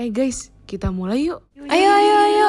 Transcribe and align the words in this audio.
Eh 0.00 0.08
guys, 0.08 0.48
kita 0.64 0.88
mulai 0.88 1.28
yuk. 1.28 1.44
Ayo, 1.68 1.88
ayo, 1.92 2.14
ayo. 2.24 2.48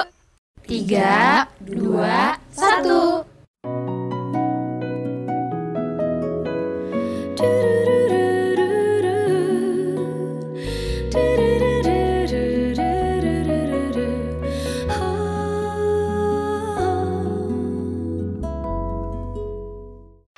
Tiga, 0.64 1.52
dua, 1.60 2.40
satu. 2.48 3.28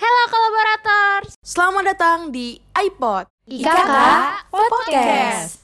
Halo 0.01 0.21
kolaborators. 0.33 1.37
Selamat 1.45 1.93
datang 1.93 2.33
di 2.33 2.57
iPod. 2.73 3.29
IKK 3.45 3.93
Podcast. 4.49 5.61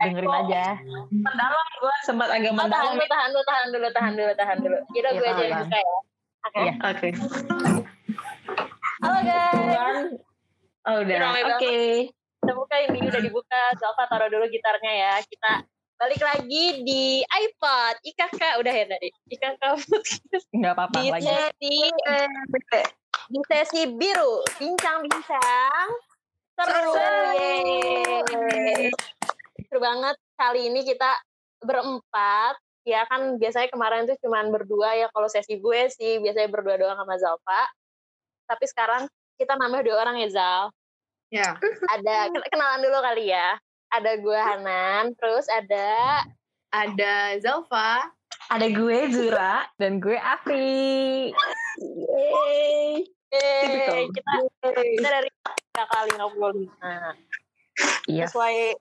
Dengerin 0.00 0.32
aja. 0.32 0.64
mendalam 1.12 1.68
gue 1.76 1.94
sempat 2.08 2.28
agak 2.32 2.50
Oh, 2.50 2.56
tahan 2.56 2.64
mendalam 2.66 2.92
dulu, 2.96 3.06
tahan 3.06 3.28
dulu, 3.30 3.42
tahan 3.44 3.68
dulu, 3.68 3.88
tahan 3.92 4.12
dulu, 4.16 4.32
tahan 4.34 4.56
dulu. 4.64 4.78
Kira 4.96 5.08
Iya, 5.12 5.18
gue 5.20 5.28
aja 5.28 5.42
yang 5.44 5.60
buka 5.64 5.78
ya. 5.78 5.96
Oke. 6.40 6.58
Iya. 6.60 6.72
oke 6.80 7.08
Halo 9.00 9.18
guys. 9.24 10.08
oh 10.88 10.96
udah 11.04 11.16
oke 11.20 11.40
banget. 11.44 11.60
Kita 12.40 12.52
buka 12.56 12.74
ini 12.88 12.98
udah 13.04 13.20
dibuka. 13.20 13.62
Zalfa 13.76 14.04
taruh 14.08 14.28
dulu 14.32 14.44
gitarnya 14.48 14.92
ya. 14.92 15.12
Kita 15.20 15.52
balik 16.00 16.20
lagi 16.24 16.64
di 16.80 17.20
iPod. 17.20 17.94
IKK 18.00 18.40
udah 18.60 18.72
ya 18.72 18.84
tadi. 18.88 19.08
IKK 19.28 19.62
Podcast. 19.84 20.46
nggak 20.56 20.72
apa-apa 20.72 20.96
di 20.96 21.12
lagi 21.12 21.28
sesi 21.28 21.76
eh, 22.08 22.28
di 23.28 23.40
sesi 23.44 23.82
biru 23.92 24.40
bincang-bincang 24.56 25.88
seru 26.56 26.92
Yeay. 27.36 28.88
Seru 29.70 29.78
banget 29.78 30.18
kali 30.34 30.66
ini 30.66 30.82
kita 30.82 31.14
berempat 31.62 32.58
ya 32.82 33.06
kan 33.06 33.38
biasanya 33.38 33.70
kemarin 33.70 34.02
tuh 34.10 34.18
cuman 34.18 34.50
berdua 34.50 34.98
ya 34.98 35.06
kalau 35.14 35.30
sesi 35.30 35.62
gue 35.62 35.86
sih 35.94 36.18
biasanya 36.18 36.50
berdua 36.50 36.74
doang 36.74 36.98
sama 36.98 37.14
Zalfa 37.22 37.62
tapi 38.50 38.66
sekarang 38.66 39.06
kita 39.38 39.54
nambah 39.54 39.86
dua 39.86 40.02
orang 40.02 40.18
ya 40.18 40.28
Zal 40.34 40.62
ya 41.30 41.54
ada 41.86 42.34
kenalan 42.50 42.82
dulu 42.82 42.98
kali 42.98 43.30
ya 43.30 43.54
ada 43.94 44.18
gue 44.18 44.38
Hanan 44.42 45.14
terus 45.14 45.46
ada 45.46 46.26
Ada 46.70 47.38
Zalfa. 47.38 48.10
ada 48.50 48.66
gue 48.66 48.98
Zura 49.14 49.70
dan 49.78 50.02
gue 50.02 50.18
Afi 50.18 51.30
Yeay. 51.78 53.06
Yeay. 53.30 54.10
Kita, 54.10 54.34
kita 54.66 55.08
dari 55.10 55.30
kali 55.74 56.10
55. 56.18 56.66
iya 58.10 58.26
Sesuai 58.26 58.74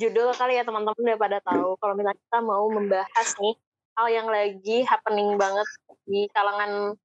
judul 0.00 0.32
kali 0.32 0.56
ya 0.56 0.64
teman-teman 0.64 0.96
udah 0.96 1.18
pada 1.20 1.38
tahu 1.44 1.76
kalau 1.76 1.92
misalnya 1.92 2.16
kita 2.16 2.38
mau 2.40 2.64
membahas 2.72 3.28
nih 3.36 3.54
hal 4.00 4.06
yang 4.08 4.28
lagi 4.32 4.80
happening 4.88 5.36
banget 5.36 5.68
di 6.08 6.24
kalangan 6.32 6.96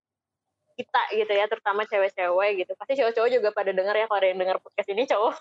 kita 0.75 1.02
gitu 1.15 1.31
ya, 1.31 1.45
terutama 1.47 1.87
cewek-cewek 1.87 2.63
gitu. 2.63 2.71
Pasti 2.75 2.99
cowok-cowok 2.99 3.29
juga 3.31 3.49
pada 3.55 3.71
denger 3.71 3.95
ya 3.95 4.05
kalau 4.11 4.19
ada 4.19 4.27
yang 4.27 4.39
denger 4.43 4.57
podcast 4.59 4.89
ini 4.91 5.03
cowok. 5.07 5.35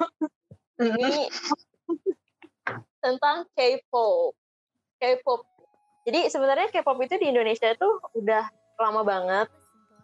ini 0.83 1.13
tentang 3.03 3.37
K-pop. 3.53 4.35
K-pop. 4.99 5.41
Jadi 6.07 6.31
sebenarnya 6.31 6.71
K-pop 6.71 6.99
itu 7.03 7.15
di 7.19 7.27
Indonesia 7.35 7.67
itu 7.67 7.89
udah 8.15 8.47
lama 8.79 9.03
banget. 9.03 9.49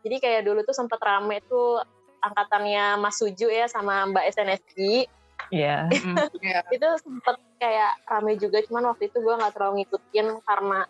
Jadi 0.02 0.16
kayak 0.18 0.42
dulu 0.46 0.60
tuh 0.66 0.74
sempat 0.74 0.98
rame 0.98 1.38
tuh 1.46 1.78
angkatannya 2.20 2.98
Mas 2.98 3.16
Suju 3.22 3.48
ya 3.48 3.70
sama 3.70 4.10
Mbak 4.10 4.24
SNSD. 4.34 5.06
Iya 5.48 5.88
Itu 6.74 6.86
sempat 7.00 7.36
kayak 7.56 7.92
rame 8.06 8.36
juga, 8.36 8.60
cuman 8.68 8.92
waktu 8.92 9.08
itu 9.08 9.18
gue 9.18 9.34
nggak 9.34 9.52
terlalu 9.56 9.84
ngikutin 9.84 10.26
karena 10.44 10.80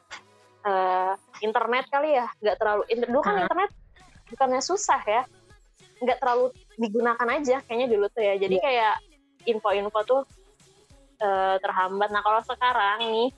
eh, 0.67 1.13
internet 1.41 1.85
kali 1.89 2.11
ya, 2.19 2.27
nggak 2.43 2.57
terlalu. 2.61 2.83
inter- 2.91 3.11
Dulu 3.11 3.23
kan 3.23 3.35
Aha. 3.39 3.43
internet 3.47 3.71
bukannya 4.31 4.63
susah 4.63 5.01
ya, 5.07 5.23
nggak 6.03 6.19
terlalu 6.21 6.53
digunakan 6.77 7.29
aja 7.31 7.57
kayaknya 7.65 7.87
dulu 7.91 8.07
tuh 8.13 8.23
ya. 8.23 8.35
Jadi 8.37 8.57
kayak 8.61 8.95
info-info 9.49 10.01
tuh 10.05 10.23
eh, 11.23 11.57
terhambat. 11.63 12.09
Nah 12.13 12.23
kalau 12.23 12.41
sekarang 12.45 12.99
nih 13.09 13.31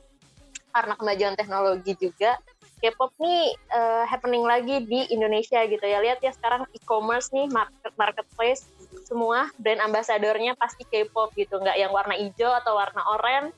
karena 0.72 0.94
kemajuan 0.96 1.34
teknologi 1.36 1.92
juga 2.00 2.40
K-pop 2.82 3.14
nih 3.22 3.54
eh, 3.54 4.04
happening 4.10 4.42
lagi 4.42 4.82
di 4.82 5.06
Indonesia 5.14 5.62
gitu 5.70 5.86
ya. 5.86 6.02
Lihat 6.02 6.18
ya 6.18 6.34
sekarang 6.34 6.66
e-commerce 6.74 7.30
nih 7.30 7.46
market 7.46 7.94
marketplace 7.94 8.66
semua 9.04 9.48
brand 9.58 9.80
ambasadornya 9.82 10.56
pasti 10.56 10.84
K-pop 10.86 11.32
gitu, 11.36 11.58
nggak 11.58 11.76
yang 11.78 11.92
warna 11.92 12.16
hijau 12.16 12.52
atau 12.52 12.76
warna 12.76 13.02
oranye. 13.12 13.52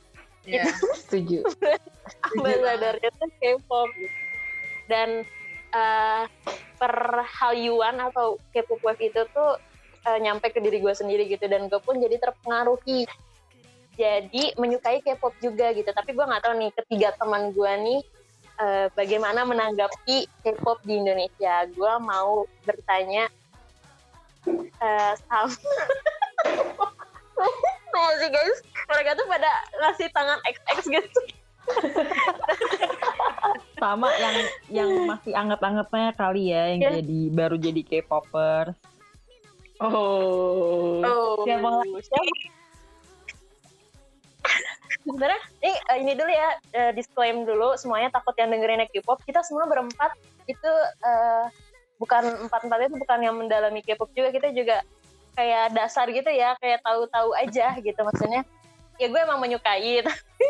Ya. 0.45 0.69
setuju 1.09 1.41
Ambasadornya 2.37 3.11
tuh 3.17 3.31
K-pop 3.41 3.89
gitu. 3.97 4.19
Dan 4.85 5.25
eh, 5.73 6.23
per 6.77 6.95
Hallyuan 7.25 7.97
atau 7.97 8.37
K-pop 8.53 8.81
wave 8.85 9.09
itu 9.09 9.25
tuh 9.33 9.57
eh, 10.05 10.19
nyampe 10.21 10.53
ke 10.53 10.61
diri 10.61 10.79
gue 10.85 10.95
sendiri 10.95 11.25
gitu 11.27 11.49
dan 11.49 11.67
gue 11.73 11.81
pun 11.81 11.97
jadi 11.97 12.21
terpengaruhi 12.21 13.09
jadi 13.95 14.45
menyukai 14.59 15.01
K-pop 15.01 15.35
juga 15.39 15.71
gitu 15.73 15.89
tapi 15.95 16.13
gue 16.13 16.25
nggak 16.27 16.43
tahu 16.45 16.55
nih 16.59 16.71
ketiga 16.83 17.09
teman 17.17 17.55
gue 17.55 17.73
nih 17.73 18.01
eh, 18.61 18.87
bagaimana 18.93 19.47
menanggapi 19.47 20.29
K-pop 20.45 20.83
di 20.85 21.01
Indonesia 21.01 21.65
gue 21.71 21.93
mau 22.03 22.45
bertanya 22.67 23.31
eh, 24.47 25.13
sama 25.25 25.49
Nah 27.95 28.11
sih 28.19 28.27
guys, 28.27 28.59
mereka 28.87 29.15
tuh 29.15 29.27
pada 29.27 29.51
ngasih 29.81 30.09
tangan 30.11 30.39
XX 30.45 30.79
gitu. 30.93 31.21
sama 33.79 34.13
yang 34.17 34.37
yang 34.69 34.91
masih 35.07 35.33
anget-angetnya 35.33 36.13
kali 36.13 36.53
ya 36.53 36.75
yang 36.75 36.81
Iya. 36.83 36.91
jadi 37.01 37.21
baru 37.33 37.57
jadi 37.57 37.81
K-popers 37.83 38.77
oh 39.81 41.01
Oh, 41.01 41.41
Siapa 41.43 41.65
lagi? 41.65 42.01
siapa? 42.01 42.33
Sebenarnya, 45.05 45.41
ini, 45.61 45.73
eh, 45.75 45.97
ini 46.01 46.13
dulu 46.17 46.31
ya, 46.31 46.49
eh, 46.73 46.91
disclaim 46.93 47.45
dulu, 47.45 47.77
semuanya 47.77 48.09
takut 48.09 48.33
yang 48.37 48.49
dengerin 48.49 48.89
K-pop. 48.89 49.21
Kita 49.21 49.45
semua 49.45 49.69
berempat 49.69 50.17
itu 50.47 50.73
eh, 51.03 51.45
bukan 52.05 52.23
empat-empatnya 52.45 52.93
itu 52.93 52.99
bukan 53.01 53.19
yang 53.25 53.35
mendalami 53.35 53.81
K-pop 53.81 54.13
juga, 54.13 54.29
kita 54.29 54.53
juga 54.53 54.85
kayak 55.33 55.73
dasar 55.73 56.05
gitu 56.13 56.29
ya, 56.29 56.53
kayak 56.61 56.85
tahu-tahu 56.85 57.33
aja 57.33 57.73
gitu 57.81 58.01
maksudnya. 58.05 58.45
Ya 59.01 59.09
gue 59.09 59.17
emang 59.19 59.41
menyukai, 59.41 59.99
tapi 60.07 60.45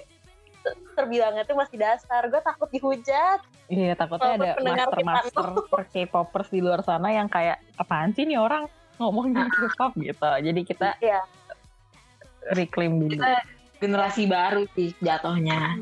terbilangnya 0.98 1.47
tuh 1.47 1.54
masih 1.54 1.78
dasar. 1.78 2.26
Gue 2.26 2.42
takut 2.42 2.66
dihujat. 2.69 3.38
Iya 3.70 3.94
takutnya 3.97 4.37
Walaupun 4.37 4.44
ada 4.44 4.84
kita 4.84 5.00
master-master 5.00 5.47
per 5.70 5.82
K-popers 5.88 6.50
di 6.50 6.60
luar 6.60 6.82
sana 6.82 7.15
yang 7.15 7.31
kayak 7.31 7.62
apaan 7.78 8.10
sih 8.12 8.26
nih 8.26 8.36
orang 8.36 8.66
ngomongin 8.98 9.47
K-pop 9.48 9.94
gitu. 9.97 10.31
Jadi 10.42 10.60
kita 10.66 10.98
Iya. 10.98 11.22
reclaim 12.50 12.98
dulu. 12.98 13.22
generasi 13.75 14.25
baru 14.25 14.65
sih 14.72 14.97
jatuhnya. 14.98 15.76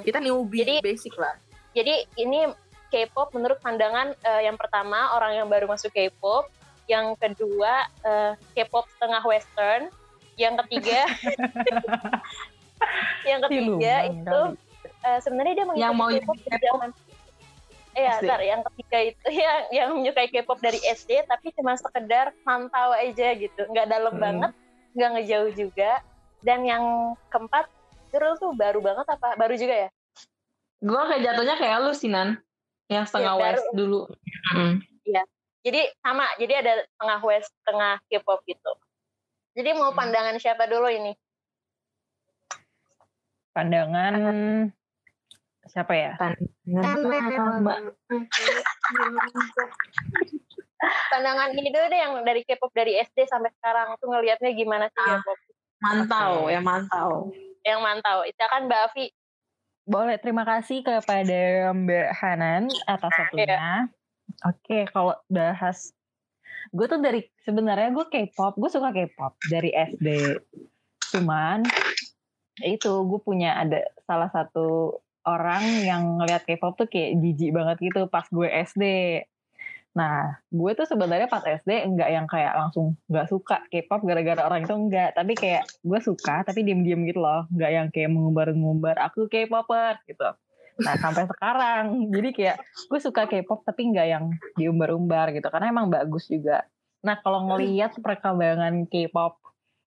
Kita 0.00 0.16
newbie 0.16 0.64
Jadi- 0.64 0.80
basic 0.80 1.12
lah. 1.16 1.36
Jadi 1.72 2.04
ini 2.16 2.44
K-pop 2.92 3.32
menurut 3.32 3.56
pandangan 3.64 4.12
eh, 4.12 4.42
yang 4.44 4.60
pertama 4.60 5.16
orang 5.16 5.40
yang 5.40 5.48
baru 5.48 5.64
masuk 5.64 5.88
K-pop, 5.96 6.52
yang 6.84 7.16
kedua 7.16 7.88
eh, 8.04 8.36
K-pop 8.52 8.84
setengah 8.92 9.24
western, 9.24 9.88
yang 10.36 10.60
ketiga 10.60 11.08
yang 13.28 13.40
ketiga 13.48 13.94
Siluman 14.04 14.12
itu 14.12 14.40
eh, 15.08 15.18
sebenarnya 15.24 15.54
dia 15.56 15.66
mengikuti 15.66 15.88
Yang 15.88 15.94
mau 15.96 16.08
K-pop 16.12 16.38
dari 16.44 16.60
zaman 16.68 16.90
Iya, 17.92 18.24
ntar 18.24 18.40
yang 18.40 18.60
ketiga 18.72 18.98
itu 19.04 19.26
yang 19.44 19.58
yang 19.68 19.88
menyukai 19.92 20.28
K-pop 20.32 20.58
dari 20.64 20.80
SD 20.80 21.28
tapi 21.28 21.52
cuma 21.52 21.76
sekedar 21.76 22.32
mantau 22.44 22.96
aja 22.96 23.36
gitu, 23.36 23.62
nggak 23.68 23.88
dalam 23.88 24.16
Hmm. 24.16 24.22
banget, 24.22 24.52
nggak 24.96 25.10
ngejauh 25.16 25.50
juga. 25.52 26.00
Dan 26.40 26.64
yang 26.64 26.84
keempat, 27.28 27.68
Zerul 28.10 28.40
tuh 28.40 28.56
baru 28.56 28.80
banget 28.80 29.06
apa? 29.12 29.36
Baru 29.36 29.54
juga 29.60 29.86
ya? 29.86 29.88
Gua 30.82 31.06
kayak 31.06 31.22
jatuhnya 31.22 31.54
kayak 31.60 31.78
lu 31.84 31.92
sih 31.92 32.10
Nan. 32.10 32.40
Yang 32.92 33.06
setengah 33.08 33.32
Iya, 33.32 33.40
baru. 33.40 33.52
west 33.56 33.66
dulu. 33.72 34.00
Mm. 34.52 34.74
Jadi 35.62 35.80
sama, 36.02 36.26
jadi 36.42 36.58
ada 36.58 36.72
tengah 36.98 37.20
west, 37.22 37.54
tengah 37.62 37.94
K-pop 38.10 38.42
gitu. 38.44 38.72
Jadi 39.54 39.70
mau 39.78 39.94
pandangan 39.94 40.34
siapa 40.34 40.66
dulu 40.66 40.90
ini? 40.90 41.14
Pandangan 43.54 44.14
siapa 45.62 45.92
ya? 45.94 46.18
Mbak. 46.66 47.78
Pandangan 51.12 51.48
ini 51.54 51.70
dulu 51.70 51.86
deh 51.86 52.00
yang 52.00 52.12
dari 52.26 52.42
K-pop 52.42 52.74
dari 52.74 52.98
SD 52.98 53.30
sampai 53.30 53.54
sekarang 53.54 53.94
tuh 54.02 54.10
ngelihatnya 54.10 54.50
gimana 54.52 54.90
sih 54.90 54.98
Ah. 54.98 55.22
K-pop? 55.22 55.38
Mantau, 55.78 56.46
ya 56.46 56.58
mantau. 56.58 57.30
Yang 57.62 57.80
mantau. 57.82 58.18
Itu 58.26 58.42
kan 58.46 58.66
Mbak 58.66 58.80
Afi. 58.90 59.06
Boleh 59.82 60.14
terima 60.22 60.46
kasih 60.46 60.86
kepada 60.86 61.74
Mbak 61.74 62.08
Hanan 62.14 62.70
atas 62.86 63.12
waktunya. 63.18 63.90
Oke, 64.46 64.86
kalau 64.94 65.18
bahas 65.26 65.90
gue 66.70 66.86
tuh 66.86 67.02
dari 67.02 67.26
sebenarnya 67.42 67.90
gue 67.90 68.06
K-pop, 68.06 68.54
gue 68.54 68.70
suka 68.70 68.94
K-pop 68.94 69.34
dari 69.50 69.74
SD. 69.74 70.38
Cuman 71.10 71.66
itu 72.62 72.92
gue 73.10 73.20
punya 73.20 73.58
ada 73.58 73.82
salah 74.06 74.30
satu 74.30 75.00
orang 75.26 75.82
yang 75.82 76.22
ngeliat 76.22 76.46
K-pop 76.46 76.78
tuh 76.78 76.86
kayak 76.86 77.18
jijik 77.18 77.50
banget 77.50 77.76
gitu 77.82 78.06
pas 78.06 78.26
gue 78.30 78.46
SD. 78.46 78.84
Nah, 79.92 80.40
gue 80.48 80.70
tuh 80.72 80.88
sebenarnya 80.88 81.28
pas 81.28 81.44
SD 81.44 81.84
enggak 81.84 82.08
yang 82.08 82.24
kayak 82.24 82.56
langsung 82.56 82.96
nggak 83.12 83.28
suka 83.28 83.60
K-pop 83.68 84.00
gara-gara 84.08 84.40
orang 84.48 84.64
itu 84.64 84.72
enggak, 84.72 85.12
tapi 85.12 85.36
kayak 85.36 85.68
gue 85.84 86.00
suka 86.00 86.40
tapi 86.48 86.64
diem-diem 86.64 87.04
gitu 87.04 87.20
loh, 87.20 87.44
nggak 87.52 87.70
yang 87.70 87.86
kayak 87.92 88.08
mengumbar-ngumbar 88.08 88.96
aku 88.96 89.28
K-popper 89.28 90.00
gitu. 90.08 90.32
Nah 90.80 90.94
sampai 90.96 91.28
sekarang, 91.28 92.08
jadi 92.08 92.28
kayak 92.32 92.56
gue 92.88 93.00
suka 93.04 93.28
K-pop 93.28 93.68
tapi 93.68 93.92
nggak 93.92 94.06
yang 94.08 94.32
diumbar-umbar 94.56 95.36
gitu, 95.36 95.52
karena 95.52 95.68
emang 95.68 95.92
bagus 95.92 96.24
juga. 96.24 96.64
Nah 97.04 97.20
kalau 97.20 97.52
ngelihat 97.52 97.92
perkembangan 98.00 98.88
K-pop 98.88 99.36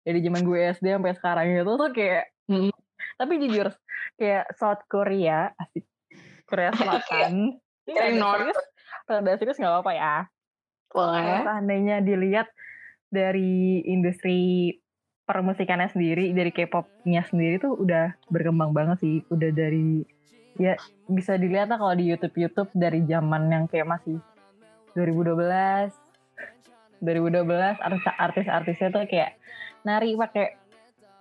dari 0.04 0.20
zaman 0.20 0.44
gue 0.44 0.58
SD 0.76 1.00
sampai 1.00 1.16
sekarang 1.16 1.46
itu 1.48 1.72
tuh 1.80 1.90
kayak, 1.96 2.28
hmm, 2.52 2.76
tapi 3.16 3.32
jujur 3.40 3.72
kayak 4.20 4.52
South 4.60 4.84
Korea, 4.84 5.48
asik 5.56 5.88
Korea 6.44 6.76
Selatan. 6.76 7.56
Kayak 7.84 8.16
North. 8.16 8.60
Rada 9.04 9.36
serius 9.36 9.60
nggak 9.60 9.72
apa-apa 9.72 9.92
ya. 9.92 10.16
Kalau 10.94 11.10
Boleh. 11.10 11.42
seandainya 11.42 11.96
dilihat 12.00 12.48
dari 13.10 13.82
industri 13.86 14.70
permusikannya 15.24 15.90
sendiri, 15.90 16.30
dari 16.36 16.52
K-popnya 16.52 17.24
sendiri 17.26 17.58
tuh 17.58 17.74
udah 17.80 18.14
berkembang 18.30 18.70
banget 18.76 19.00
sih. 19.02 19.16
Udah 19.32 19.50
dari 19.50 20.04
ya 20.54 20.78
bisa 21.10 21.34
dilihat 21.34 21.66
lah 21.66 21.78
kalau 21.82 21.94
di 21.98 22.06
YouTube 22.06 22.38
YouTube 22.38 22.70
dari 22.76 23.02
zaman 23.10 23.50
yang 23.50 23.64
kayak 23.66 23.90
masih 23.90 24.22
2012 24.94 25.90
2012 27.02 27.82
artis- 27.82 28.18
artis-artisnya 28.22 28.88
tuh 28.94 29.04
kayak 29.10 29.34
nari 29.82 30.14
pakai 30.14 30.56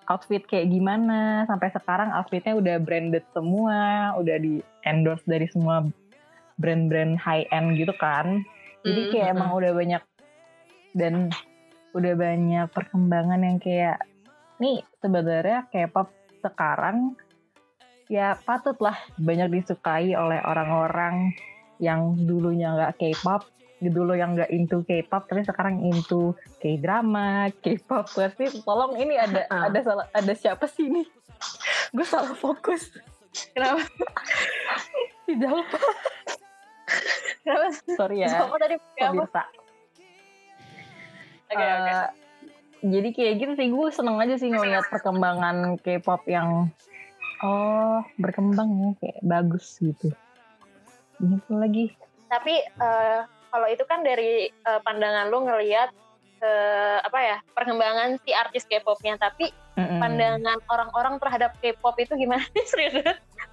outfit 0.07 0.43
kayak 0.45 0.69
gimana 0.69 1.43
sampai 1.49 1.73
sekarang 1.73 2.13
outfitnya 2.13 2.53
udah 2.53 2.75
branded 2.77 3.25
semua 3.33 4.13
udah 4.19 4.37
di 4.39 4.61
endorse 4.85 5.25
dari 5.25 5.47
semua 5.49 5.83
brand-brand 6.59 7.17
high 7.19 7.45
end 7.49 7.77
gitu 7.77 7.93
kan 7.97 8.43
jadi 8.83 9.01
Hmm, 9.03 9.11
kayak 9.15 9.27
hmm. 9.27 9.35
emang 9.39 9.49
udah 9.55 9.71
banyak 9.73 10.03
dan 10.93 11.13
udah 11.93 12.13
banyak 12.17 12.65
perkembangan 12.73 13.41
yang 13.41 13.57
kayak 13.61 13.97
nih 14.59 14.81
sebenarnya 14.99 15.65
K-pop 15.69 16.11
sekarang 16.43 17.15
ya 18.11 18.35
patutlah 18.43 18.97
banyak 19.15 19.49
disukai 19.49 20.13
oleh 20.13 20.43
orang-orang 20.43 21.31
yang 21.79 22.13
dulunya 22.27 22.75
nggak 22.75 22.99
K-pop 22.99 23.47
dulu 23.83 24.15
yang 24.15 24.39
nggak 24.39 24.51
into 24.53 24.79
K-pop 24.87 25.27
tapi 25.27 25.43
sekarang 25.43 25.83
into 25.83 26.31
K-drama, 26.63 27.51
K-pop 27.59 28.07
pasti 28.15 28.47
tolong 28.63 28.95
ini 28.95 29.19
ada 29.19 29.43
Ah. 29.51 29.67
ada 29.67 29.79
salah 29.83 30.05
ada 30.15 30.31
siapa 30.31 30.71
sih 30.71 30.87
ini? 30.87 31.03
Gue 31.91 32.07
salah 32.07 32.31
fokus. 32.31 32.95
Kenapa? 33.51 33.83
Si 35.23 35.39
Jalpa. 35.39 35.79
Kenapa? 37.43 37.67
Sorry 37.99 38.17
ya. 38.23 38.27
Siapa 38.31 38.55
tadi 38.63 38.75
pakai 38.79 39.03
apa? 39.03 39.11
Pemirsa. 39.11 39.43
Oke, 41.53 41.63
oke. 41.63 41.91
Eh, 41.91 42.07
jadi 42.83 43.09
kayak 43.15 43.33
gitu 43.39 43.51
sih 43.55 43.67
gue 43.71 43.87
seneng 43.91 44.17
aja 44.19 44.35
sih 44.35 44.49
ngeliat 44.51 44.87
perkembangan 44.91 45.79
K-pop 45.79 46.27
yang 46.27 46.67
oh 47.43 47.99
berkembang 48.19 48.69
ya 48.79 48.89
kayak 49.03 49.19
bagus 49.23 49.77
gitu. 49.79 50.11
Gitu 51.19 51.51
lagi. 51.53 51.93
Tapi 52.31 52.55
eh, 52.63 53.19
kalau 53.51 53.67
itu 53.69 53.83
kan 53.85 54.01
dari 54.01 54.49
eh, 54.49 54.79
pandangan 54.83 55.29
lu 55.29 55.45
ngelihat 55.45 55.91
eh, 56.41 56.97
apa 57.03 57.19
ya 57.21 57.37
perkembangan 57.53 58.19
si 58.23 58.31
artis 58.33 58.67
K-popnya, 58.67 59.19
tapi 59.19 59.51
Mm-mm. 59.79 59.99
pandangan 59.99 60.59
orang-orang 60.71 61.15
terhadap 61.21 61.51
K-pop 61.59 61.95
itu 61.99 62.13
gimana 62.17 62.43
sih 62.51 62.65
serius 62.71 62.99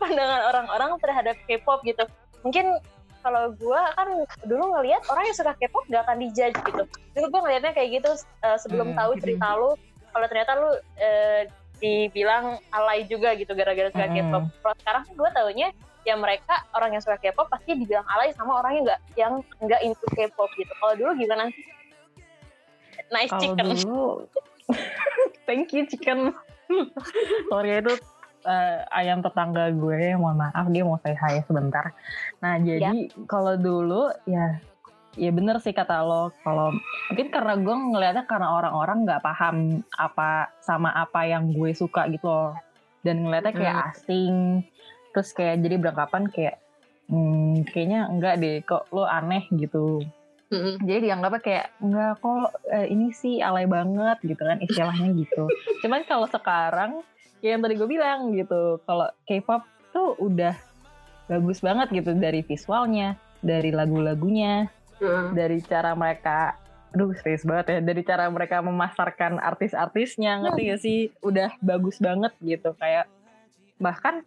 pandangan 0.00 0.48
orang-orang 0.48 0.96
terhadap 0.98 1.36
K-pop 1.44 1.84
gitu 1.84 2.08
mungkin 2.40 2.80
kalau 3.20 3.52
gue 3.52 3.80
kan 3.96 4.08
dulu 4.44 4.64
ngelihat 4.74 5.02
orang 5.08 5.24
yang 5.28 5.36
suka 5.36 5.52
K-pop 5.56 5.84
gak 5.88 6.02
akan 6.04 6.16
dijudge 6.20 6.56
gitu 6.56 6.82
dulu 7.16 7.26
gue 7.28 7.40
ngelihatnya 7.46 7.72
kayak 7.72 7.90
gitu 8.00 8.10
eh, 8.42 8.58
sebelum 8.58 8.92
Hmm. 8.92 8.98
tahu 8.98 9.12
cerita 9.20 9.46
lu 9.56 9.70
kalau 10.10 10.26
ternyata 10.26 10.52
lu 10.56 10.70
eh, 10.96 11.40
dibilang 11.80 12.60
alay 12.70 13.08
juga 13.08 13.32
gitu 13.36 13.52
gara-gara 13.56 13.88
suka 13.88 14.04
Hmm. 14.04 14.16
K-pop 14.16 14.42
kalau 14.60 14.76
sekarang 14.84 15.02
gue 15.08 15.30
taunya 15.32 15.68
ya 16.00 16.14
mereka 16.16 16.54
orang 16.72 16.96
yang 16.96 17.02
suka 17.04 17.16
K-pop 17.16 17.48
pasti 17.48 17.76
dibilang 17.76 18.04
alay 18.08 18.32
sama 18.32 18.60
orang 18.60 18.72
yang 18.80 18.84
nggak 18.88 19.00
yang 19.16 19.32
nggak 19.60 19.80
into 19.84 20.06
K-pop 20.12 20.48
gitu 20.56 20.72
kalau 20.80 20.96
dulu 20.96 21.12
gimana 21.16 21.48
sih 21.52 21.64
nice 23.08 23.32
Kalau 23.32 23.40
chicken 23.42 23.66
dulu, 23.80 24.04
thank 25.48 25.72
you 25.72 25.82
chicken. 25.84 26.30
Sorry 27.50 27.82
itu 27.82 27.94
eh, 28.44 28.78
ayam 28.92 29.20
tetangga 29.20 29.72
gue, 29.72 30.14
mohon 30.16 30.40
maaf 30.40 30.66
dia 30.68 30.82
mau 30.84 31.00
say 31.02 31.16
hi 31.16 31.40
sebentar. 31.44 31.92
Nah 32.40 32.56
jadi 32.60 33.10
kalau 33.28 33.56
dulu 33.56 34.12
ya, 34.24 34.60
ya 35.16 35.30
bener 35.32 35.60
sih 35.60 35.74
kata 35.74 36.04
lo. 36.04 36.32
Kalau 36.44 36.72
mungkin 37.10 37.28
karena 37.28 37.54
gue 37.58 37.76
ngeliatnya 37.76 38.24
karena 38.24 38.48
orang-orang 38.52 39.04
nggak 39.04 39.22
paham 39.24 39.84
apa 39.96 40.52
sama 40.64 40.92
apa 40.94 41.26
yang 41.28 41.52
gue 41.52 41.72
suka 41.74 42.08
gitu 42.08 42.26
loh, 42.28 42.52
dan 43.04 43.24
ngeliatnya 43.24 43.52
kayak 43.56 43.76
asing. 43.94 44.64
Terus 45.10 45.34
kayak 45.34 45.58
jadi 45.60 45.76
beranggapan 45.82 46.30
kayak, 46.30 46.62
hmm, 47.10 47.66
kayaknya 47.74 48.06
enggak 48.06 48.38
deh, 48.38 48.62
kok 48.62 48.86
lo 48.94 49.04
aneh 49.10 49.42
gitu 49.50 50.06
Mm-mm. 50.50 50.82
jadi 50.82 50.98
dianggapnya 51.06 51.40
kayak 51.46 51.66
enggak 51.78 52.18
kok 52.18 52.50
eh, 52.74 52.90
ini 52.90 53.14
sih 53.14 53.38
alay 53.38 53.70
banget 53.70 54.18
gitu 54.26 54.42
kan 54.42 54.58
istilahnya 54.58 55.14
gitu 55.14 55.46
cuman 55.86 56.02
kalau 56.10 56.26
sekarang 56.26 57.06
ya 57.40 57.56
yang 57.56 57.62
tadi 57.64 57.74
gue 57.76 57.88
bilang 57.88 58.32
gitu 58.32 58.80
kalau 58.84 59.08
K-pop 59.24 59.64
tuh 59.90 60.16
udah 60.20 60.54
bagus 61.26 61.60
banget 61.60 61.88
gitu 61.90 62.14
dari 62.16 62.44
visualnya 62.44 63.16
dari 63.40 63.72
lagu-lagunya 63.72 64.68
Mm. 65.00 65.32
dari 65.32 65.64
cara 65.64 65.96
mereka 65.96 66.60
aduh 66.92 67.16
serius 67.16 67.48
banget 67.48 67.72
ya 67.72 67.78
dari 67.80 68.04
cara 68.04 68.28
mereka 68.28 68.60
memasarkan 68.60 69.40
artis-artisnya 69.40 70.44
ngerti 70.44 70.62
gak 70.68 70.80
sih? 70.84 71.00
Udah 71.24 71.48
bagus 71.64 71.96
banget 71.96 72.36
gitu 72.44 72.76
kayak 72.76 73.08
bahkan 73.80 74.20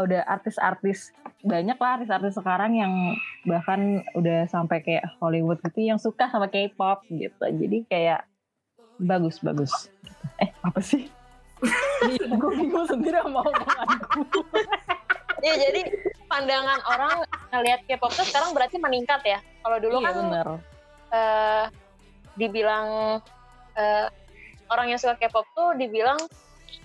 udah 0.00 0.24
artis-artis 0.24 1.12
banyak 1.44 1.76
lah 1.76 2.00
artis-artis 2.00 2.40
sekarang 2.40 2.80
yang 2.80 2.92
bahkan 3.44 4.00
udah 4.16 4.48
sampai 4.48 4.80
kayak 4.80 5.04
Hollywood 5.20 5.60
gitu 5.60 5.92
yang 5.92 6.00
suka 6.00 6.32
sama 6.32 6.48
K-pop 6.48 7.04
gitu. 7.12 7.44
Jadi 7.44 7.84
kayak 7.84 8.24
bagus 8.96 9.44
bagus. 9.44 9.92
Eh 10.40 10.48
apa 10.64 10.80
sih 10.80 11.10
gue 12.38 12.50
bingung 12.54 12.86
sendiri 12.86 13.18
sama 13.18 13.42
omongan 13.42 13.88
gue 14.30 14.62
Ya 15.38 15.54
jadi 15.54 15.86
pandangan 16.26 16.82
orang 16.82 17.22
ngelihat 17.54 17.86
K-pop 17.86 18.10
tuh 18.10 18.26
sekarang 18.26 18.50
berarti 18.58 18.74
meningkat 18.82 19.22
ya. 19.22 19.38
Kalau 19.62 19.78
dulu 19.78 20.02
iya 20.02 20.10
kan 20.10 20.14
bener 20.18 20.48
eh, 21.14 21.64
dibilang 22.34 22.86
eh, 23.78 24.06
orang 24.66 24.86
yang 24.90 24.98
suka 24.98 25.14
K-pop 25.14 25.46
tuh 25.54 25.78
dibilang 25.78 26.18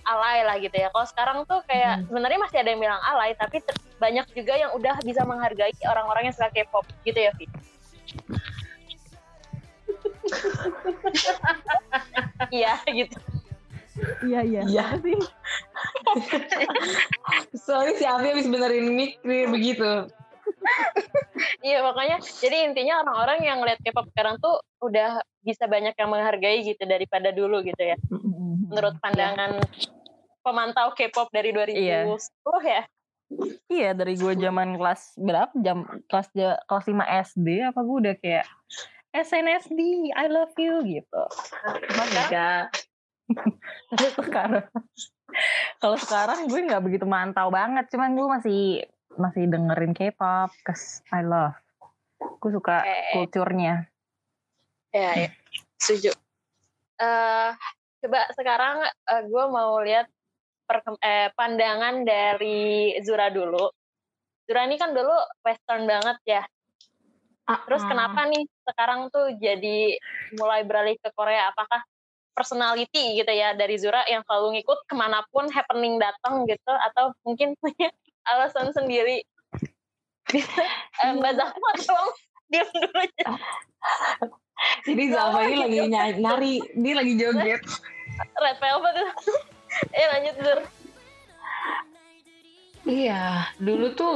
alay 0.05 0.45
lah 0.45 0.61
gitu 0.61 0.77
ya. 0.77 0.93
Kalau 0.93 1.07
sekarang 1.09 1.37
tuh 1.49 1.65
kayak 1.65 1.97
Hmm. 1.97 2.05
sebenarnya 2.13 2.39
masih 2.45 2.57
ada 2.61 2.69
yang 2.69 2.81
bilang 2.81 3.01
alay, 3.01 3.33
tapi 3.33 3.57
ter- 3.57 3.81
banyak 3.97 4.25
juga 4.37 4.53
yang 4.53 4.71
udah 4.77 5.01
bisa 5.01 5.25
menghargai 5.25 5.73
orang-orang 5.89 6.29
yang 6.29 6.35
suka 6.37 6.53
K-pop 6.53 6.85
gitu 7.01 7.19
ya, 7.19 7.33
Vi. 7.33 7.49
Iya 12.53 12.77
gitu. 12.85 13.17
Iya 14.23 14.41
iya 14.41 14.61
Iya. 14.65 14.85
Sih 14.99 15.19
Soalnya 17.65 17.93
si 17.97 18.05
Avi 18.05 18.27
habis 18.33 18.47
benerin 18.47 18.93
mic 18.93 19.21
begitu. 19.23 20.07
Iya 21.59 21.83
makanya 21.83 22.17
jadi 22.39 22.71
intinya 22.71 23.03
orang-orang 23.03 23.39
yang 23.43 23.57
ngeliat 23.59 23.79
K-pop 23.83 24.07
sekarang 24.15 24.39
tuh 24.39 24.59
udah 24.79 25.19
bisa 25.43 25.67
banyak 25.67 25.91
yang 25.95 26.09
menghargai 26.11 26.63
gitu 26.63 26.83
daripada 26.83 27.31
dulu 27.35 27.63
gitu 27.63 27.79
ya. 27.79 27.97
Menurut 28.69 28.95
pandangan 29.03 29.59
pemantau 30.39 30.91
K-pop 30.95 31.31
dari 31.31 31.51
2010 31.51 31.75
Iya. 31.75 31.99
ya. 32.63 32.83
Iya 33.67 33.89
dari 33.97 34.13
gue 34.13 34.33
zaman 34.37 34.77
kelas 34.77 35.17
berapa 35.17 35.51
jam 35.59 35.83
kelas 36.05 36.27
kelas 36.69 36.85
5 36.85 37.01
SD 37.33 37.47
apa 37.65 37.79
gue 37.81 37.97
udah 38.07 38.15
kayak 38.21 38.45
SNSD 39.13 40.09
I 40.13 40.25
love 40.29 40.53
you 40.57 40.81
gitu. 40.85 41.23
Enggak. 41.91 42.73
Tapi 43.89 44.05
sekarang 44.19 44.67
kalau 45.81 45.97
sekarang 45.97 46.45
gue 46.45 46.59
nggak 46.67 46.83
begitu 46.83 47.05
mantau 47.07 47.49
banget, 47.49 47.87
cuman 47.89 48.13
gue 48.13 48.27
masih 48.27 48.61
masih 49.13 49.45
dengerin 49.49 49.93
K-pop, 49.93 50.51
cause 50.65 51.01
I 51.13 51.21
love. 51.25 51.55
Gue 52.19 52.51
suka 52.53 52.83
Eh. 52.83 53.13
kulturnya. 53.17 53.87
Ya, 54.93 55.11
ya. 55.17 55.29
setuju. 55.81 56.13
Eh, 57.01 57.49
coba 58.05 58.19
sekarang 58.37 58.85
gue 59.27 59.45
mau 59.49 59.81
lihat 59.81 60.07
eh, 61.01 61.29
pandangan 61.33 62.05
dari 62.05 62.93
Zura 63.01 63.29
dulu. 63.33 63.69
Zura 64.45 64.67
ini 64.67 64.75
kan 64.77 64.91
dulu 64.91 65.13
western 65.41 65.87
banget 65.89 66.17
ya. 66.25 66.43
Terus 67.43 67.83
kenapa 67.83 68.23
nih 68.31 68.47
sekarang 68.63 69.11
tuh 69.11 69.35
jadi 69.35 69.99
mulai 70.39 70.63
beralih 70.63 70.95
ke 70.95 71.11
Korea? 71.11 71.51
Apakah 71.51 71.83
personality 72.33 73.17
gitu 73.17 73.29
ya 73.29 73.53
dari 73.53 73.77
Zura 73.77 74.01
yang 74.09 74.25
selalu 74.25 74.59
ngikut 74.59 74.79
ke 74.89 74.93
mana 74.93 75.21
pun 75.29 75.45
happening 75.49 76.01
datang 76.01 76.43
gitu 76.45 76.73
atau 76.91 77.13
mungkin 77.23 77.53
punya 77.61 77.89
alasan 78.33 78.73
sendiri. 78.73 79.21
Eh, 81.03 81.11
Mbak 81.13 81.33
Zahma 81.35 81.69
tolong 81.77 82.11
diam 82.47 82.69
dulu 82.73 82.95
aja. 82.95 83.23
Jadi 84.87 85.03
Zalfa 85.11 85.39
ini 85.43 85.55
lagi 85.59 85.77
ny- 85.91 86.17
nari, 86.17 86.53
dia 86.73 86.93
lagi 86.95 87.13
joget. 87.19 87.61
Red 88.39 88.57
Velvet 88.57 88.93
itu. 88.95 89.33
eh 89.91 90.07
lanjut 90.07 90.35
Zur. 90.39 90.59
Iya, 92.83 93.23
dulu 93.59 93.95
tuh 93.95 94.15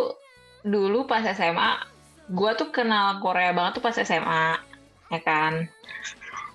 dulu 0.64 1.08
pas 1.08 1.24
SMA, 1.24 1.88
gua 2.32 2.56
tuh 2.56 2.72
kenal 2.72 3.20
Korea 3.20 3.52
banget 3.52 3.80
tuh 3.80 3.84
pas 3.84 3.96
SMA, 3.96 4.60
ya 5.08 5.20
kan. 5.24 5.68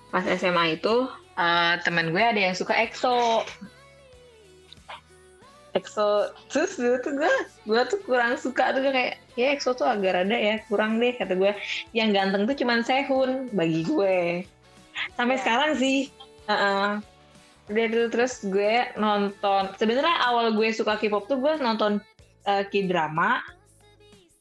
Pas 0.08 0.24
SMA 0.24 0.76
itu 0.76 1.08
eh, 1.38 1.74
temen 1.84 2.10
gue 2.12 2.22
ada 2.22 2.40
yang 2.40 2.56
suka 2.56 2.74
EXO. 2.74 3.46
EXO, 5.72 6.28
terus 6.52 6.76
dulu 6.76 7.00
tuh 7.00 7.12
gue, 7.16 7.32
gue 7.64 7.82
tuh 7.88 8.00
kurang 8.04 8.36
suka 8.36 8.76
tuh 8.76 8.84
kayak, 8.84 9.16
ya 9.40 9.56
EXO 9.56 9.72
tuh 9.72 9.88
agak 9.88 10.20
rada 10.20 10.36
ya, 10.36 10.60
kurang 10.68 11.00
deh 11.00 11.16
kata 11.16 11.32
gue. 11.32 11.56
Yang 11.96 12.08
ganteng 12.12 12.42
tuh 12.44 12.56
cuman 12.60 12.84
Sehun 12.84 13.48
bagi 13.56 13.88
gue. 13.88 14.44
Sampai 15.16 15.40
Ya. 15.40 15.42
sekarang 15.42 15.72
sih, 15.80 16.12
Heeh. 16.50 16.90
Udah 17.70 17.86
dulu 17.88 18.06
terus 18.10 18.42
gue 18.42 18.90
nonton. 18.98 19.70
Sebenarnya 19.78 20.16
awal 20.26 20.52
gue 20.52 20.68
suka 20.74 20.98
K-pop 20.98 21.30
tuh 21.30 21.38
gue 21.38 21.52
nonton 21.62 22.02
uh, 22.44 22.62
K-drama. 22.66 23.40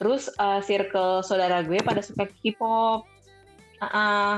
Terus 0.02 0.34
uh, 0.42 0.60
circle 0.66 1.22
saudara 1.22 1.62
gue 1.62 1.78
pada 1.86 2.02
suka 2.02 2.26
K-pop. 2.26 3.06
Heeh. 3.80 4.34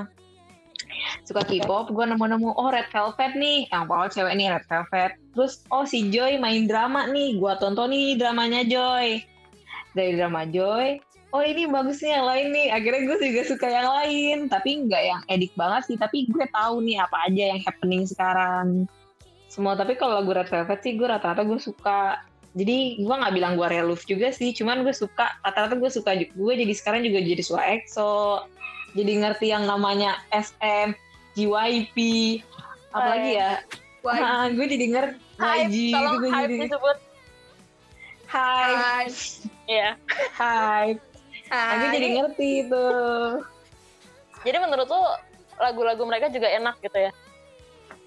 Suka 1.24 1.44
K-pop, 1.44 1.92
gue 1.92 2.06
nemu-nemu 2.06 2.56
oh 2.56 2.70
Red 2.72 2.90
Velvet 2.92 3.34
nih, 3.36 3.68
yang 3.72 3.88
awal 3.88 4.12
cewek 4.12 4.34
nih 4.36 4.52
Red 4.52 4.66
Velvet. 4.68 5.12
Terus 5.34 5.64
oh 5.72 5.88
si 5.88 6.12
Joy 6.12 6.40
main 6.40 6.68
drama 6.68 7.08
nih, 7.08 7.40
gue 7.40 7.54
tonton 7.60 7.92
nih 7.92 8.20
dramanya 8.20 8.62
Joy. 8.68 9.24
Dari 9.94 10.18
drama 10.18 10.44
Joy, 10.50 10.98
oh 11.34 11.42
ini 11.42 11.66
bagus 11.66 12.00
nih 12.02 12.14
yang 12.18 12.26
lain 12.30 12.48
nih. 12.54 12.68
Akhirnya 12.70 13.02
gue 13.10 13.18
juga 13.20 13.42
suka 13.50 13.68
yang 13.68 13.90
lain, 13.90 14.38
tapi 14.48 14.70
nggak 14.86 15.04
yang 15.04 15.22
edik 15.28 15.54
banget 15.58 15.82
sih. 15.90 15.98
Tapi 15.98 16.30
gue 16.30 16.46
tahu 16.54 16.86
nih 16.86 17.02
apa 17.02 17.18
aja 17.28 17.44
yang 17.54 17.60
happening 17.66 18.06
sekarang. 18.06 18.86
Semua 19.50 19.78
tapi 19.78 19.98
kalau 19.98 20.22
lagu 20.22 20.34
Red 20.34 20.50
Velvet 20.50 20.80
sih 20.82 20.94
gue 20.98 21.08
rata-rata 21.10 21.46
gue 21.46 21.60
suka. 21.62 22.22
Jadi 22.54 23.02
gue 23.02 23.16
nggak 23.18 23.34
bilang 23.34 23.58
gue 23.58 23.66
reluf 23.66 24.06
juga 24.06 24.30
sih, 24.30 24.54
cuman 24.54 24.86
gue 24.86 24.94
suka 24.94 25.42
rata-rata 25.42 25.74
gue 25.74 25.90
suka. 25.90 26.14
Gue 26.38 26.54
jadi 26.54 26.74
sekarang 26.74 27.02
juga 27.02 27.18
jadi 27.26 27.42
suka 27.42 27.62
EXO, 27.66 28.46
jadi 28.94 29.12
ngerti 29.20 29.50
yang 29.50 29.66
namanya 29.66 30.22
SM, 30.30 30.94
JYP, 31.34 31.98
apalagi 32.94 33.32
ya. 33.38 33.52
Wah, 34.02 34.46
gue 34.56 34.66
jadi 34.66 34.86
ngerti 34.90 35.18
Hype, 35.34 35.66
YG 35.66 35.76
tolong 35.90 36.14
gitu 36.14 36.22
gue 36.22 36.30
hype 36.30 36.44
jadi 36.46 36.56
disebut. 36.62 36.98
hype, 38.30 38.78
Hai. 38.78 39.06
Iya. 39.66 39.90
hype. 40.34 41.02
Nah, 41.50 41.70
gue 41.78 41.90
jadi 41.92 42.08
ngerti 42.18 42.50
itu. 42.66 42.88
Jadi 44.44 44.58
menurut 44.60 44.88
lu 44.90 45.02
lagu-lagu 45.58 46.04
mereka 46.06 46.28
juga 46.30 46.50
enak 46.50 46.76
gitu 46.82 46.98
ya? 46.98 47.12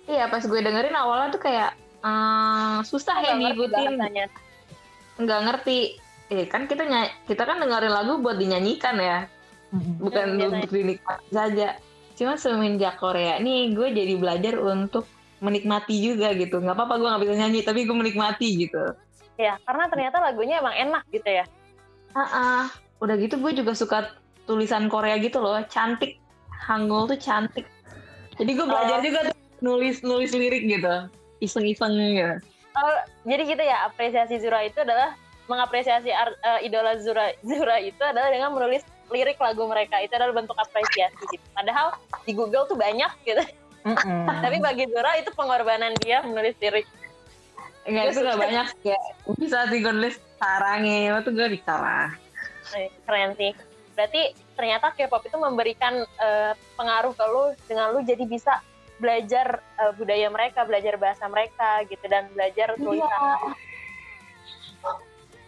Iya, 0.07 0.25
pas 0.31 0.43
gue 0.43 0.61
dengerin 0.61 0.95
awalnya 0.95 1.35
tuh 1.35 1.43
kayak 1.43 1.75
eh, 2.03 2.79
susah 2.87 3.17
ya 3.23 3.35
ngikutin, 3.35 3.99
nggak 5.19 5.41
ngerti. 5.51 5.79
Eh 6.27 6.47
kan 6.51 6.67
kita 6.67 6.83
ny- 6.83 7.15
kita 7.27 7.43
kan 7.47 7.59
dengerin 7.59 7.91
lagu 7.91 8.19
buat 8.19 8.35
dinyanyikan 8.35 8.99
ya, 8.99 9.31
bukan 9.73 10.27
Hmm, 10.35 10.47
untuk 10.53 10.71
dinikmati 10.71 11.27
saja. 11.29 11.69
Cuma 12.17 12.35
semenjak 12.35 12.97
Korea 12.97 13.37
nih, 13.39 13.77
gue 13.77 13.89
jadi 13.93 14.15
belajar 14.17 14.57
untuk 14.57 15.05
menikmati 15.39 16.01
juga 16.01 16.33
gitu. 16.33 16.59
Nggak 16.59 16.75
apa-apa 16.75 16.95
gue 16.97 17.09
nggak 17.09 17.23
bisa 17.23 17.35
nyanyi, 17.37 17.61
tapi 17.61 17.85
gue 17.85 17.93
menikmati 17.93 18.49
gitu. 18.57 18.97
Ya, 19.37 19.61
karena 19.63 19.85
ternyata 19.87 20.17
lagunya 20.19 20.59
emang 20.59 20.73
enak 20.73 21.05
gitu 21.11 21.29
ya. 21.29 21.45
Ah, 22.13 22.25
ah. 22.25 22.63
udah 22.97 23.13
gitu 23.21 23.37
gue 23.37 23.53
juga 23.53 23.77
suka 23.77 24.17
tulisan 24.49 24.89
Korea 24.89 25.21
gitu 25.21 25.37
loh, 25.37 25.61
cantik. 25.69 26.17
Hangul 26.49 27.05
tuh 27.05 27.21
cantik. 27.21 27.69
Jadi 28.41 28.51
gue 28.57 28.65
belajar 28.65 28.99
Oh. 29.01 29.05
juga 29.05 29.21
tuh 29.29 29.37
nulis 29.61 30.01
nulis 30.01 30.33
lirik 30.33 30.65
gitu, 30.65 31.13
iseng-iseng 31.41 31.93
gitu. 31.93 32.37
Oh, 32.73 32.97
jadi 33.25 33.43
gitu 33.45 33.61
ya, 33.61 33.89
apresiasi 33.89 34.41
Zura 34.41 34.65
itu 34.65 34.81
adalah 34.81 35.13
mengapresiasi 35.47 36.09
ar- 36.09 36.41
eh, 36.41 36.65
idola 36.65 36.97
Zura 36.97 37.37
Zura 37.49 37.77
itu 37.79 38.01
adalah 38.01 38.33
dengan 38.33 38.57
menulis 38.57 38.81
lirik 39.11 39.39
lagu 39.39 39.63
mereka. 39.67 40.03
Itu 40.03 40.17
adalah 40.19 40.35
bentuk 40.35 40.57
apresiasi 40.59 41.23
gitu. 41.31 41.47
Padahal 41.55 41.95
di 42.27 42.33
Google 42.35 42.67
tuh 42.67 42.79
banyak 42.79 43.13
gitu. 43.27 43.43
Tapi 44.45 44.57
bagi 44.59 44.85
Zura 44.91 45.15
itu 45.19 45.31
pengorbanan 45.35 45.95
dia 46.03 46.23
menulis 46.27 46.59
lirik. 46.59 46.87
Enggak, 47.87 48.05
itu 48.11 48.21
gak 48.27 48.39
banyak 48.43 48.69
ya. 48.83 48.99
Bisa 49.39 49.71
sih 49.71 49.79
gue 49.79 49.93
nulis 49.95 50.19
sarangnya, 50.43 51.23
itu 51.23 51.31
gue 51.31 51.49
bisa 51.55 51.75
lah. 51.79 52.11
Eh, 52.75 52.91
Keren 53.07 53.39
sih. 53.39 53.55
Berarti 53.95 54.35
ternyata 54.59 54.91
K-pop 54.91 55.23
itu 55.23 55.39
memberikan 55.39 56.03
eh, 56.03 56.53
pengaruh 56.75 57.15
ke 57.15 57.25
lu 57.31 57.45
dengan 57.71 57.95
lu 57.95 58.03
jadi 58.03 58.27
bisa 58.27 58.59
belajar 58.99 59.63
eh, 59.79 59.93
budaya 59.95 60.27
mereka, 60.35 60.67
belajar 60.67 60.99
bahasa 60.99 61.31
mereka 61.31 61.87
gitu 61.87 62.05
dan 62.11 62.27
belajar 62.35 62.75
tulisan. 62.75 63.55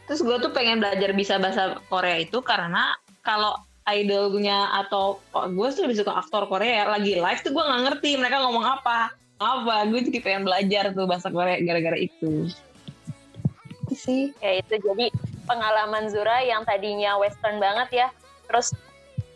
Terus 0.09 0.25
gue 0.25 0.37
tuh 0.41 0.53
pengen 0.55 0.81
belajar 0.81 1.11
bisa 1.13 1.37
bahasa 1.37 1.83
Korea 1.91 2.17
itu 2.23 2.41
karena 2.41 2.97
kalau 3.29 3.53
idolnya 3.93 4.73
atau 4.85 5.21
oh, 5.37 5.47
gue 5.53 5.69
tuh 5.77 5.85
lebih 5.85 6.01
suka 6.01 6.17
aktor 6.17 6.49
Korea. 6.49 6.89
Lagi 6.89 7.21
live 7.21 7.41
tuh 7.45 7.53
gue 7.53 7.61
nggak 7.61 7.83
ngerti 7.85 8.17
mereka 8.17 8.41
ngomong 8.41 8.65
apa. 8.65 9.13
Apa? 9.37 9.85
Gue 9.93 10.01
jadi 10.09 10.25
pengen 10.25 10.49
belajar 10.49 10.97
tuh 10.97 11.05
bahasa 11.05 11.29
Korea 11.29 11.61
gara-gara 11.61 12.01
itu. 12.01 12.49
Sih. 13.93 14.33
Ya 14.41 14.65
itu 14.65 14.81
jadi 14.81 15.13
pengalaman 15.45 16.09
Zura 16.09 16.41
yang 16.45 16.65
tadinya 16.65 17.17
western 17.21 17.57
banget 17.57 17.89
ya, 18.05 18.09
terus 18.49 18.73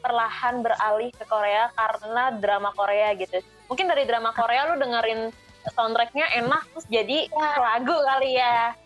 perlahan 0.05 0.61
beralih 0.61 1.09
ke 1.15 1.25
Korea 1.25 1.73
karena 1.73 2.37
drama 2.37 2.73
Korea 2.77 3.17
gitu. 3.17 3.41
Mungkin 3.73 3.89
dari 3.89 4.05
drama 4.05 4.37
Korea 4.37 4.73
lu 4.73 4.77
dengerin 4.77 5.33
soundtracknya 5.73 6.27
enak 6.43 6.69
terus 6.75 6.87
jadi 6.91 7.31
lagu 7.61 7.97
kali 7.97 8.37
ya. 8.37 8.77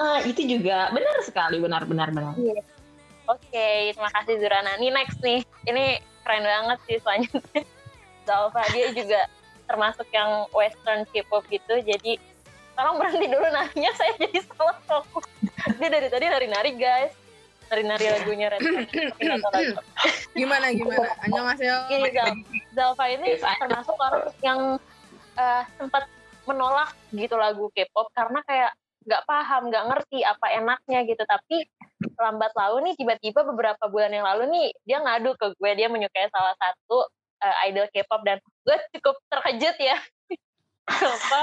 ah 0.00 0.16
itu 0.24 0.40
juga 0.48 0.88
benar 0.96 1.20
sekali. 1.20 1.60
Benar 1.60 1.84
benar 1.84 2.08
benar 2.14 2.32
Oke, 3.30 3.94
terima 3.94 4.10
kasih 4.10 4.42
Zura. 4.42 4.58
Ini 4.74 4.88
next 4.90 5.22
nih. 5.22 5.46
Ini 5.70 6.02
keren 6.26 6.42
banget 6.42 6.78
sih 6.90 6.96
selanjutnya. 6.98 7.62
Zalfa 8.26 8.62
dia 8.74 8.90
juga 8.90 9.20
termasuk 9.70 10.06
yang 10.10 10.50
western 10.50 11.06
K-pop 11.14 11.46
gitu. 11.46 11.78
Jadi 11.78 12.18
tolong 12.74 12.98
berhenti 12.98 13.26
dulu 13.30 13.46
nanya 13.54 13.90
saya 13.98 14.12
jadi 14.18 14.42
salah 14.50 14.78
fokus. 14.82 15.26
Dia 15.78 15.88
dari 15.88 16.10
tadi 16.10 16.26
nari-nari 16.26 16.70
guys. 16.74 17.14
Nari-nari 17.70 18.06
lagunya 18.10 18.50
Red. 18.50 18.66
Gimana 20.38 20.74
gimana? 20.74 21.06
Annyeonghaseyo. 21.22 21.86
Gini 21.86 22.10
Zal, 22.10 22.34
Zalfa 22.74 23.04
ini 23.14 23.38
termasuk 23.38 23.94
orang 23.94 24.26
yang 24.42 24.60
eh, 25.38 25.62
sempat 25.78 26.10
menolak 26.50 26.98
gitu 27.14 27.38
lagu 27.38 27.70
K-pop 27.70 28.10
karena 28.10 28.42
kayak 28.42 28.74
nggak 29.04 29.24
paham, 29.24 29.62
nggak 29.72 29.84
ngerti 29.90 30.18
apa 30.24 30.46
enaknya 30.56 30.98
gitu. 31.08 31.22
Tapi 31.24 31.64
lambat 32.16 32.52
laun 32.56 32.84
nih 32.88 32.94
tiba-tiba 32.96 33.40
beberapa 33.44 33.84
bulan 33.88 34.12
yang 34.12 34.24
lalu 34.24 34.44
nih 34.52 34.66
dia 34.84 34.98
ngadu 35.00 35.36
ke 35.36 35.52
gue 35.56 35.70
dia 35.76 35.88
menyukai 35.88 36.28
salah 36.32 36.56
satu 36.56 37.08
eh, 37.44 37.56
idol 37.72 37.88
K-pop 37.92 38.20
dan 38.24 38.38
gue 38.40 38.76
cukup 38.98 39.16
terkejut 39.32 39.76
ya. 39.80 39.96
Kenapa? 40.88 41.40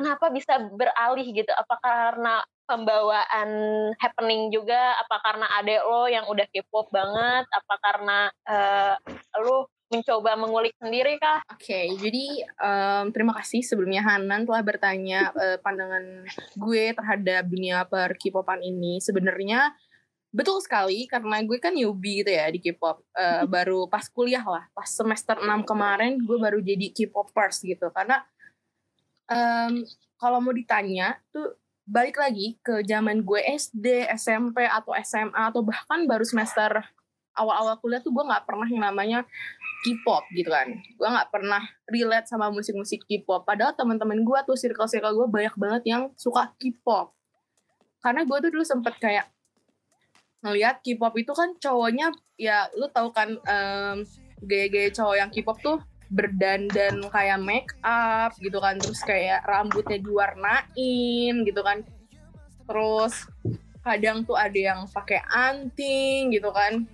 Kenapa 0.00 0.26
bisa 0.32 0.54
beralih 0.72 1.28
gitu? 1.34 1.52
Apa 1.52 1.76
karena 1.82 2.40
pembawaan 2.64 3.50
happening 3.98 4.48
juga? 4.54 4.96
Apa 5.02 5.20
karena 5.20 5.46
adek 5.60 5.82
lo 5.84 6.08
yang 6.08 6.24
udah 6.30 6.46
K-pop 6.48 6.88
banget? 6.94 7.44
Apa 7.50 7.74
karena 7.82 8.18
eh, 8.48 8.94
lo 9.42 9.68
mencoba 9.90 10.38
mengulik 10.38 10.78
sendiri 10.78 11.18
kah? 11.18 11.42
Oke, 11.50 11.90
jadi 11.98 12.46
em, 12.46 13.04
terima 13.10 13.34
kasih 13.34 13.60
sebelumnya 13.66 14.06
Hanan 14.06 14.46
telah 14.46 14.62
bertanya 14.62 15.34
eh, 15.34 15.58
pandangan 15.58 16.24
gue 16.54 16.94
terhadap 16.94 17.42
dunia 17.50 17.82
per 17.90 18.14
K-popan 18.14 18.62
ini. 18.62 19.02
Sebenarnya 19.02 19.74
betul 20.30 20.62
sekali 20.62 21.10
karena 21.10 21.42
gue 21.42 21.58
kan 21.58 21.74
newbie 21.74 22.22
gitu 22.22 22.30
ya 22.30 22.46
di 22.54 22.62
K-pop. 22.62 23.02
Eh, 23.18 23.44
baru 23.50 23.90
pas 23.90 24.06
kuliah 24.06 24.46
lah, 24.46 24.70
pas 24.70 24.86
semester 24.86 25.34
6 25.42 25.66
kemarin 25.66 26.22
gue 26.22 26.38
baru 26.38 26.62
jadi 26.62 26.94
K-popers 26.94 27.66
gitu. 27.66 27.90
Karena 27.90 28.22
em, 29.26 29.82
kalau 30.22 30.38
mau 30.38 30.54
ditanya 30.54 31.18
tuh 31.34 31.58
balik 31.82 32.22
lagi 32.22 32.54
ke 32.62 32.86
zaman 32.86 33.26
gue 33.26 33.42
SD, 33.42 34.06
SMP 34.14 34.62
atau 34.62 34.94
SMA 35.02 35.50
atau 35.50 35.66
bahkan 35.66 36.06
baru 36.06 36.22
semester 36.22 36.78
awal-awal 37.40 37.80
kuliah 37.80 38.04
tuh 38.04 38.12
gue 38.12 38.24
nggak 38.24 38.44
pernah 38.44 38.68
yang 38.68 38.82
namanya 38.84 39.18
K-pop 39.80 40.28
gitu 40.36 40.52
kan. 40.52 40.68
Gue 40.76 41.08
nggak 41.08 41.32
pernah 41.32 41.64
relate 41.88 42.28
sama 42.28 42.52
musik-musik 42.52 43.00
K-pop. 43.08 43.48
Padahal 43.48 43.72
teman-teman 43.72 44.20
gue 44.20 44.38
tuh 44.44 44.56
circle-circle 44.60 45.16
gue 45.16 45.28
banyak 45.28 45.54
banget 45.56 45.82
yang 45.88 46.02
suka 46.20 46.52
K-pop. 46.60 47.16
Karena 48.04 48.28
gue 48.28 48.36
tuh 48.44 48.50
dulu 48.52 48.64
sempet 48.64 49.00
kayak 49.00 49.26
ngelihat 50.44 50.84
K-pop 50.84 51.16
itu 51.16 51.32
kan 51.32 51.56
cowoknya 51.56 52.12
ya 52.40 52.68
lu 52.76 52.88
tahu 52.88 53.12
kan 53.12 53.36
em, 53.44 54.04
gaya-gaya 54.44 54.88
cowok 54.92 55.16
yang 55.16 55.30
K-pop 55.32 55.58
tuh 55.60 55.78
berdandan 56.10 57.06
kayak 57.06 57.38
make 57.38 57.70
up 57.86 58.34
gitu 58.42 58.58
kan 58.58 58.80
terus 58.82 59.04
kayak 59.06 59.46
rambutnya 59.46 60.00
diwarnain 60.02 61.34
gitu 61.46 61.60
kan 61.62 61.86
terus 62.66 63.30
kadang 63.80 64.26
tuh 64.26 64.34
ada 64.34 64.58
yang 64.58 64.80
pakai 64.90 65.22
anting 65.30 66.34
gitu 66.34 66.50
kan 66.50 66.88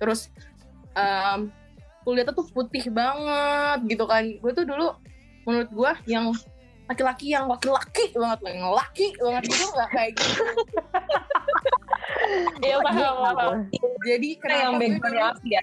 terus 0.00 0.32
um, 0.96 1.52
kulitnya 2.02 2.32
tuh 2.32 2.48
putih 2.48 2.88
banget 2.88 3.78
gitu 3.86 4.04
kan 4.08 4.24
gue 4.24 4.52
tuh 4.56 4.64
dulu 4.64 4.96
menurut 5.44 5.70
gue 5.70 5.92
yang 6.08 6.32
laki-laki 6.88 7.30
yang 7.30 7.46
laki-laki 7.46 8.10
banget 8.16 8.40
yang 8.50 8.72
laki 8.74 9.06
banget 9.14 9.42
gitu 9.46 9.64
nggak 9.70 9.90
kayak 9.94 10.12
gitu 10.18 10.42
Iya 12.60 12.76
paham 12.84 13.14
paham. 13.34 13.52
jadi 14.04 14.28
kenapa 14.38 14.80
yang 14.82 14.96
gue 14.98 15.10
dulu- 15.10 15.40
ya. 15.48 15.62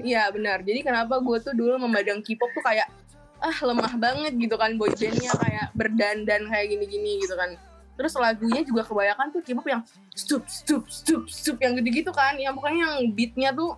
Iya 0.00 0.22
benar. 0.32 0.58
Jadi 0.64 0.80
kenapa 0.84 1.20
gue 1.20 1.38
tuh 1.40 1.52
dulu 1.56 1.76
memandang 1.80 2.20
K-pop 2.24 2.48
tuh 2.52 2.64
kayak 2.64 2.88
ah 3.36 3.56
lemah 3.60 3.92
banget 4.00 4.32
gitu 4.40 4.56
kan 4.56 4.80
boy 4.80 4.88
bandnya 4.88 5.32
kayak 5.36 5.66
berdandan 5.76 6.48
kayak 6.48 6.66
gini-gini 6.72 7.20
gitu 7.20 7.34
kan. 7.36 7.56
Terus 7.96 8.12
lagunya 8.16 8.60
juga 8.62 8.84
kebanyakan 8.84 9.26
tuh 9.32 9.40
K-pop 9.40 9.66
yang 9.66 9.82
stup 10.12 10.44
stup 10.46 10.84
stup 10.88 11.24
stup 11.28 11.56
yang 11.60 11.76
gitu-gitu 11.80 12.12
kan. 12.12 12.36
Yang 12.36 12.60
pokoknya 12.60 12.80
yang 12.84 12.94
beatnya 13.16 13.50
tuh 13.56 13.76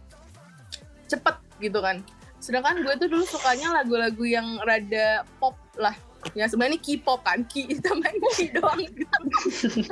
cepet 1.07 1.37
gitu 1.63 1.79
kan. 1.79 2.03
Sedangkan 2.39 2.83
gue 2.83 2.95
tuh 2.99 3.09
dulu 3.11 3.25
sukanya 3.27 3.83
lagu-lagu 3.83 4.25
yang 4.27 4.59
rada 4.63 5.23
pop 5.39 5.55
lah. 5.79 5.95
Ya 6.35 6.51
sebenarnya 6.51 6.83
K-pop 6.83 7.23
kan, 7.23 7.47
Ki 7.47 7.71
tambahin 7.87 8.19
Ki 8.35 8.51
doang 8.51 8.83
gitu. 8.83 9.19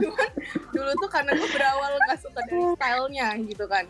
Cuman 0.03 0.31
dulu 0.75 0.91
tuh 1.07 1.09
karena 1.11 1.31
gue 1.39 1.49
berawal 1.55 1.93
gak 2.11 2.19
suka 2.19 2.41
dari 2.51 2.63
stylenya 2.75 3.29
gitu 3.47 3.67
kan 3.71 3.87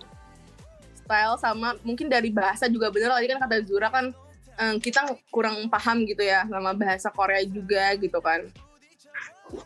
style 1.07 1.39
sama 1.39 1.79
mungkin 1.87 2.11
dari 2.11 2.35
bahasa 2.35 2.67
juga 2.67 2.91
bener 2.91 3.15
tadi 3.15 3.31
kan 3.31 3.39
kata 3.39 3.57
Zura 3.63 3.89
kan 3.95 4.11
eh, 4.59 4.75
kita 4.83 5.07
kurang 5.31 5.71
paham 5.71 6.03
gitu 6.03 6.27
ya 6.27 6.43
sama 6.51 6.75
bahasa 6.75 7.15
Korea 7.15 7.47
juga 7.47 7.95
gitu 7.95 8.19
kan 8.19 8.43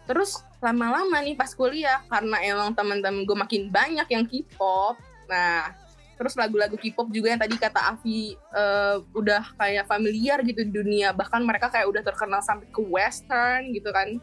terus 0.04 0.44
lama-lama 0.60 1.24
nih 1.24 1.34
pas 1.34 1.50
kuliah 1.56 2.04
karena 2.06 2.36
emang 2.44 2.76
teman-teman 2.76 3.24
gue 3.24 3.36
makin 3.36 3.72
banyak 3.72 4.06
yang 4.12 4.24
K-pop. 4.28 5.00
Nah 5.26 5.72
terus 6.20 6.36
lagu-lagu 6.36 6.76
K-pop 6.76 7.08
juga 7.08 7.32
yang 7.32 7.40
tadi 7.40 7.56
kata 7.56 7.96
Avi 7.96 8.36
eh, 8.36 8.96
udah 9.16 9.56
kayak 9.56 9.88
familiar 9.88 10.44
gitu 10.44 10.60
di 10.68 10.72
dunia. 10.72 11.16
Bahkan 11.16 11.40
mereka 11.40 11.72
kayak 11.72 11.88
udah 11.88 12.02
terkenal 12.04 12.44
sampai 12.44 12.68
ke 12.68 12.80
western 12.84 13.72
gitu 13.72 13.88
kan. 13.88 14.20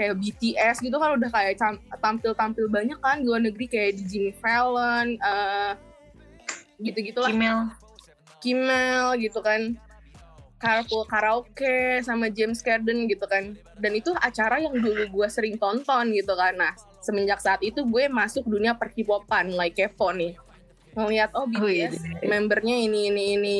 Kayak 0.00 0.16
BTS 0.16 0.80
gitu 0.80 0.96
kan 0.96 1.20
udah 1.20 1.28
kayak 1.28 1.60
tampil-tampil 2.00 2.72
banyak 2.72 2.96
kan 3.04 3.20
di 3.20 3.28
luar 3.28 3.44
negeri. 3.44 3.68
Kayak 3.68 4.00
di 4.00 4.04
Jimmy 4.08 4.32
Fallon 4.40 5.20
eh, 5.20 5.72
gitu-gitu 6.80 7.20
lah 7.20 7.28
Email. 7.28 7.68
Kimmel 8.40 9.20
gitu 9.20 9.44
kan 9.44 9.76
Carpool 10.60 11.08
Karaoke 11.08 12.04
sama 12.04 12.28
James 12.28 12.60
Corden 12.60 13.08
gitu 13.08 13.24
kan. 13.24 13.56
Dan 13.80 13.96
itu 13.96 14.12
acara 14.12 14.60
yang 14.60 14.76
dulu 14.76 15.08
gue 15.08 15.28
sering 15.32 15.56
tonton 15.56 16.12
gitu 16.12 16.36
kan. 16.36 16.52
Nah 16.52 16.76
semenjak 17.00 17.40
saat 17.40 17.64
itu 17.64 17.80
gue 17.80 18.12
masuk 18.12 18.44
dunia 18.44 18.76
perkipopan 18.76 19.56
like 19.56 19.80
kepo 19.80 20.12
nih. 20.12 20.36
Ngeliat 20.92 21.32
oh 21.32 21.48
BTS 21.48 22.22
membernya 22.28 22.76
ini 22.76 23.08
ini 23.08 23.24
ini. 23.40 23.58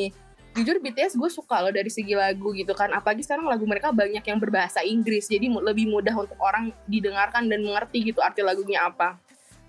Jujur 0.52 0.76
BTS 0.82 1.16
gue 1.16 1.30
suka 1.32 1.64
loh 1.64 1.72
dari 1.72 1.88
segi 1.88 2.12
lagu 2.12 2.52
gitu 2.52 2.76
kan. 2.76 2.92
Apalagi 2.92 3.24
sekarang 3.24 3.48
lagu 3.48 3.64
mereka 3.64 3.88
banyak 3.96 4.20
yang 4.20 4.36
berbahasa 4.36 4.84
Inggris 4.84 5.24
jadi 5.32 5.48
lebih 5.48 5.88
mudah 5.88 6.12
untuk 6.12 6.36
orang 6.36 6.68
didengarkan 6.84 7.48
dan 7.48 7.64
mengerti 7.64 8.12
gitu 8.12 8.20
arti 8.20 8.44
lagunya 8.44 8.84
apa. 8.84 9.16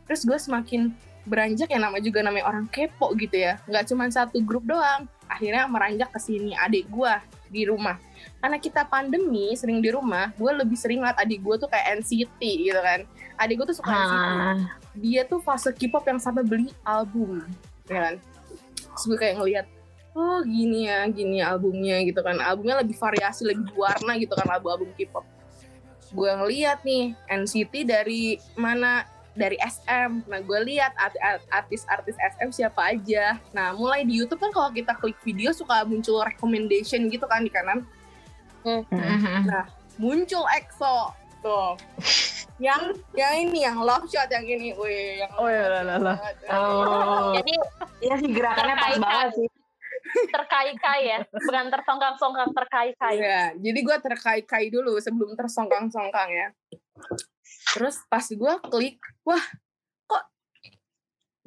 Terus 0.04 0.28
gue 0.28 0.36
semakin 0.36 0.92
beranjak 1.24 1.70
ya 1.70 1.80
nama 1.80 2.02
juga 2.04 2.20
namanya 2.26 2.50
orang 2.52 2.68
kepo 2.68 3.16
gitu 3.16 3.40
ya. 3.40 3.56
Nggak 3.72 3.88
cuma 3.88 4.12
satu 4.12 4.44
grup 4.44 4.68
doang 4.68 5.08
akhirnya 5.32 5.64
meranjak 5.72 6.12
ke 6.12 6.20
sini 6.20 6.52
adik 6.60 6.92
gue 6.92 7.14
di 7.48 7.64
rumah. 7.68 7.96
Karena 8.44 8.58
kita 8.60 8.84
pandemi 8.88 9.56
sering 9.56 9.80
di 9.80 9.90
rumah 9.92 10.36
gue 10.36 10.52
lebih 10.52 10.76
sering 10.76 11.00
liat 11.00 11.16
adik 11.20 11.40
gue 11.40 11.56
tuh 11.56 11.70
kayak 11.72 12.04
NCT 12.04 12.42
gitu 12.42 12.80
kan. 12.80 13.08
Adik 13.40 13.64
gue 13.64 13.68
tuh 13.72 13.78
suka 13.80 13.92
NCT 13.92 14.26
Ah. 14.28 14.60
dia 14.92 15.24
tuh 15.24 15.40
fase 15.40 15.72
K-pop 15.72 16.03
yang 16.03 16.20
sampai 16.20 16.44
beli 16.44 16.70
album 16.84 17.44
ya 17.88 18.12
kan? 18.12 18.16
Terus 18.75 19.03
gue 19.08 19.18
kayak 19.18 19.36
ngeliat 19.40 19.68
oh 20.12 20.44
gini 20.44 20.92
ya 20.92 21.08
gini 21.08 21.40
albumnya 21.40 22.03
gitu 22.03 22.20
kan. 22.20 22.36
Albumnya 22.44 22.84
lebih 22.84 23.00
variasi 23.00 23.48
lebih 23.48 23.72
warna 23.75 24.20
gitu 24.20 24.36
kan 24.36 24.48
album-album 24.51 24.92
K-pop. 25.00 25.24
Gue 26.12 26.27
ngeliat 26.27 26.84
nih 26.84 27.16
NCT 27.32 27.88
dari 27.88 28.36
mana 28.60 29.08
dari 29.33 29.55
SM 29.57 30.25
nah 30.25 30.39
gue 30.39 30.59
lihat 30.65 30.91
art- 30.96 31.17
art- 31.17 31.48
artis-artis 31.50 32.15
SM 32.17 32.50
siapa 32.51 32.91
aja 32.91 33.39
nah 33.51 33.72
mulai 33.72 34.03
di 34.03 34.15
YouTube 34.15 34.39
kan 34.39 34.51
kalau 34.51 34.70
kita 34.70 34.91
klik 34.94 35.15
video 35.22 35.51
suka 35.51 35.83
muncul 35.83 36.20
recommendation 36.20 37.07
gitu 37.07 37.24
kan 37.25 37.39
di 37.39 37.50
kanan 37.50 37.83
Mhm. 38.61 39.50
muncul 39.98 40.46
EXO 40.51 41.09
tuh 41.41 41.74
yang 42.57 42.94
yang 43.11 43.33
ini 43.39 43.65
yang 43.65 43.81
love 43.81 44.05
shot 44.05 44.29
yang 44.29 44.46
ini 44.46 44.70
wih 44.72 45.17
yang 45.17 45.31
Oh, 45.33 45.50
ya, 45.50 45.65
lah, 45.67 45.81
lah, 45.81 45.98
lah. 45.98 46.17
Oh. 46.48 47.33
Jadi 47.33 47.53
Iya 48.00 48.15
sih 48.17 48.29
gerakannya 48.29 48.75
pas 48.75 48.94
banget 48.96 49.29
sih. 49.35 49.50
terkai-kai 50.27 51.01
ya, 51.07 51.20
bukan 51.25 51.65
tersongkang-songkang 51.70 52.51
terkai-kai. 52.51 53.15
Iya, 53.17 53.41
jadi 53.55 53.79
gue 53.79 53.98
terkai-kai 54.01 54.65
dulu 54.67 54.98
sebelum 54.98 55.33
tersongkang-songkang 55.33 56.29
ya. 56.29 56.48
Terus 57.72 57.96
pas 58.12 58.25
gue 58.27 58.53
klik, 58.68 59.00
wah 59.24 59.44
kok 60.07 60.24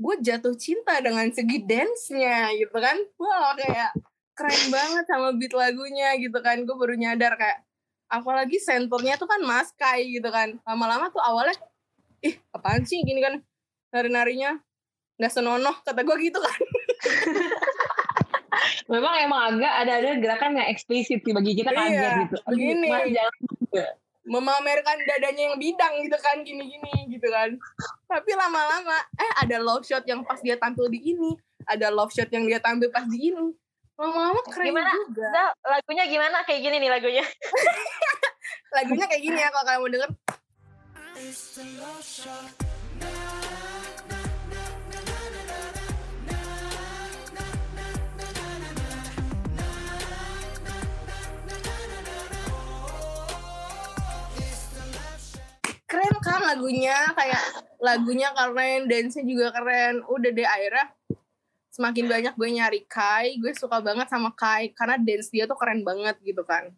gue 0.01 0.15
jatuh 0.25 0.57
cinta 0.57 0.99
dengan 1.05 1.29
segi 1.29 1.61
dance-nya 1.63 2.53
gitu 2.57 2.77
kan. 2.81 2.97
Wah 3.21 3.53
kayak 3.57 3.93
keren 4.35 4.65
banget 4.73 5.05
sama 5.07 5.37
beat 5.37 5.53
lagunya 5.53 6.17
gitu 6.17 6.39
kan. 6.41 6.65
Gue 6.65 6.77
baru 6.77 6.97
nyadar 6.97 7.37
kayak, 7.37 7.61
apalagi 8.09 8.57
senternya 8.57 9.21
tuh 9.21 9.29
kan 9.29 9.41
Mas 9.45 9.71
Kai 9.77 10.09
gitu 10.09 10.29
kan. 10.33 10.57
Lama-lama 10.65 11.13
tuh 11.13 11.21
awalnya, 11.21 11.55
ih 12.25 12.41
apaan 12.57 12.89
sih 12.89 13.05
gini 13.05 13.21
kan 13.21 13.45
nari-narinya. 13.93 14.57
Nggak 15.21 15.33
senonoh, 15.33 15.77
kata 15.85 16.03
gue 16.03 16.17
gitu 16.25 16.41
kan. 16.41 16.59
Memang 18.91 19.15
emang 19.19 19.41
agak 19.55 19.73
ada-ada 19.87 20.11
gerakan 20.23 20.59
yang 20.59 20.69
eksplisit 20.71 21.21
sih 21.25 21.35
bagi 21.35 21.59
kita 21.59 21.71
Iya, 21.75 21.79
kaget 21.79 22.13
gitu. 22.27 22.37
Begini. 22.49 22.89
Mas, 22.91 23.07
jangan 23.11 23.33
memamerkan 24.25 24.97
dadanya 25.05 25.53
yang 25.53 25.57
bidang 25.61 26.01
gitu 26.01 26.17
kan 26.17 26.41
gini-gini 26.41 27.13
gitu 27.13 27.29
kan 27.29 27.53
tapi 28.09 28.33
lama-lama 28.33 28.97
eh 29.21 29.33
ada 29.45 29.61
love 29.61 29.85
shot 29.85 30.05
yang 30.09 30.25
pas 30.25 30.41
dia 30.41 30.57
tampil 30.57 30.89
di 30.89 31.13
ini 31.13 31.37
ada 31.69 31.93
love 31.93 32.13
shot 32.13 32.29
yang 32.33 32.49
dia 32.49 32.61
tampil 32.61 32.89
pas 32.89 33.05
di 33.05 33.33
ini 33.33 33.53
lama-lama 33.95 34.43
keren 34.51 34.75
Gimana? 34.75 34.91
juga 34.91 35.31
Zal, 35.31 35.55
lagunya 35.71 36.05
gimana? 36.11 36.43
Kayak 36.43 36.67
gini 36.67 36.83
nih 36.83 36.91
lagunya. 36.91 37.23
lagunya 38.75 39.07
kayak 39.07 39.23
gini 39.23 39.39
ya 39.39 39.55
kalau 39.55 39.71
kalian 39.71 39.81
mau 39.87 39.87
denger 39.87 40.11
keren 41.15 42.51
kan 56.35 56.43
lagunya 56.43 56.97
kayak 57.15 57.45
lagunya 57.79 58.29
keren 58.35 58.91
dance-nya 58.91 59.23
juga 59.23 59.47
keren 59.55 60.03
udah 60.05 60.31
deh 60.35 60.43
akhirnya 60.43 60.87
semakin 61.71 62.05
banyak 62.07 62.35
gue 62.35 62.49
nyari 62.51 62.81
Kai 62.87 63.39
gue 63.39 63.55
suka 63.55 63.79
banget 63.79 64.11
sama 64.11 64.35
Kai 64.35 64.75
karena 64.75 64.99
dance 64.99 65.31
dia 65.31 65.47
tuh 65.47 65.55
keren 65.55 65.87
banget 65.87 66.19
gitu 66.23 66.43
kan 66.43 66.75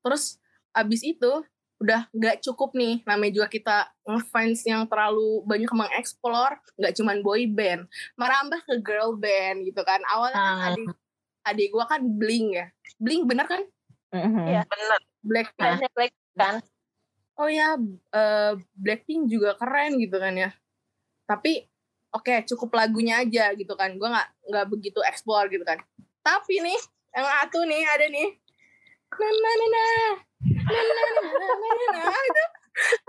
terus 0.00 0.36
abis 0.72 1.00
itu 1.04 1.44
udah 1.80 2.04
nggak 2.12 2.44
cukup 2.44 2.76
nih 2.76 3.00
namanya 3.08 3.32
juga 3.40 3.48
kita 3.48 3.76
ngefans 4.04 4.68
yang 4.68 4.84
terlalu 4.84 5.40
banyak 5.48 5.72
mengeksplor 5.72 6.60
nggak 6.76 6.92
cuman 6.92 7.24
boy 7.24 7.48
band 7.48 7.88
merambah 8.20 8.60
ke 8.68 8.74
girl 8.84 9.16
band 9.16 9.64
gitu 9.64 9.80
kan 9.80 10.00
awalnya 10.12 10.36
kan 10.36 10.52
Ah. 10.52 10.68
adik 10.76 10.88
adik 11.48 11.68
gue 11.72 11.84
kan 11.88 12.00
bling 12.04 12.46
ya 12.52 12.66
bling 13.00 13.24
bener 13.24 13.48
kan 13.48 13.64
Mhm. 14.10 14.42
Iya, 14.42 14.62
benar. 14.66 15.00
Blackpink 15.22 15.54
Fansnya 15.62 15.90
Black 15.94 16.12
kan. 16.34 16.54
Oh 17.40 17.48
ya 17.48 17.80
eh, 18.12 18.52
Blackpink 18.76 19.32
juga 19.32 19.56
keren 19.56 19.96
gitu 19.96 20.20
kan 20.20 20.36
ya. 20.36 20.50
Tapi 21.24 21.64
oke 22.12 22.44
cukup 22.44 22.76
lagunya 22.76 23.24
aja 23.24 23.56
gitu 23.56 23.72
kan. 23.72 23.96
Gue 23.96 24.08
nggak 24.12 24.28
nggak 24.52 24.66
begitu 24.68 25.00
explore 25.08 25.48
gitu 25.48 25.64
kan. 25.64 25.80
Tapi 26.20 26.60
nih 26.60 26.80
yang 27.16 27.26
satu 27.26 27.64
nih 27.64 27.82
ada 27.88 28.06
nih. 28.12 28.28
Na 29.16 29.28
na 29.28 29.50
na 29.50 29.66
na. 29.66 29.86
Na 30.44 30.80
na 30.80 31.02
na 31.08 31.22
na 31.32 31.48
na 31.56 31.92
na 31.96 32.20
itu 32.28 32.44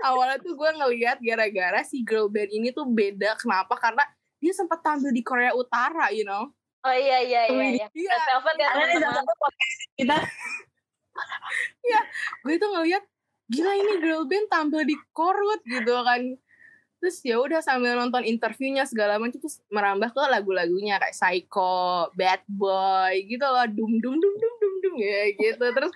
awalnya 0.04 0.36
tuh 0.42 0.52
gue 0.58 0.70
ngeliat 0.74 1.18
gara-gara 1.22 1.80
si 1.86 2.00
girl 2.02 2.32
band 2.32 2.50
ini 2.50 2.72
tuh 2.72 2.88
beda. 2.88 3.36
Kenapa? 3.36 3.76
Karena 3.76 4.02
dia 4.40 4.52
sempat 4.56 4.80
tampil 4.82 5.12
di 5.14 5.22
Korea 5.22 5.52
Utara 5.54 6.08
you 6.10 6.24
know? 6.24 6.50
Oh 6.82 6.90
iya 6.90 7.22
iya 7.22 7.46
iya. 7.46 7.86
iya. 7.86 7.86
Iya. 7.94 8.10
Ya 8.58 8.68
nih 8.74 8.98
teman-teman. 8.98 9.22
satu 9.22 9.34
podcast 9.38 9.80
kita. 9.94 10.16
Gue 12.42 12.54
tuh 12.58 12.68
ngeliat 12.74 13.04
gila 13.52 13.72
ini 13.76 13.94
girl 14.00 14.24
band 14.24 14.48
tampil 14.48 14.82
di 14.88 14.96
Korut 15.12 15.60
gitu 15.68 15.92
kan. 16.00 16.40
Terus 17.02 17.18
ya 17.26 17.36
udah 17.42 17.58
sambil 17.60 17.98
nonton 17.98 18.22
interviewnya 18.22 18.86
segala 18.86 19.18
macam 19.18 19.36
terus 19.36 19.58
merambah 19.68 20.14
ke 20.14 20.22
lagu-lagunya 20.22 21.02
kayak 21.02 21.12
Psycho, 21.12 22.08
Bad 22.14 22.46
Boy 22.46 23.26
gitu 23.26 23.42
loh, 23.42 23.66
dum 23.68 23.92
dum 23.98 24.16
dum 24.16 24.34
dum 24.38 24.54
dum 24.62 24.74
dum 24.80 24.94
ya 24.96 25.34
gitu. 25.34 25.64
Terus 25.66 25.92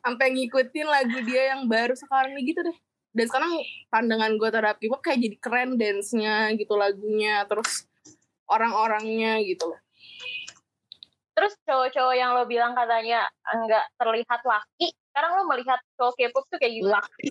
sampai 0.00 0.26
ngikutin 0.32 0.86
lagu 0.86 1.18
dia 1.26 1.54
yang 1.54 1.66
baru 1.66 1.98
sekarang 1.98 2.38
nih 2.38 2.54
gitu 2.54 2.62
deh. 2.62 2.78
Dan 3.16 3.26
sekarang 3.26 3.52
pandangan 3.88 4.32
gue 4.36 4.48
terhadap 4.52 4.76
K-pop 4.76 5.00
kayak 5.00 5.18
jadi 5.24 5.36
keren 5.40 5.70
dance-nya 5.80 6.52
gitu 6.54 6.76
lagunya 6.76 7.42
terus 7.48 7.88
orang-orangnya 8.46 9.42
gitu 9.42 9.72
loh. 9.72 9.80
Terus 11.36 11.52
cowok-cowok 11.68 12.14
yang 12.16 12.32
lo 12.36 12.44
bilang 12.48 12.72
katanya 12.72 13.26
nggak 13.44 13.84
terlihat 13.98 14.40
laki, 14.46 14.88
sekarang 15.16 15.32
lo 15.32 15.48
melihat 15.48 15.80
cowok 15.96 16.12
K-pop 16.20 16.44
tuh 16.52 16.58
kayak 16.60 16.74
gitu. 16.76 16.92
Laki. 16.92 17.28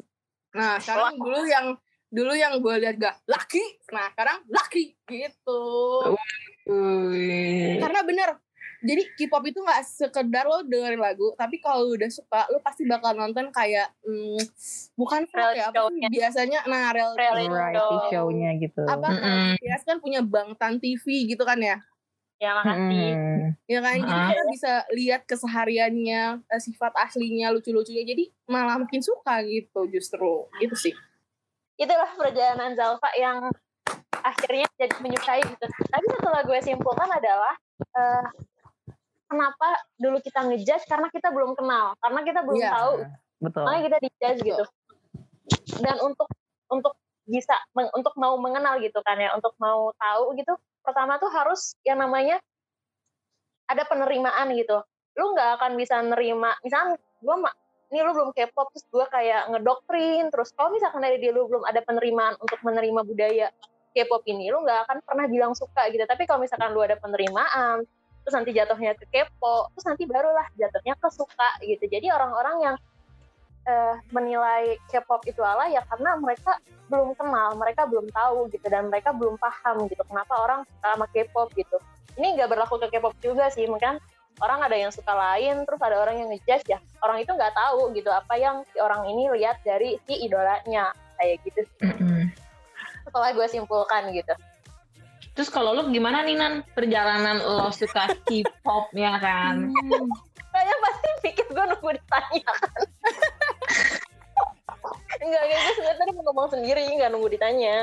nah 0.57 0.81
sekarang 0.81 1.21
dulu 1.21 1.45
yang 1.45 1.77
dulu 2.09 2.33
yang 2.33 2.57
gue 2.57 2.75
lihat 2.81 2.97
gak 2.97 3.21
laki 3.29 3.61
nah 3.93 4.09
sekarang 4.09 4.41
laki 4.49 4.97
gitu 5.05 5.61
Wih. 6.65 7.77
karena 7.77 8.01
bener 8.01 8.29
jadi 8.81 9.05
K-pop 9.13 9.45
itu 9.45 9.61
nggak 9.61 9.85
sekedar 9.85 10.49
lo 10.49 10.65
dengerin 10.65 10.97
lagu 10.97 11.37
tapi 11.37 11.61
kalau 11.61 11.93
udah 11.93 12.09
suka 12.09 12.49
lo 12.49 12.57
pasti 12.65 12.89
bakal 12.89 13.13
nonton 13.13 13.53
kayak 13.53 13.93
hmm, 14.01 14.41
bukan 14.97 15.29
vlog 15.29 15.53
Reality 15.53 15.61
ya 15.61 15.65
apa 15.69 16.09
biasanya 16.09 16.59
nah 16.65 16.89
real 16.89 17.13
Reality 17.13 17.77
show. 17.77 18.09
show-nya 18.09 18.49
gitu. 18.57 18.81
apa 18.89 19.13
Mm-mm. 19.13 19.61
biasa 19.61 19.83
kan 19.85 19.97
punya 20.01 20.25
Bangtan 20.25 20.81
TV 20.81 21.29
gitu 21.29 21.45
kan 21.45 21.61
ya 21.61 21.77
Ya 22.35 22.51
makasih. 22.51 23.15
Mm-mm. 23.15 23.39
ya 23.63 23.79
kan 23.79 23.95
jadi 23.95 24.21
kita 24.27 24.43
bisa 24.51 24.71
lihat 24.91 25.21
kesehariannya 25.23 26.43
eh, 26.45 26.61
sifat 26.61 26.91
aslinya 26.99 27.47
lucu-lucunya 27.55 28.03
jadi 28.03 28.27
malah 28.45 28.75
makin 28.75 28.99
suka 28.99 29.39
gitu 29.47 29.87
justru 29.87 30.43
itu 30.59 30.75
sih 30.75 30.93
Itulah 31.75 32.07
perjalanan 32.15 32.71
Zalfa 32.71 33.11
yang 33.19 33.51
akhirnya 34.15 34.63
jadi 34.79 34.95
menyukai 35.03 35.43
gitu. 35.43 35.65
Tapi 35.67 36.05
setelah 36.07 36.41
gue 36.47 36.59
simpulkan 36.63 37.09
adalah 37.11 37.51
eh, 37.75 38.25
kenapa 39.27 39.67
dulu 39.99 40.23
kita 40.23 40.39
ngejudge 40.47 40.87
karena 40.87 41.11
kita 41.11 41.35
belum 41.35 41.51
kenal, 41.59 41.91
karena 41.99 42.19
kita 42.23 42.39
belum 42.47 42.61
Iya. 42.63 42.71
tahu, 42.71 42.93
Betul. 43.43 43.63
makanya 43.67 43.83
kita 43.83 43.97
dijudge 44.07 44.39
gitu. 44.47 44.63
Dan 45.83 45.95
untuk 45.99 46.31
untuk 46.71 46.95
bisa 47.27 47.59
untuk 47.75 48.13
mau 48.15 48.39
mengenal 48.39 48.79
gitu 48.79 49.03
kan 49.03 49.19
ya, 49.19 49.35
untuk 49.35 49.51
mau 49.59 49.91
tahu 49.99 50.31
gitu, 50.39 50.55
pertama 50.85 51.17
tuh 51.17 51.33
harus 51.33 51.73
yang 51.81 51.99
namanya 51.99 52.37
ada 53.65 53.83
penerimaan 53.89 54.53
gitu. 54.53 54.79
Lu 55.17 55.33
nggak 55.33 55.59
akan 55.59 55.71
bisa 55.75 55.97
nerima, 56.05 56.53
misalnya 56.61 57.01
gue 57.01 57.35
ini 57.93 57.99
lu 58.01 58.11
belum 58.11 58.29
K-pop 58.33 58.73
terus 58.73 58.85
gue 58.89 59.05
kayak 59.07 59.53
ngedoktrin 59.53 60.27
terus 60.33 60.49
kalau 60.57 60.73
misalkan 60.73 61.05
dari 61.05 61.21
dia 61.21 61.31
lu 61.31 61.45
belum 61.45 61.63
ada 61.63 61.85
penerimaan 61.85 62.33
untuk 62.41 62.57
menerima 62.65 63.01
budaya 63.05 63.47
K-pop 63.93 64.25
ini 64.25 64.49
lu 64.49 64.65
nggak 64.65 64.89
akan 64.89 64.97
pernah 65.05 65.25
bilang 65.29 65.53
suka 65.53 65.87
gitu 65.93 66.03
tapi 66.03 66.25
kalau 66.25 66.41
misalkan 66.41 66.73
lu 66.73 66.81
ada 66.81 66.97
penerimaan 66.97 67.85
terus 68.25 68.33
nanti 68.33 68.51
jatuhnya 68.57 68.97
ke 68.97 69.05
kepo 69.13 69.69
terus 69.77 69.85
nanti 69.85 70.03
barulah 70.09 70.49
jatuhnya 70.57 70.97
ke 70.97 71.07
suka 71.13 71.49
gitu 71.61 71.85
jadi 71.85 72.09
orang-orang 72.09 72.55
yang 72.59 72.75
eh, 73.65 73.95
menilai 74.13 74.77
K-pop 74.89 75.25
itu 75.25 75.41
ala 75.41 75.67
ya 75.69 75.81
karena 75.89 76.17
mereka 76.21 76.57
belum 76.85 77.17
kenal 77.17 77.57
mereka 77.57 77.89
belum 77.89 78.07
tahu 78.13 78.45
gitu 78.53 78.65
dan 78.69 78.93
mereka 78.93 79.09
belum 79.09 79.41
paham 79.41 79.89
gitu 79.89 80.05
kenapa 80.05 80.33
orang 80.37 80.59
suka 80.65 80.87
sama 80.93 81.05
K-pop 81.09 81.49
gitu. 81.57 81.77
Ini 82.15 82.37
nggak 82.39 82.49
berlaku 82.53 82.79
ke 82.79 82.87
K-pop 82.95 83.13
juga 83.19 83.49
sih 83.49 83.65
mungkin 83.65 83.97
orang 84.43 84.59
ada 84.67 84.75
yang 84.75 84.91
suka 84.93 85.11
lain 85.15 85.63
terus 85.65 85.81
ada 85.81 85.97
orang 85.97 86.21
yang 86.21 86.29
ngejudge 86.29 86.65
ya. 86.69 86.79
Orang 87.01 87.17
itu 87.19 87.33
nggak 87.33 87.53
tahu 87.57 87.91
gitu 87.97 88.09
apa 88.13 88.33
yang 88.37 88.61
si 88.69 88.77
orang 88.77 89.09
ini 89.09 89.33
lihat 89.33 89.59
dari 89.65 89.97
si 90.05 90.21
idolanya 90.21 90.93
kayak 91.17 91.41
gitu 91.47 91.65
setelah 93.05 93.29
gue 93.33 93.47
simpulkan 93.49 94.13
gitu. 94.13 94.33
Terus 95.35 95.51
kalau 95.51 95.75
lu 95.75 95.91
gimana 95.91 96.23
nih 96.23 96.39
Nan? 96.39 96.63
Perjalanan 96.71 97.43
lo 97.43 97.67
suka 97.73 98.07
K-pop 98.23 98.93
ya 98.95 99.19
kan? 99.19 99.67
kayaknya 100.55 100.75
pasti 100.79 101.07
pikir 101.19 101.45
gue 101.51 101.65
nunggu 101.67 101.89
ditanya 101.99 102.47
kan 102.47 102.81
enggak 105.15 105.41
enggak 105.41 105.59
gue 105.61 105.73
sebenarnya 105.75 105.99
tadi 105.99 106.11
mau 106.13 106.23
ngomong 106.27 106.47
sendiri 106.51 106.83
nggak 106.85 107.09
nunggu 107.11 107.29
ditanya. 107.31 107.75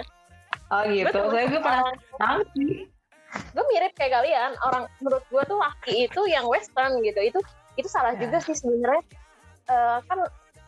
Oh 0.69 0.83
gitu. 0.87 1.19
Gue 1.29 1.33
Saya 1.33 1.47
gue 1.49 1.61
pernah 1.61 1.85
sih. 2.55 2.73
gue 3.33 3.65
mirip 3.73 3.93
kayak 3.97 4.13
kalian. 4.21 4.51
Orang 4.63 4.85
menurut 5.01 5.25
gue 5.27 5.43
tuh 5.45 5.59
laki 5.59 5.95
itu 6.07 6.21
yang 6.29 6.45
western 6.47 7.01
gitu. 7.01 7.21
Itu 7.21 7.41
itu 7.77 7.89
salah 7.89 8.13
Ya. 8.17 8.29
juga 8.29 8.39
sih 8.45 8.53
sebenarnya. 8.53 9.03
Eh, 9.69 9.99
kan 10.05 10.19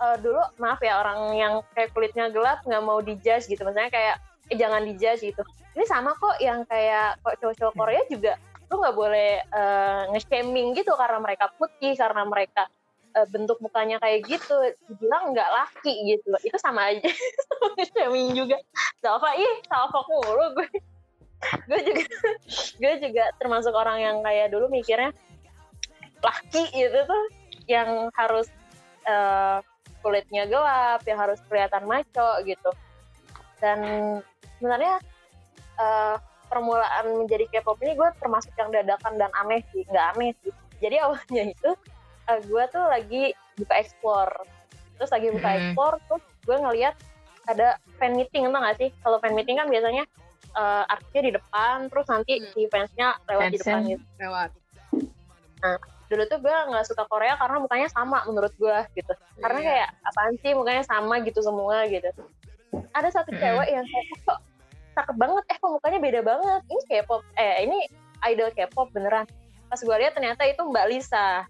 eh, 0.00 0.16
dulu 0.20 0.40
maaf 0.56 0.80
ya 0.80 1.00
orang 1.00 1.36
yang 1.36 1.52
kayak 1.76 1.92
kulitnya 1.92 2.32
gelap 2.32 2.64
nggak 2.64 2.82
mau 2.82 3.00
dijudge 3.00 3.48
gitu. 3.48 3.62
Misalnya 3.62 3.92
kayak 3.92 4.16
eh 4.52 4.56
jangan 4.56 4.84
dijudge 4.84 5.20
gitu. 5.24 5.42
Ini 5.76 5.84
sama 5.84 6.16
kok 6.16 6.36
yang 6.40 6.64
kayak 6.64 7.20
kok 7.20 7.36
cowok-cowok 7.40 7.74
Korea 7.76 8.02
juga. 8.08 8.32
Lu 8.72 8.80
nggak 8.80 8.96
boleh 8.96 9.30
eh, 9.44 10.02
nge-shaming 10.16 10.72
gitu 10.74 10.96
karena 10.96 11.20
mereka 11.20 11.52
putih 11.56 11.92
karena 11.94 12.24
mereka 12.24 12.64
eh, 13.14 13.26
bentuk 13.30 13.58
mukanya 13.62 13.96
kayak 14.02 14.26
gitu 14.26 14.54
dibilang 14.90 15.32
nggak 15.34 15.50
laki 15.50 15.94
gitu 16.14 16.34
itu 16.42 16.56
sama 16.58 16.90
aja 16.90 17.08
sama 17.94 18.18
juga 18.34 18.58
Salva 19.00 19.30
ih 19.38 19.54
Salva 19.66 20.00
mulu 20.06 20.46
gue 20.58 20.68
gue 21.68 21.80
juga 21.80 22.04
gue 22.82 22.92
juga 23.00 23.24
termasuk 23.38 23.72
orang 23.74 23.98
yang 24.00 24.16
kayak 24.24 24.50
dulu 24.50 24.66
mikirnya 24.68 25.12
laki 26.24 26.64
itu 26.72 27.00
tuh 27.04 27.24
yang 27.68 28.08
harus 28.16 28.48
eh, 29.04 29.58
kulitnya 30.04 30.44
gelap, 30.44 31.00
yang 31.08 31.16
harus 31.16 31.40
kelihatan 31.48 31.88
maco 31.88 32.40
gitu. 32.44 32.70
Dan 33.60 33.80
sebenarnya 34.60 35.00
eh, 35.80 36.16
permulaan 36.52 37.24
menjadi 37.24 37.48
K-pop 37.48 37.80
ini 37.80 37.96
gue 37.96 38.08
termasuk 38.20 38.52
yang 38.60 38.68
dadakan 38.68 39.16
dan 39.16 39.32
aneh 39.40 39.64
sih, 39.72 39.84
nggak 39.88 40.06
aneh 40.16 40.32
sih. 40.44 40.52
Jadi 40.84 40.96
awalnya 41.00 41.44
itu 41.52 41.70
eh, 42.24 42.40
gue 42.40 42.64
tuh 42.68 42.84
lagi 42.84 43.22
buka 43.54 43.74
explore, 43.76 44.34
terus 44.96 45.10
lagi 45.10 45.28
buka 45.30 45.46
Hmm. 45.46 45.58
explore, 45.60 45.96
terus 46.06 46.22
gue 46.42 46.56
ngeliat 46.56 46.94
ada 47.44 47.76
fan 48.00 48.16
meeting, 48.16 48.48
entah 48.48 48.60
nggak 48.60 48.78
sih? 48.78 48.88
Kalau 49.00 49.20
fan 49.20 49.32
meeting 49.32 49.56
kan 49.56 49.68
biasanya 49.68 50.04
eh, 50.54 50.84
artisnya 50.86 51.22
di 51.24 51.32
depan, 51.34 51.76
terus 51.88 52.06
nanti 52.06 52.32
Hmm. 52.38 52.50
si 52.50 52.60
fansnya 52.68 53.08
lewat 53.26 53.42
di 53.48 53.58
depan 53.58 53.80
gitu 53.84 54.04
lewat 54.18 54.50
dulu 56.04 56.22
tuh 56.28 56.38
gue 56.38 56.52
nggak 56.52 56.84
suka 56.84 57.08
Korea 57.08 57.34
karena 57.34 57.56
mukanya 57.58 57.88
sama 57.88 58.22
menurut 58.28 58.52
gue 58.54 58.76
gitu 58.94 59.08
karena 59.40 59.58
Iya. 59.58 59.68
kayak 59.72 59.88
apaan 60.04 60.34
sih 60.38 60.52
mukanya 60.52 60.84
sama 60.84 61.14
gitu 61.24 61.40
semua 61.40 61.88
gitu 61.88 62.06
ada 62.92 63.08
satu 63.08 63.32
Mm-mm. 63.32 63.40
cewek 63.40 63.68
yang 63.72 63.82
kayak 63.82 64.06
kok 64.22 64.38
cakep 64.94 65.16
banget 65.16 65.44
eh 65.48 65.56
kok 65.56 65.70
mukanya 65.72 65.98
beda 65.98 66.20
banget 66.20 66.60
ini 66.68 66.82
K-pop 66.86 67.22
eh 67.34 67.54
ini 67.64 67.78
idol 68.28 68.52
K-pop 68.52 68.92
beneran 68.92 69.24
pas 69.66 69.80
gue 69.80 69.96
lihat 69.96 70.12
ternyata 70.12 70.44
itu 70.44 70.60
Mbak 70.60 70.86
Lisa 70.92 71.48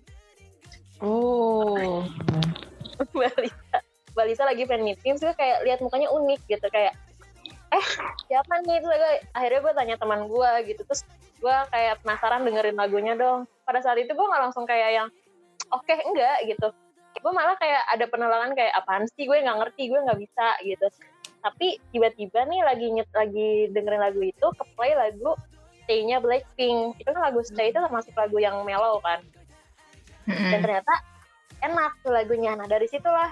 Oh. 1.05 2.01
Mbak 3.15 4.25
Lisa. 4.25 4.43
Lagi 4.49 4.65
fan 4.65 4.81
meeting 4.81 5.21
gue 5.21 5.35
kayak 5.37 5.69
lihat 5.69 5.79
mukanya 5.85 6.09
unik 6.09 6.41
gitu 6.49 6.67
kayak 6.73 6.97
eh 7.75 7.87
siapa 8.31 8.63
nih? 8.65 8.81
Gue, 8.81 8.97
akhirnya 9.37 9.61
gue 9.61 9.73
tanya 9.77 9.97
teman 10.01 10.31
gue 10.31 10.51
gitu 10.73 10.81
terus 10.89 11.05
gue 11.43 11.57
kayak 11.69 12.01
penasaran 12.01 12.47
dengerin 12.49 12.79
lagunya 12.79 13.13
dong. 13.19 13.45
Pada 13.69 13.85
saat 13.85 14.01
itu 14.01 14.17
gue 14.17 14.27
nggak 14.27 14.43
langsung 14.49 14.65
kayak 14.65 14.91
yang 14.97 15.09
oke 15.69 15.93
enggak 15.93 16.39
gitu. 16.49 16.73
Gue 17.21 17.33
malah 17.37 17.59
kayak 17.61 17.83
ada 17.93 18.05
penolakan 18.09 18.57
kayak 18.57 18.73
apaan 18.73 19.05
sih? 19.13 19.29
Gue 19.29 19.45
nggak 19.45 19.61
ngerti 19.61 19.93
gue 19.93 20.01
nggak 20.01 20.21
bisa 20.23 20.47
gitu. 20.65 20.87
Tapi 21.45 21.77
tiba-tiba 21.93 22.49
nih 22.49 22.61
lagi 22.65 22.87
nyet 22.89 23.11
lagi 23.13 23.69
dengerin 23.77 24.01
lagu 24.01 24.25
itu 24.25 24.47
ke 24.57 24.65
play 24.73 24.97
lagu 24.97 25.37
Stay-nya 25.85 26.17
Blackpink. 26.17 26.97
Itu 26.97 27.13
kan 27.13 27.21
lagu 27.29 27.45
Stay 27.45 27.69
itu 27.69 27.77
termasuk 27.77 28.17
lagu 28.17 28.41
yang 28.41 28.65
mellow 28.65 29.05
kan 29.05 29.21
dan 30.29 30.61
ternyata 30.61 30.95
enak 31.65 31.93
tuh 32.05 32.13
lagunya. 32.13 32.53
Nah 32.57 32.67
dari 32.69 32.89
situlah 32.89 33.31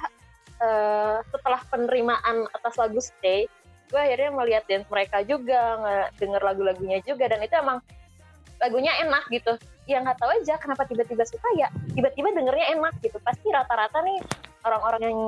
eh, 0.61 1.17
setelah 1.29 1.61
penerimaan 1.69 2.49
atas 2.53 2.75
lagu 2.81 3.01
Stay 3.01 3.49
gue 3.93 4.01
akhirnya 4.01 4.33
melihat 4.33 4.65
dance 4.65 4.89
mereka 4.89 5.21
juga 5.21 5.77
denger 6.17 6.41
lagu-lagunya 6.41 7.05
juga 7.05 7.29
dan 7.29 7.45
itu 7.45 7.53
emang 7.61 7.85
lagunya 8.57 8.97
enak 9.05 9.29
gitu. 9.29 9.53
Ya 9.85 10.01
nggak 10.01 10.17
tahu 10.17 10.33
aja 10.33 10.57
kenapa 10.57 10.89
tiba-tiba 10.89 11.29
suka 11.29 11.45
ya 11.61 11.69
tiba-tiba 11.93 12.33
dengernya 12.33 12.73
enak 12.73 12.97
gitu. 13.05 13.21
Pasti 13.21 13.53
rata-rata 13.53 14.01
nih 14.01 14.25
orang-orang 14.65 15.03
yang 15.05 15.19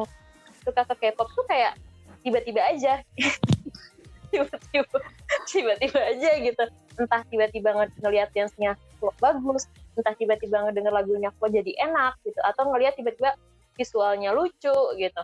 suka 0.64 0.88
ke 0.88 0.94
K-pop 0.96 1.29
tuh 1.37 1.44
kayak 1.44 1.77
tiba-tiba 2.24 2.64
aja. 2.64 3.05
Tiba-tiba 4.35 4.98
tiba-tiba 5.46 6.00
aja 6.11 6.31
gitu. 6.42 6.64
Entah 6.98 7.22
tiba-tiba 7.31 7.70
nge- 7.70 7.94
ngelihat 8.03 8.35
dance-nya 8.35 8.74
bagus 9.22 9.70
entah 9.95 10.15
tiba-tiba 10.15 10.67
ngedenger 10.67 10.93
lagunya 10.93 11.31
kok 11.31 11.51
jadi 11.51 11.73
enak 11.91 12.19
gitu 12.27 12.39
atau 12.43 12.71
ngelihat 12.71 12.95
tiba-tiba 12.99 13.35
visualnya 13.75 14.31
lucu 14.35 14.75
gitu. 14.99 15.23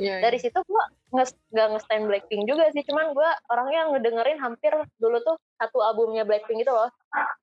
Iya, 0.00 0.24
dari 0.24 0.38
situ 0.40 0.56
gua 0.66 0.88
nge- 1.12 1.36
nggak 1.52 1.68
nge-stand 1.76 2.04
Blackpink 2.08 2.48
juga 2.48 2.70
sih 2.72 2.80
cuman 2.86 3.12
gua 3.12 3.28
orangnya 3.52 3.84
yang 3.86 3.90
ngedengerin 3.92 4.38
hampir 4.40 4.72
dulu 4.96 5.20
tuh 5.20 5.36
satu 5.60 5.78
albumnya 5.84 6.24
Blackpink 6.24 6.64
itu 6.64 6.72
loh. 6.72 6.88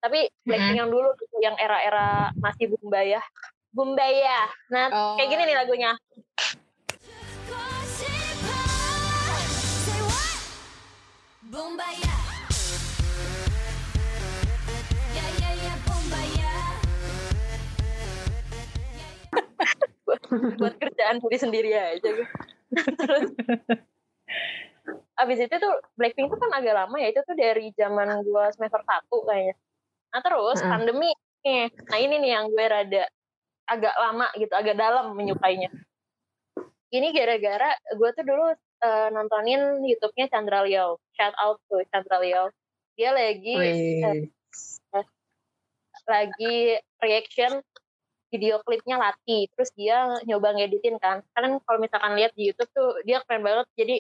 Tapi 0.02 0.28
Blackpink 0.44 0.78
yang 0.80 0.90
dulu 0.90 1.14
gitu, 1.20 1.36
yang 1.44 1.56
era-era 1.56 2.34
masih 2.42 2.74
Bumbaya. 2.74 3.22
Bumbaya. 3.70 4.50
Nah 4.74 4.86
Oh. 4.90 5.16
kayak 5.16 5.30
gini 5.30 5.44
nih 5.46 5.58
lagunya 5.62 5.92
buat 20.60 20.76
kerjaan 20.78 21.22
diri 21.22 21.38
sendiri 21.38 21.70
aja 21.74 22.10
gue. 22.10 22.28
terus 22.98 23.30
abis 25.20 25.38
itu 25.44 25.56
tuh 25.60 25.74
Blackpink 26.00 26.32
tuh 26.32 26.40
kan 26.40 26.52
agak 26.56 26.76
lama 26.76 26.96
ya 26.98 27.12
itu 27.12 27.22
tuh 27.28 27.36
dari 27.36 27.76
zaman 27.76 28.24
gue 28.24 28.46
semester 28.56 28.82
1 28.82 29.28
kayaknya 29.28 29.56
nah 30.10 30.22
terus 30.24 30.58
Mm-mm. 30.64 30.72
pandemi 30.72 31.12
nih 31.46 31.68
nah 31.92 31.98
ini 32.00 32.16
nih 32.24 32.32
yang 32.34 32.46
gue 32.50 32.66
rada 32.66 33.04
agak 33.70 33.96
lama 34.00 34.28
gitu 34.34 34.54
agak 34.56 34.76
dalam 34.80 35.14
menyukainya 35.14 35.70
ini 36.90 37.14
gara-gara 37.14 37.78
gue 37.94 38.10
tuh 38.18 38.26
dulu 38.26 38.46
eh, 38.82 39.08
nontonin 39.14 39.86
YouTube-nya 39.86 40.32
Chandra 40.34 40.66
Liao 40.66 40.98
shout 41.14 41.36
out 41.38 41.62
to 41.70 41.84
Chandra 41.94 42.18
Liao 42.24 42.50
dia 42.98 43.14
lagi 43.14 43.56
Wih. 43.56 44.28
lagi 46.10 46.82
reaction 47.06 47.62
video 48.30 48.62
klipnya 48.62 49.02
Lati 49.02 49.50
terus 49.54 49.74
dia 49.74 50.18
nyoba 50.26 50.54
ngeditin 50.56 51.02
kan. 51.02 51.26
Kalian 51.34 51.62
kalau 51.66 51.80
misalkan 51.82 52.14
lihat 52.16 52.32
di 52.38 52.50
YouTube 52.50 52.70
tuh 52.72 53.02
dia 53.04 53.22
keren 53.26 53.42
banget. 53.42 53.68
Jadi 53.76 53.96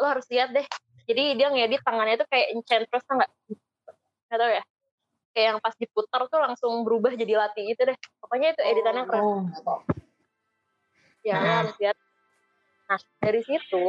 lo 0.00 0.06
harus 0.06 0.26
lihat 0.28 0.52
deh. 0.52 0.66
Jadi 1.08 1.34
dia 1.34 1.48
ngedit 1.50 1.82
tangannya 1.82 2.20
tuh 2.20 2.28
kayak 2.30 2.54
enchantress 2.54 3.04
tau 3.08 3.18
nggak? 3.18 3.30
Nggak 4.30 4.38
tau 4.38 4.50
ya? 4.52 4.62
Kayak 5.32 5.46
yang 5.48 5.58
pas 5.64 5.74
diputar 5.80 6.20
tuh 6.28 6.40
langsung 6.40 6.72
berubah 6.84 7.16
jadi 7.16 7.34
Lati 7.40 7.72
gitu 7.72 7.82
deh. 7.88 7.96
Pokoknya 8.20 8.54
itu 8.54 8.62
editannya 8.62 9.04
keren. 9.08 9.22
Oh. 9.24 9.40
ya 11.22 11.38
Nah. 11.38 11.54
harus 11.64 11.74
lihat. 11.80 11.96
Nah 12.90 13.00
dari 13.22 13.40
situ 13.46 13.86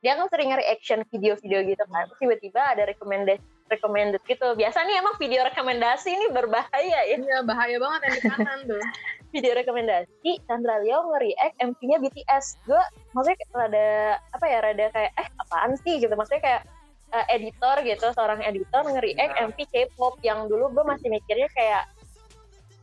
dia 0.00 0.16
kan 0.16 0.26
sering 0.32 0.50
reaction 0.56 1.04
video-video 1.06 1.60
gitu 1.70 1.84
kan. 1.86 2.08
Terus 2.10 2.18
tiba-tiba 2.18 2.60
ada 2.74 2.82
recommended 2.88 3.40
recommended 3.70 4.20
gitu. 4.26 4.52
Biasa 4.52 4.82
nih 4.82 4.98
emang 4.98 5.14
video 5.16 5.46
rekomendasi 5.46 6.10
ini 6.10 6.26
berbahaya 6.28 6.82
ya. 7.06 7.16
Iya 7.16 7.38
bahaya 7.46 7.78
banget 7.78 8.00
yang 8.02 8.14
di 8.14 8.22
kanan 8.28 8.58
tuh. 8.66 8.82
video 9.32 9.54
rekomendasi 9.54 10.42
Chandra 10.42 10.82
Leo 10.82 11.06
nge-react 11.06 11.54
MV-nya 11.62 12.02
BTS 12.02 12.66
gue 12.66 12.82
maksudnya 13.14 13.38
kayak 13.38 13.54
rada 13.54 13.88
apa 14.34 14.44
ya 14.44 14.58
rada 14.58 14.86
kayak 14.90 15.12
eh 15.14 15.28
apaan 15.38 15.72
sih? 15.80 16.02
gitu. 16.02 16.10
Maksudnya 16.12 16.42
kayak 16.42 16.62
eh, 17.10 17.26
editor 17.30 17.76
gitu 17.86 18.06
seorang 18.10 18.42
editor 18.42 18.82
nge-react 18.84 19.34
MV 19.40 19.58
K-pop 19.70 20.18
yang 20.20 20.50
dulu 20.50 20.74
gue 20.74 20.84
masih 20.84 21.08
mikirnya 21.08 21.46
kayak 21.54 21.86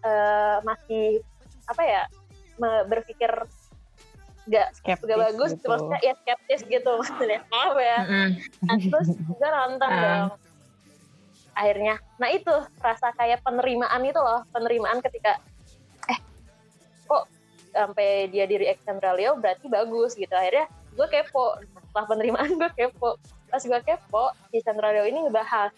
eh, 0.02 0.58
masih 0.63 1.19
apa 1.67 1.84
ya 1.84 2.02
berpikir 2.88 3.30
gak 4.47 4.67
Skeptis 4.80 5.04
gak 5.12 5.19
bagus. 5.19 5.52
gitu. 5.54 5.67
maksudnya 5.67 6.00
ya 6.00 6.13
skeptis 6.23 6.62
gitu 6.63 6.89
maksudnya. 7.04 7.43
Maaf 7.52 7.76
ya. 7.76 7.97
Nah, 8.63 8.78
terus 8.80 9.10
gue 9.13 9.50
nonton 9.52 9.89
Ah. 9.91 10.00
dong 10.00 10.28
akhirnya. 11.58 11.98
Nah 12.22 12.30
itu 12.30 12.54
rasa 12.78 13.10
kayak 13.17 13.41
penerimaan 13.41 14.06
itu 14.06 14.22
loh 14.22 14.46
penerimaan 14.54 15.02
ketika 15.02 15.41
eh 16.06 16.20
kok 17.10 17.26
sampai 17.74 18.30
dia 18.30 18.46
di 18.46 18.62
reaction 18.62 19.02
berarti 19.02 19.65
bagus 19.65 20.13
gitu. 20.13 20.30
Akhirnya 20.30 20.70
gue 20.93 21.08
kepo 21.10 21.58
setelah 21.58 22.06
penerimaan 22.06 22.54
gue 22.62 22.70
kepo. 22.78 23.17
Pas 23.50 23.63
gue 23.65 23.82
kepo 23.82 24.26
si 24.54 24.62
Leo 24.62 25.06
ini 25.10 25.26
ngebahas 25.26 25.74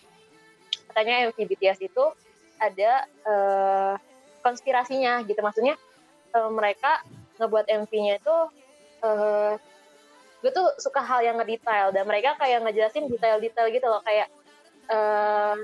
katanya 0.92 1.32
MV 1.32 1.38
BTS 1.38 1.80
itu 1.86 2.06
ada 2.60 3.08
eh, 3.08 3.94
konspirasinya 4.44 5.24
gitu. 5.24 5.39
Maksudnya 5.39 5.80
eh, 6.36 6.50
mereka 6.52 7.00
ngebuat 7.39 7.72
MV-nya 7.88 8.20
itu 8.20 8.38
eh, 9.08 9.54
gue 10.39 10.52
tuh 10.56 10.68
suka 10.80 11.04
hal 11.04 11.24
yang 11.24 11.36
ngedetail 11.39 11.92
dan 11.92 12.04
mereka 12.08 12.36
kayak 12.39 12.63
ngejelasin 12.68 13.08
detail-detail 13.08 13.68
gitu 13.72 13.88
loh. 13.88 14.04
Kayak 14.04 14.28
eh, 14.89 15.56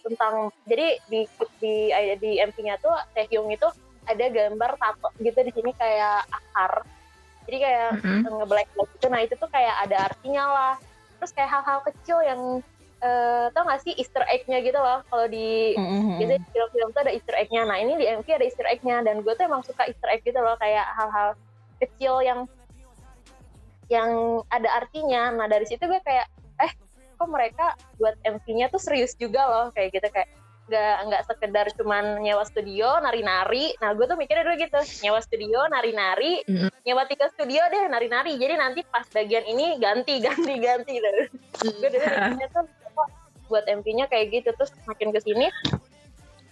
tentang 0.00 0.48
jadi 0.64 0.96
di 1.06 1.28
di 1.60 1.74
di 2.16 2.30
MV-nya 2.40 2.80
tuh 2.80 2.92
Taehyung 3.12 3.52
itu 3.52 3.68
ada 4.08 4.26
gambar 4.26 4.80
tato 4.80 5.08
gitu 5.20 5.38
di 5.44 5.52
sini 5.52 5.70
kayak 5.76 6.26
akar. 6.32 6.82
Jadi 7.46 7.56
kayak 7.60 7.88
Mm-mm. 8.00 8.32
ngeblack 8.40 8.68
gitu. 8.74 9.06
Nah 9.10 9.20
itu 9.22 9.34
tuh 9.36 9.50
kayak 9.52 9.74
ada 9.86 9.96
artinya 10.10 10.44
lah. 10.48 10.74
Terus 11.20 11.32
kayak 11.36 11.50
hal-hal 11.52 11.78
kecil 11.84 12.18
yang 12.24 12.40
eh, 13.00 13.46
tau 13.52 13.64
gak 13.64 13.80
sih 13.84 13.92
Easter 13.96 14.24
egg-nya 14.28 14.64
gitu 14.64 14.78
loh. 14.80 15.04
Kalau 15.08 15.26
di 15.28 15.76
biasanya 16.16 16.40
di 16.40 16.48
film-film 16.52 16.88
tuh 16.96 17.02
ada 17.04 17.12
Easter 17.12 17.36
egg-nya. 17.36 17.62
Nah 17.68 17.76
ini 17.80 18.00
di 18.00 18.06
MV 18.08 18.26
ada 18.28 18.46
Easter 18.46 18.66
egg-nya. 18.66 19.04
Dan 19.04 19.20
gue 19.20 19.32
tuh 19.36 19.44
emang 19.46 19.62
suka 19.64 19.86
Easter 19.88 20.08
egg 20.10 20.24
gitu 20.24 20.40
loh. 20.40 20.56
Kayak 20.58 20.86
hal-hal 20.96 21.36
kecil 21.80 22.24
yang 22.24 22.40
yang 23.90 24.10
ada 24.48 24.68
artinya. 24.80 25.34
Nah 25.34 25.46
dari 25.50 25.66
situ 25.66 25.82
gue 25.84 26.00
kayak 26.02 26.26
eh 26.60 26.72
kok 27.20 27.28
mereka 27.28 27.76
buat 28.00 28.16
MV-nya 28.24 28.72
tuh 28.72 28.80
serius 28.80 29.12
juga 29.20 29.44
loh 29.44 29.66
kayak 29.76 29.92
gitu 29.92 30.08
kayak 30.08 30.32
nggak 30.70 30.96
nggak 31.10 31.22
sekedar 31.26 31.66
cuman 31.74 32.22
nyewa 32.22 32.46
studio 32.46 32.96
nari-nari. 33.02 33.74
Nah 33.82 33.92
gue 33.92 34.06
tuh 34.06 34.14
mikirnya 34.16 34.46
dulu 34.46 34.56
gitu 34.56 34.80
nyewa 35.04 35.20
studio 35.20 35.66
nari-nari 35.66 36.46
Mm-mm. 36.46 36.70
nyewa 36.86 37.04
tiga 37.10 37.26
studio 37.34 37.60
deh 37.68 37.90
nari-nari. 37.90 38.38
Jadi 38.40 38.54
nanti 38.56 38.80
pas 38.88 39.04
bagian 39.12 39.44
ini 39.44 39.76
ganti 39.82 40.16
ganti 40.24 40.54
ganti 40.56 40.96
gitu. 40.96 41.08
Gue 41.76 41.88
dulu 41.92 42.06
mikirnya 42.08 42.48
tuh 42.54 42.64
kok 42.70 43.08
buat 43.50 43.64
MV-nya 43.68 44.06
kayak 44.08 44.26
gitu 44.30 44.48
terus 44.56 44.72
makin 44.86 45.10
ke 45.10 45.20
sini 45.20 45.50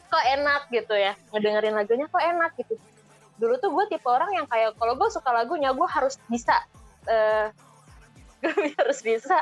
kok 0.09 0.25
enak 0.25 0.67
gitu 0.73 0.99
ya 0.99 1.15
ngedengerin 1.31 1.79
lagunya 1.79 2.07
kok 2.11 2.21
enak 2.21 2.53
gitu. 2.61 2.75
Dulu 3.39 3.55
tuh 3.63 3.71
gue 3.71 3.85
tipe 3.89 4.09
orang 4.11 4.35
yang 4.35 4.47
kayak 4.51 4.75
kalau 4.77 4.99
gue 4.99 5.09
suka 5.15 5.31
lagunya 5.31 5.71
gue 5.73 5.89
harus 5.89 6.19
bisa 6.29 6.59
eh 7.07 7.55
gue 8.39 8.51
harus 8.81 8.99
bisa 9.03 9.37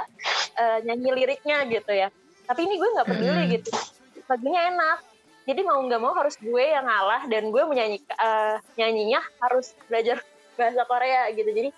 eh, 0.57 0.79
nyanyi 0.85 1.11
liriknya 1.13 1.67
gitu 1.69 1.93
ya. 1.93 2.09
Tapi 2.47 2.61
ini 2.65 2.75
gue 2.79 2.89
nggak 2.95 3.09
peduli 3.09 3.43
Mm-mm. 3.43 3.55
gitu. 3.61 3.71
Lagunya 4.27 4.71
enak. 4.71 4.99
Jadi 5.47 5.61
mau 5.63 5.79
nggak 5.79 6.03
mau 6.03 6.11
harus 6.15 6.35
gue 6.37 6.65
yang 6.65 6.83
ngalah 6.83 7.23
dan 7.31 7.51
gue 7.51 7.63
menyanyi 7.65 7.99
eh, 8.03 8.57
nyanyinya 8.75 9.21
harus 9.47 9.75
belajar 9.87 10.19
bahasa 10.57 10.83
Korea 10.85 11.31
gitu. 11.31 11.51
Jadi 11.51 11.71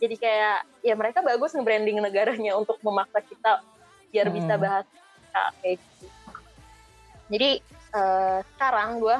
jadi 0.00 0.16
kayak 0.16 0.56
ya 0.80 0.94
mereka 0.96 1.20
bagus 1.20 1.52
nge-branding 1.52 2.00
negaranya 2.00 2.56
untuk 2.56 2.80
memaksa 2.80 3.20
kita 3.20 3.60
biar 4.10 4.32
bisa 4.32 4.56
Hmm. 4.56 4.62
bahasa 4.64 4.88
kayak 5.60 5.76
gitu. 5.76 6.06
Jadi 7.30 7.50
eh, 7.90 8.38
sekarang 8.54 8.98
gue 8.98 9.16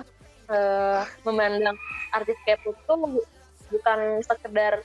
eh, 0.48 1.02
memandang 1.22 1.76
artis 2.10 2.38
K-pop 2.42 2.74
tuh 2.88 2.96
bu- 2.96 3.28
bukan 3.70 4.18
sekedar 4.24 4.82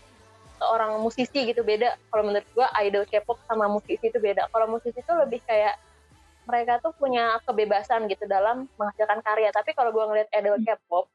seorang 0.57 0.97
musisi 0.99 1.47
gitu 1.47 1.61
beda 1.61 1.95
kalau 2.11 2.23
menurut 2.27 2.47
gue 2.55 2.67
idol 2.87 3.03
K-pop 3.07 3.37
sama 3.45 3.67
musisi 3.67 4.01
itu 4.01 4.19
beda 4.19 4.47
kalau 4.49 4.67
musisi 4.71 4.97
itu 4.99 5.13
lebih 5.15 5.43
kayak 5.45 5.75
mereka 6.45 6.77
tuh 6.79 6.93
punya 6.95 7.41
kebebasan 7.43 8.05
gitu 8.05 8.29
dalam 8.29 8.69
menghasilkan 8.77 9.19
karya 9.25 9.49
tapi 9.51 9.73
kalau 9.73 9.91
gue 9.91 10.03
ngeliat 10.03 10.29
idol 10.35 10.57
K-pop 10.61 11.05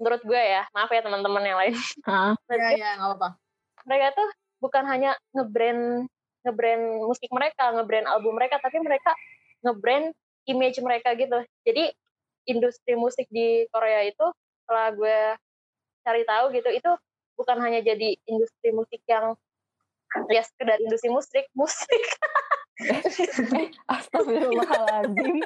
menurut 0.00 0.22
gue 0.24 0.40
ya 0.40 0.64
maaf 0.72 0.88
ya 0.88 1.00
teman-teman 1.04 1.42
yang 1.44 1.58
lain 1.60 1.74
Ah. 2.08 2.32
iya 2.50 2.96
nggak 2.96 3.08
apa-apa. 3.16 3.28
mereka 3.88 4.06
tuh 4.16 4.28
bukan 4.60 4.84
hanya 4.84 5.16
ngebrand 5.32 6.08
ngebrand 6.44 7.04
musik 7.04 7.28
mereka, 7.32 7.72
ngebrand 7.76 8.08
album 8.08 8.36
mereka, 8.36 8.56
tapi 8.60 8.80
mereka 8.80 9.12
ngebrand 9.60 10.12
image 10.48 10.78
mereka 10.80 11.12
gitu. 11.16 11.44
Jadi 11.64 11.92
industri 12.48 12.96
musik 12.96 13.28
di 13.28 13.68
Korea 13.68 14.08
itu 14.08 14.24
setelah 14.64 14.88
gue 14.96 15.18
cari 16.00 16.22
tahu 16.24 16.44
gitu, 16.56 16.68
itu 16.72 16.90
bukan 17.40 17.56
hanya 17.64 17.80
jadi 17.80 18.20
industri 18.28 18.68
musik 18.76 19.00
yang 19.08 19.32
ya 20.28 20.44
sekedar 20.44 20.76
industri 20.76 21.08
musik, 21.08 21.48
musik. 21.56 22.04
Astagfirullahaladzim. 23.92 25.44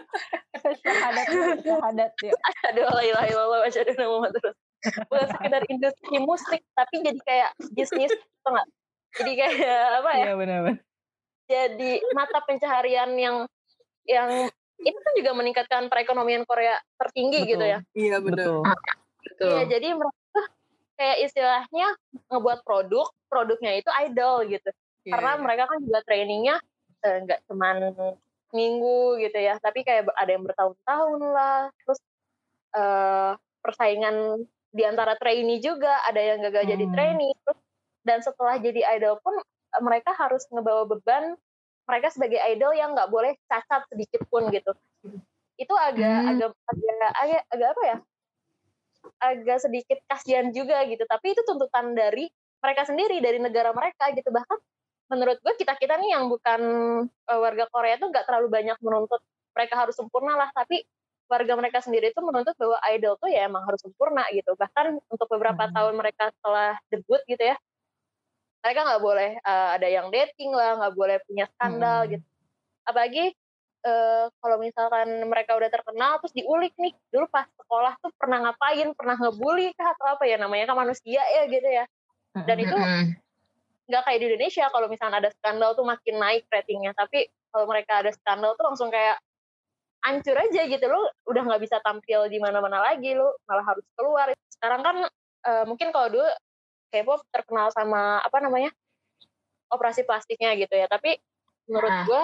Syahadat, 0.82 1.26
syahadat 1.62 2.12
ya. 2.22 2.32
Aduh, 2.70 2.86
la 2.90 3.02
ilaha 3.02 3.26
illallah 3.30 3.58
wa 3.62 3.66
asyhadu 3.66 3.90
anna 3.94 4.06
Muhammadar 4.06 4.42
Rasul. 4.42 4.64
Bukan 5.10 5.28
sekedar 5.38 5.62
industri 5.70 6.16
musik, 6.22 6.60
tapi 6.74 6.94
jadi 7.02 7.20
kayak 7.26 7.50
bisnis, 7.74 8.12
tau 8.42 8.54
nggak? 8.54 8.68
Jadi 9.14 9.32
kayak 9.38 9.82
apa 10.02 10.10
ya? 10.18 10.24
Iya 10.26 10.34
benar-benar. 10.34 10.78
jadi 11.44 12.00
mata 12.16 12.40
pencaharian 12.48 13.10
yang 13.20 13.44
yang 14.08 14.48
itu 14.80 14.96
kan 14.96 15.12
juga 15.12 15.30
meningkatkan 15.36 15.82
perekonomian 15.92 16.48
Korea 16.48 16.80
tertinggi 16.96 17.44
Betul. 17.44 17.52
gitu 17.52 17.64
ya. 17.68 17.78
Iya. 17.92 18.16
Betul. 18.24 18.64
Betul. 19.24 19.50
Iya, 19.52 19.62
jadi 19.76 19.88
mereka 19.96 20.23
kayak 20.94 21.18
istilahnya 21.26 21.88
ngebuat 22.30 22.62
produk, 22.62 23.06
produknya 23.26 23.78
itu 23.78 23.90
idol 24.06 24.46
gitu. 24.46 24.70
Iya, 25.04 25.12
Karena 25.18 25.32
mereka 25.42 25.64
kan 25.68 25.78
juga 25.84 26.00
trainingnya 26.06 26.56
eh, 27.04 27.16
nggak 27.28 27.40
cuman 27.50 27.76
minggu 28.54 29.18
gitu 29.20 29.38
ya, 29.38 29.58
tapi 29.60 29.82
kayak 29.82 30.08
ada 30.14 30.30
yang 30.30 30.44
bertahun-tahun 30.46 31.20
lah. 31.34 31.60
Terus 31.84 32.00
eh, 32.74 33.32
persaingan 33.60 34.46
di 34.74 34.82
antara 34.82 35.14
trainee 35.18 35.62
juga, 35.62 36.02
ada 36.06 36.18
yang 36.18 36.42
gagal 36.42 36.64
jadi 36.74 36.84
Hmm. 36.88 36.94
trainee. 36.94 37.34
Terus 37.46 37.58
dan 38.04 38.18
setelah 38.20 38.56
jadi 38.60 38.80
idol 38.98 39.18
pun 39.20 39.34
eh, 39.38 39.82
mereka 39.82 40.14
harus 40.14 40.46
ngebawa 40.50 40.86
beban 40.88 41.34
mereka 41.84 42.08
sebagai 42.08 42.40
idol 42.48 42.72
yang 42.72 42.96
nggak 42.96 43.12
boleh 43.12 43.36
cacat 43.44 43.84
sedikit 43.92 44.24
pun 44.32 44.48
gitu. 44.48 44.72
Itu 45.60 45.74
agak 45.76 46.08
Hmm. 46.08 46.30
agak 46.32 46.50
agak 47.20 47.42
agak 47.52 47.68
apa 47.76 47.82
ya? 47.84 47.98
Agak 49.20 49.58
sedikit 49.64 49.98
kasihan 50.08 50.50
juga 50.50 50.82
gitu. 50.88 51.04
Tapi 51.04 51.34
itu 51.36 51.42
tuntutan 51.46 51.92
dari 51.96 52.28
mereka 52.60 52.82
sendiri 52.88 53.20
dari 53.20 53.38
negara 53.38 53.70
mereka 53.76 54.10
gitu. 54.16 54.28
Bahkan 54.32 54.58
menurut 55.12 55.38
gue 55.44 55.54
kita 55.60 55.76
kita 55.76 56.00
nih 56.00 56.16
yang 56.16 56.32
bukan 56.32 56.60
eh, 57.06 57.38
warga 57.40 57.68
Korea 57.68 58.00
tuh 58.00 58.08
nggak 58.08 58.24
terlalu 58.24 58.48
banyak 58.48 58.76
menuntut 58.80 59.20
mereka 59.52 59.74
harus 59.80 59.94
sempurna 59.96 60.34
lah. 60.36 60.48
Tapi 60.52 60.82
keluarga 61.24 61.54
mereka 61.56 61.78
sendiri 61.80 62.12
itu 62.12 62.20
menuntut 62.20 62.52
bahwa 62.60 62.76
idol 62.92 63.16
tuh 63.16 63.32
ya 63.32 63.48
emang 63.48 63.64
harus 63.64 63.80
sempurna 63.80 64.24
gitu. 64.32 64.52
Bahkan 64.56 65.00
untuk 65.08 65.28
beberapa 65.28 65.64
Hmm. 65.68 65.74
tahun 65.76 65.94
mereka 65.96 66.32
setelah 66.36 66.76
debut 66.92 67.20
gitu 67.28 67.40
ya 67.40 67.56
mereka 68.64 68.80
nggak 68.80 69.02
boleh 69.04 69.30
uh, 69.44 69.76
ada 69.76 69.88
yang 69.92 70.08
dating 70.08 70.48
lah 70.56 70.80
nggak 70.80 70.94
boleh 70.96 71.16
punya 71.28 71.44
skandal 71.52 72.08
Hmm. 72.08 72.16
gitu. 72.16 72.26
Apalagi 72.88 73.24
uh, 73.84 74.26
kalau 74.40 74.56
misalkan 74.58 75.06
mereka 75.28 75.54
udah 75.54 75.70
terkenal 75.70 76.18
terus 76.18 76.34
diulik 76.34 76.72
nih 76.80 76.96
dulu 77.12 77.28
pas 77.28 77.46
sekolah 77.46 77.94
tuh 78.00 78.10
pernah 78.16 78.48
ngapain? 78.48 78.90
Pernah 78.96 79.16
ngebully 79.20 79.76
kah? 79.76 79.92
Atau 79.92 80.06
apa 80.08 80.24
ya 80.24 80.40
namanya 80.40 80.72
kan 80.72 80.76
manusia 80.80 81.20
ya 81.20 81.42
gitu 81.46 81.68
ya. 81.68 81.84
Dan 82.34 82.56
itu 82.58 82.74
nggak 83.84 84.02
kayak 84.08 84.18
di 84.18 84.26
Indonesia 84.32 84.64
kalau 84.72 84.88
misalnya 84.88 85.20
ada 85.20 85.30
skandal 85.36 85.76
tuh 85.76 85.84
makin 85.86 86.16
naik 86.18 86.48
ratingnya. 86.48 86.96
Tapi 86.96 87.28
kalau 87.52 87.68
mereka 87.68 88.00
ada 88.02 88.10
skandal 88.10 88.56
tuh 88.58 88.64
langsung 88.66 88.90
kayak 88.90 89.20
hancur 90.02 90.36
aja 90.36 90.62
gitu. 90.66 90.84
Lo 90.88 91.12
udah 91.28 91.42
nggak 91.44 91.62
bisa 91.62 91.78
tampil 91.84 92.26
di 92.32 92.40
mana-mana 92.40 92.80
lagi 92.80 93.14
lo 93.14 93.36
malah 93.46 93.64
harus 93.68 93.86
keluar. 93.94 94.32
Sekarang 94.50 94.80
kan 94.82 94.96
eh, 95.44 95.64
mungkin 95.68 95.92
kalau 95.94 96.08
dulu 96.10 96.26
K-pop 96.90 97.26
terkenal 97.30 97.74
sama 97.74 98.22
apa 98.22 98.38
namanya 98.38 98.70
operasi 99.70 100.02
plastiknya 100.06 100.56
gitu 100.58 100.74
ya. 100.74 100.88
Tapi 100.90 101.14
menurut 101.70 101.92
Ah. 101.92 102.04
gue 102.08 102.22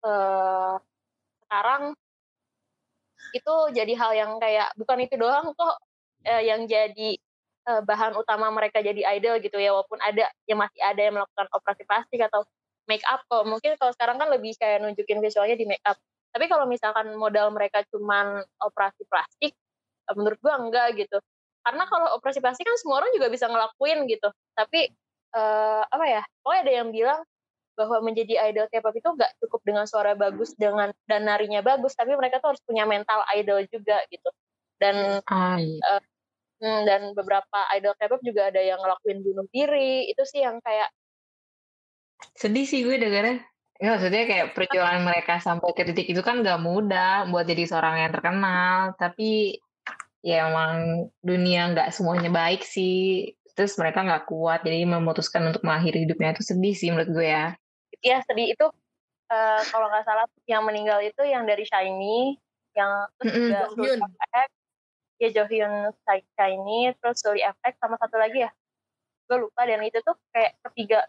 eh, 0.00 0.74
sekarang 1.50 1.98
itu 3.34 3.54
jadi 3.74 3.92
hal 3.98 4.12
yang 4.14 4.32
kayak 4.38 4.70
bukan 4.78 5.02
itu 5.02 5.18
doang 5.18 5.50
kok 5.50 5.76
eh, 6.22 6.46
yang 6.46 6.62
jadi 6.70 7.10
eh, 7.66 7.82
bahan 7.82 8.14
utama 8.14 8.54
mereka 8.54 8.78
jadi 8.78 9.02
idol 9.18 9.42
gitu 9.42 9.58
ya 9.58 9.74
walaupun 9.74 9.98
ada 9.98 10.30
yang 10.46 10.62
masih 10.62 10.78
ada 10.78 11.00
yang 11.02 11.14
melakukan 11.18 11.46
operasi 11.50 11.82
plastik 11.90 12.22
atau 12.22 12.46
make 12.86 13.02
up 13.10 13.22
kok. 13.26 13.42
Mungkin 13.46 13.74
kalau 13.78 13.92
sekarang 13.94 14.16
kan 14.22 14.30
lebih 14.30 14.54
kayak 14.58 14.82
nunjukin 14.82 15.18
visualnya 15.18 15.58
di 15.58 15.66
make 15.66 15.82
up. 15.86 15.98
Tapi 16.30 16.46
kalau 16.46 16.70
misalkan 16.70 17.10
modal 17.18 17.50
mereka 17.50 17.82
cuman 17.90 18.46
operasi 18.62 19.02
plastik 19.10 19.52
eh, 20.06 20.14
menurut 20.14 20.38
gua 20.42 20.54
enggak 20.62 20.94
gitu. 20.98 21.18
Karena 21.66 21.84
kalau 21.90 22.14
operasi 22.18 22.38
plastik 22.38 22.66
kan 22.66 22.78
semua 22.78 23.02
orang 23.04 23.10
juga 23.14 23.26
bisa 23.30 23.50
ngelakuin 23.50 24.06
gitu. 24.06 24.30
Tapi 24.54 24.90
eh, 25.34 25.82
apa 25.86 26.04
ya 26.06 26.22
pokoknya 26.42 26.62
ada 26.66 26.72
yang 26.82 26.88
bilang 26.94 27.20
bahwa 27.80 28.04
menjadi 28.04 28.36
idol 28.52 28.68
K-pop 28.68 28.92
itu 28.92 29.08
nggak 29.08 29.32
cukup 29.40 29.60
dengan 29.64 29.84
suara 29.88 30.12
bagus 30.12 30.52
dengan 30.60 30.92
dan 31.08 31.24
narinya 31.24 31.64
bagus 31.64 31.96
tapi 31.96 32.12
mereka 32.12 32.44
tuh 32.44 32.52
harus 32.52 32.62
punya 32.68 32.84
mental 32.84 33.24
idol 33.32 33.64
juga 33.72 34.04
gitu 34.12 34.28
dan 34.76 35.24
Ah, 35.24 35.56
iya. 35.56 36.00
Hmm, 36.60 36.84
dan 36.84 37.16
beberapa 37.16 37.58
idol 37.72 37.96
K-pop 37.96 38.20
juga 38.20 38.52
ada 38.52 38.60
yang 38.60 38.76
ngelakuin 38.84 39.24
bunuh 39.24 39.48
diri. 39.48 40.12
Itu 40.12 40.28
sih 40.28 40.44
yang 40.44 40.60
kayak 40.60 40.92
sedih 42.36 42.68
sih 42.68 42.84
gue 42.84 43.00
dengarnya 43.00 43.40
Ya, 43.80 43.96
maksudnya 43.96 44.28
kayak 44.28 44.52
perjuangan 44.52 45.00
mereka 45.08 45.40
sampai 45.40 45.72
ke 45.72 45.88
titik 45.88 46.04
itu 46.12 46.20
kan 46.20 46.44
gak 46.44 46.60
mudah 46.60 47.24
buat 47.32 47.48
jadi 47.48 47.64
seorang 47.64 48.04
yang 48.04 48.12
terkenal. 48.12 48.92
Tapi 49.00 49.56
ya 50.20 50.52
emang 50.52 51.08
dunia 51.24 51.72
nggak 51.72 51.88
semuanya 51.88 52.28
baik 52.28 52.60
sih. 52.60 53.32
Terus 53.56 53.80
mereka 53.80 54.04
nggak 54.04 54.28
kuat, 54.28 54.68
jadi 54.68 54.84
memutuskan 54.84 55.48
untuk 55.48 55.64
mengakhiri 55.64 56.04
hidupnya 56.04 56.36
itu 56.36 56.44
sedih 56.44 56.76
sih 56.76 56.92
menurut 56.92 57.08
gue 57.08 57.24
ya. 57.24 57.56
Ya 58.00 58.20
sedih 58.24 58.52
itu 58.52 58.66
eh, 59.30 59.62
kalau 59.70 59.86
nggak 59.88 60.04
salah 60.04 60.26
yang 60.48 60.64
meninggal 60.66 61.00
itu 61.00 61.22
yang 61.24 61.44
dari 61.46 61.64
Shiny, 61.64 62.36
yang 62.74 63.06
terus 63.20 63.32
juga 63.32 63.58
Johyun. 63.76 63.98
Sully 64.00 64.16
FX, 64.18 64.48
ya 65.20 65.28
Johyun 65.36 65.74
Shiny, 66.34 66.80
terus 66.98 67.16
Sully 67.20 67.42
FX 67.44 67.72
sama 67.78 67.96
satu 68.00 68.16
lagi 68.18 68.44
ya, 68.44 68.50
gue 69.30 69.36
lupa 69.38 69.62
dan 69.68 69.84
itu 69.86 70.02
tuh 70.02 70.16
kayak 70.34 70.58
ketiga 70.70 71.06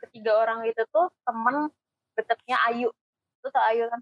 ketiga 0.00 0.32
orang 0.44 0.64
itu 0.68 0.80
tuh 0.92 1.12
temen 1.24 1.68
deketnya 2.16 2.56
Ayu, 2.72 2.88
itu 3.40 3.48
tau 3.52 3.64
Ayu 3.68 3.84
kan? 3.92 4.00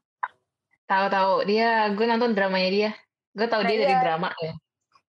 Tahu-tahu 0.85 1.49
dia, 1.49 1.90
gue 1.90 2.05
nonton 2.07 2.37
dramanya 2.37 2.71
dia. 2.71 2.90
Gue 3.35 3.51
tahu 3.51 3.67
Nah, 3.67 3.69
dia 3.73 3.79
dari 3.83 3.95
iya. 3.97 4.03
drama 4.05 4.31
ya. 4.38 4.55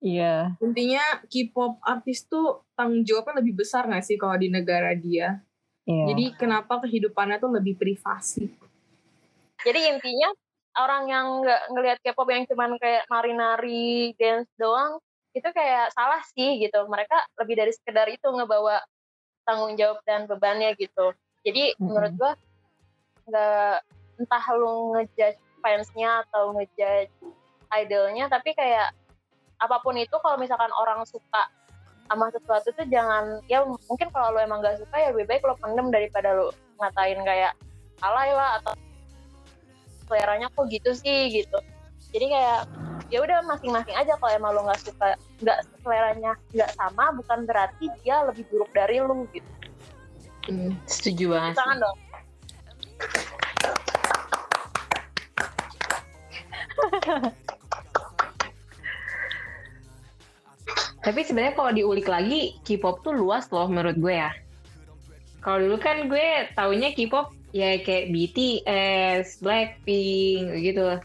Iya. 0.06 0.36
Intinya 0.62 1.04
K-pop 1.30 1.82
artis 1.86 2.26
tuh 2.26 2.66
tanggung 2.74 3.06
jawabnya 3.06 3.42
lebih 3.42 3.62
besar 3.62 3.86
gak 3.90 4.06
sih 4.06 4.18
kalau 4.18 4.38
di 4.38 4.50
negara 4.50 4.94
dia? 4.98 5.45
Iya. 5.86 6.04
Jadi 6.14 6.26
kenapa 6.34 6.82
kehidupannya 6.82 7.38
tuh 7.38 7.54
lebih 7.54 7.78
privasi? 7.78 8.50
Jadi 9.62 9.80
intinya 9.90 10.30
orang 10.82 11.04
yang 11.08 11.26
nggak 11.46 11.62
ngelihat 11.72 11.98
K-pop 12.02 12.28
yang 12.30 12.44
cuman 12.50 12.76
kayak 12.82 13.06
nari-nari, 13.08 14.14
dance 14.18 14.50
doang, 14.58 14.98
itu 15.38 15.46
kayak 15.54 15.94
salah 15.94 16.22
sih 16.34 16.58
gitu. 16.58 16.84
Mereka 16.90 17.16
lebih 17.42 17.56
dari 17.58 17.72
sekedar 17.72 18.10
itu 18.10 18.26
ngebawa 18.26 18.82
tanggung 19.46 19.78
jawab 19.78 20.02
dan 20.10 20.26
bebannya 20.26 20.74
gitu. 20.76 21.14
Jadi 21.46 21.78
Mm-mm. 21.78 21.86
menurut 21.86 22.14
gua 22.18 22.32
nggak 23.30 23.76
entah 24.22 24.46
lu 24.58 24.98
ngejudge 24.98 25.42
fansnya 25.62 26.26
atau 26.30 26.54
ngejudge 26.58 27.14
idolnya, 27.74 28.26
tapi 28.30 28.58
kayak 28.58 28.94
apa 29.62 29.78
pun 29.82 29.96
itu 29.96 30.14
kalau 30.20 30.38
misalkan 30.38 30.70
orang 30.76 31.06
suka 31.08 31.48
sama 32.06 32.30
sesuatu 32.30 32.70
tuh 32.72 32.86
jangan 32.86 33.42
ya 33.50 33.66
mungkin 33.66 34.08
kalau 34.14 34.34
lu 34.34 34.40
emang 34.40 34.62
gak 34.62 34.78
suka 34.78 34.96
ya 34.96 35.10
lebih 35.10 35.26
baik 35.26 35.42
lo 35.42 35.58
pendem 35.58 35.90
daripada 35.90 36.38
lu 36.38 36.48
ngatain 36.78 37.20
kayak 37.26 37.54
alay 38.04 38.30
lah 38.30 38.62
atau 38.62 38.74
seleranya 40.06 40.48
kok 40.54 40.70
gitu 40.70 40.94
sih 40.94 41.34
gitu 41.34 41.58
jadi 42.14 42.26
kayak 42.30 42.60
ya 43.10 43.20
udah 43.22 43.42
masing-masing 43.46 43.96
aja 43.98 44.14
kalau 44.18 44.34
emang 44.34 44.54
lo 44.54 44.62
nggak 44.66 44.82
suka 44.82 45.18
nggak 45.42 45.60
seleranya 45.82 46.32
nggak 46.54 46.72
sama 46.74 47.10
bukan 47.14 47.46
berarti 47.46 47.86
dia 48.02 48.22
lebih 48.26 48.46
buruk 48.50 48.70
dari 48.72 49.02
lu 49.02 49.26
gitu 49.34 49.50
Hmm, 50.46 50.78
setuju 50.86 51.34
banget. 51.34 51.58
sih. 51.58 51.58
jangan 51.58 51.78
dong 51.82 51.98
Tapi 61.06 61.22
sebenarnya 61.22 61.54
kalau 61.54 61.70
diulik 61.70 62.10
lagi, 62.10 62.58
K-pop 62.66 63.06
tuh 63.06 63.14
luas 63.14 63.46
loh 63.54 63.70
menurut 63.70 63.94
gue 64.02 64.18
ya. 64.18 64.34
Kalau 65.46 65.62
dulu 65.62 65.78
kan 65.78 66.10
gue 66.10 66.50
taunya 66.58 66.90
K-pop 66.98 67.30
ya 67.54 67.78
kayak 67.78 68.10
BTS, 68.10 69.46
Blackpink 69.46 70.66
gitu. 70.66 70.98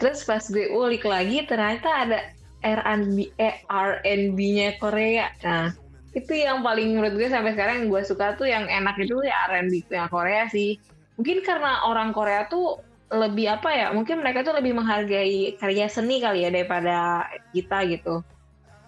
Terus 0.00 0.24
pas 0.24 0.40
gue 0.40 0.72
ulik 0.72 1.04
lagi 1.04 1.44
ternyata 1.44 2.08
ada 2.08 2.18
R&B 2.64 3.36
eh, 3.36 3.60
R&B-nya 3.68 4.80
Korea. 4.80 5.28
Nah, 5.44 5.76
itu 6.16 6.32
yang 6.32 6.64
paling 6.64 6.96
menurut 6.96 7.12
gue 7.12 7.28
sampai 7.28 7.52
sekarang 7.52 7.84
yang 7.84 7.88
gue 7.92 8.02
suka 8.08 8.32
tuh 8.40 8.48
yang 8.48 8.64
enak 8.64 8.96
itu 9.04 9.20
ya 9.20 9.52
R&B 9.52 9.84
yang 9.92 10.08
Korea 10.08 10.48
sih. 10.48 10.80
Mungkin 11.20 11.44
karena 11.44 11.84
orang 11.84 12.16
Korea 12.16 12.48
tuh 12.48 12.80
lebih 13.12 13.60
apa 13.60 13.68
ya? 13.68 13.86
Mungkin 13.92 14.24
mereka 14.24 14.40
tuh 14.48 14.56
lebih 14.56 14.72
menghargai 14.72 15.60
karya 15.60 15.92
seni 15.92 16.24
kali 16.24 16.48
ya 16.48 16.48
daripada 16.48 17.28
kita 17.52 17.84
gitu. 17.92 18.24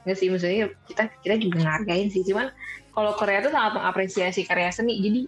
Nggak 0.05 0.17
sih 0.21 0.29
maksudnya 0.29 0.69
kita 0.85 1.09
kita 1.25 1.35
juga 1.41 1.57
ngehargain 1.65 2.09
sih. 2.13 2.23
Cuman 2.29 2.53
kalau 2.93 3.17
Korea 3.17 3.41
tuh 3.41 3.53
sangat 3.53 3.81
mengapresiasi 3.81 4.45
karya 4.45 4.69
seni. 4.69 5.01
Jadi 5.01 5.21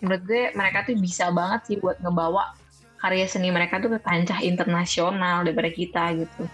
menurut 0.00 0.22
gue 0.24 0.50
mereka 0.56 0.88
tuh 0.88 0.96
bisa 0.96 1.28
banget 1.30 1.60
sih 1.68 1.76
buat 1.78 2.00
ngebawa 2.00 2.56
karya 2.98 3.26
seni 3.28 3.52
mereka 3.52 3.78
tuh 3.78 3.92
ke 3.92 4.00
kancah 4.00 4.40
internasional 4.40 5.44
daripada 5.44 5.70
kita 5.70 6.16
gitu. 6.16 6.44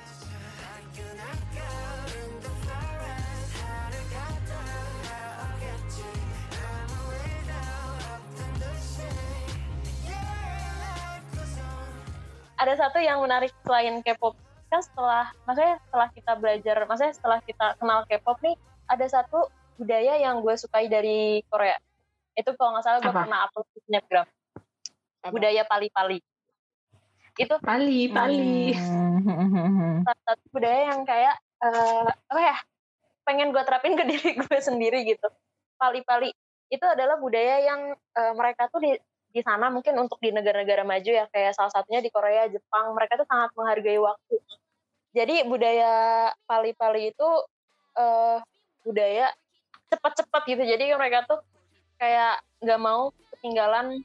Ada 12.59 12.75
satu 12.75 12.99
yang 12.99 13.23
menarik 13.23 13.55
selain 13.63 14.03
K-pop 14.03 14.48
kan 14.69 14.81
setelah 14.85 15.33
maksudnya 15.49 15.81
setelah 15.89 16.09
kita 16.13 16.33
belajar 16.37 16.77
maksudnya 16.85 17.15
setelah 17.17 17.39
kita 17.45 17.67
kenal 17.81 18.05
K-pop 18.05 18.39
nih 18.45 18.57
ada 18.89 19.07
satu 19.09 19.49
budaya 19.79 20.19
yang 20.19 20.43
gue 20.43 20.55
sukai 20.59 20.91
dari 20.91 21.41
Korea. 21.47 21.79
Itu 22.35 22.53
kalau 22.59 22.75
nggak 22.75 22.85
salah 22.85 22.99
gue 22.99 23.13
Apa? 23.15 23.23
pernah 23.25 23.39
upload 23.47 23.67
di 23.73 23.81
snapgram. 23.87 24.27
Budaya 25.31 25.63
pali-pali. 25.65 26.19
Itu 27.39 27.55
Pali 27.63 28.11
Pali. 28.11 28.75
Hmm. 28.75 30.03
salah 30.07 30.23
satu 30.27 30.45
budaya 30.51 30.91
yang 30.91 31.07
kayak 31.07 31.37
eh, 31.63 32.07
apa 32.11 32.41
ya 32.43 32.57
pengen 33.23 33.55
gue 33.55 33.63
terapin 33.63 33.95
ke 33.95 34.05
diri 34.11 34.31
gue 34.35 34.59
sendiri 34.59 35.07
gitu. 35.07 35.31
Pali-pali. 35.79 36.35
Itu 36.69 36.85
adalah 36.85 37.17
budaya 37.23 37.63
yang 37.63 37.95
eh, 37.95 38.33
mereka 38.35 38.67
tuh 38.75 38.83
di 38.83 38.91
di 39.29 39.41
sana 39.45 39.69
mungkin 39.69 39.93
untuk 40.01 40.17
di 40.25 40.33
negara-negara 40.33 40.83
maju 40.89 41.11
ya 41.13 41.29
kayak 41.29 41.53
salah 41.53 41.73
satunya 41.73 42.01
di 42.01 42.09
Korea 42.09 42.49
Jepang 42.49 42.97
mereka 42.97 43.21
tuh 43.21 43.29
sangat 43.29 43.53
menghargai 43.53 44.01
waktu. 44.01 44.37
Jadi 45.13 45.45
budaya 45.45 45.93
pali-pali 46.49 47.13
itu 47.13 47.29
eh, 47.97 48.39
budaya 48.85 49.29
cepat-cepat 49.93 50.43
gitu. 50.49 50.63
Jadi 50.65 50.85
mereka 50.97 51.29
tuh 51.29 51.41
kayak 52.01 52.41
nggak 52.65 52.81
mau 52.81 53.13
ketinggalan 53.37 54.01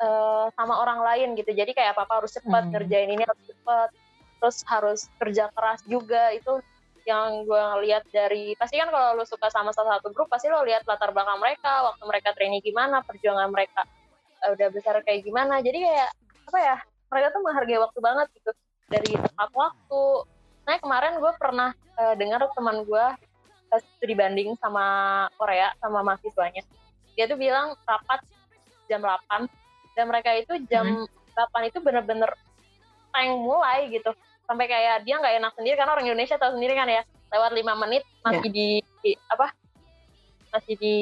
eh, 0.00 0.46
sama 0.56 0.74
orang 0.80 1.04
lain 1.04 1.28
gitu. 1.36 1.52
Jadi 1.52 1.76
kayak 1.76 1.96
apa 1.96 2.08
apa 2.08 2.24
harus 2.24 2.32
cepat 2.32 2.64
Hmm. 2.68 2.72
ngerjain 2.72 3.10
ini 3.12 3.24
harus 3.28 3.44
cepat 3.44 3.88
terus 4.40 4.58
harus 4.68 5.00
kerja 5.20 5.52
keras 5.52 5.84
juga. 5.84 6.32
Itu 6.32 6.64
yang 7.04 7.44
gue 7.44 7.60
ngeliat 7.60 8.08
dari 8.08 8.56
pasti 8.56 8.80
kan 8.80 8.88
kalau 8.88 9.20
lo 9.20 9.28
suka 9.28 9.52
sama 9.52 9.76
salah 9.76 10.00
satu 10.00 10.08
grup 10.16 10.32
pasti 10.32 10.48
lo 10.48 10.64
lihat 10.64 10.88
latar 10.88 11.12
belakang 11.12 11.36
mereka 11.36 11.92
waktu 11.92 12.02
mereka 12.08 12.32
training 12.32 12.64
gimana 12.64 13.04
perjuangan 13.04 13.52
mereka 13.52 13.84
udah 14.52 14.68
besar 14.68 15.00
kayak 15.00 15.24
gimana. 15.24 15.64
Jadi 15.64 15.80
kayak 15.80 16.10
apa 16.44 16.58
ya 16.60 16.76
mereka 17.08 17.26
tuh 17.32 17.42
menghargai 17.44 17.80
waktu 17.80 17.98
banget 18.02 18.26
gitu. 18.36 18.50
Dari 18.90 19.10
tepat 19.16 19.50
waktu. 19.56 20.02
Nah 20.64 20.76
kemarin 20.80 21.20
gue 21.20 21.32
pernah 21.40 21.70
eh, 21.72 22.14
dengar 22.20 22.44
teman 22.52 22.84
gue 22.84 23.04
pas 23.72 23.82
studi 23.98 24.14
banding 24.14 24.54
sama 24.60 24.84
Korea 25.40 25.72
sama 25.80 26.04
mahasiswanya. 26.04 26.62
Dia 27.16 27.24
tuh 27.30 27.38
bilang 27.38 27.72
rapat 27.86 28.20
jam 28.90 29.00
8 29.00 29.48
dan 29.96 30.04
mereka 30.10 30.30
itu 30.36 30.52
jam 30.68 30.84
8 31.34 31.70
itu 31.70 31.78
bener-bener 31.80 32.30
tank 33.10 33.30
mulai 33.40 33.88
gitu. 33.88 34.12
Sampai 34.44 34.68
kayak 34.68 35.08
dia 35.08 35.16
nggak 35.16 35.36
enak 35.40 35.52
sendiri 35.56 35.74
karena 35.78 35.92
orang 35.96 36.06
Indonesia 36.06 36.36
tahu 36.36 36.58
sendiri 36.58 36.74
kan 36.76 36.90
ya. 36.90 37.02
Lewat 37.32 37.50
lima 37.56 37.74
menit 37.74 38.04
masih 38.22 38.50
di, 38.52 38.68
di- 39.02 39.18
apa 39.26 39.50
masih 40.54 40.74
di 40.78 40.96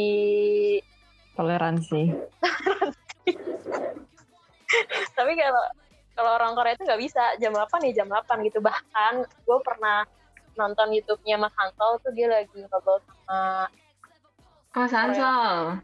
Toleransi. 1.36 2.02
tapi 5.18 5.32
kalau 5.38 5.64
kalau 6.12 6.30
orang 6.36 6.52
Korea 6.52 6.76
itu 6.76 6.84
nggak 6.84 7.02
bisa. 7.02 7.24
Jam 7.40 7.56
8 7.56 7.88
ya 7.88 8.04
jam 8.04 8.08
8 8.08 8.46
gitu. 8.48 8.58
Bahkan 8.60 9.12
gue 9.24 9.58
pernah 9.64 10.04
nonton 10.56 10.92
YouTube-nya 10.92 11.40
Mas 11.40 11.54
Hansol 11.56 11.96
tuh 12.04 12.12
dia 12.12 12.28
lagi 12.28 12.52
ngobrol 12.68 13.00
sama 13.08 13.68
Oh, 14.72 14.88
Sansol. 14.88 15.80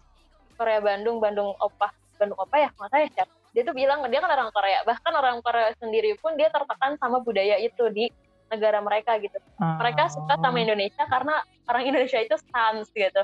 Korea 0.57 0.81
Bandung 0.81 1.21
Bandung 1.21 1.55
Opa 1.61 1.93
Bandung 2.19 2.41
Opa 2.41 2.57
ya 2.59 2.69
nggak 2.75 2.99
ya 2.99 3.09
siapa 3.15 3.33
dia 3.55 3.63
tuh 3.65 3.73
bilang 3.73 4.05
dia 4.13 4.21
kan 4.21 4.29
orang 4.29 4.53
Korea. 4.53 4.85
Bahkan 4.85 5.13
orang 5.17 5.37
Korea 5.41 5.73
sendiri 5.81 6.15
pun 6.21 6.37
dia 6.37 6.53
tertekan 6.53 7.01
sama 7.01 7.25
budaya 7.25 7.57
itu 7.57 7.89
di 7.89 8.13
negara 8.53 8.81
mereka 8.85 9.17
gitu. 9.21 9.41
Mereka 9.61 10.13
suka 10.13 10.37
sama 10.41 10.61
Indonesia 10.61 11.05
karena 11.09 11.41
orang 11.69 11.85
Indonesia 11.89 12.21
itu 12.21 12.37
sans 12.53 12.89
gitu 12.93 13.23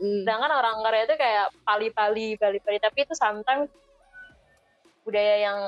Sedangkan 0.00 0.48
orang 0.48 0.80
Korea 0.80 1.04
itu 1.04 1.16
kayak 1.20 1.52
pali-pali, 1.60 2.32
pali-pali. 2.40 2.80
Tapi 2.80 2.98
itu 3.04 3.12
sometimes 3.12 3.68
budaya 5.04 5.36
yang 5.44 5.58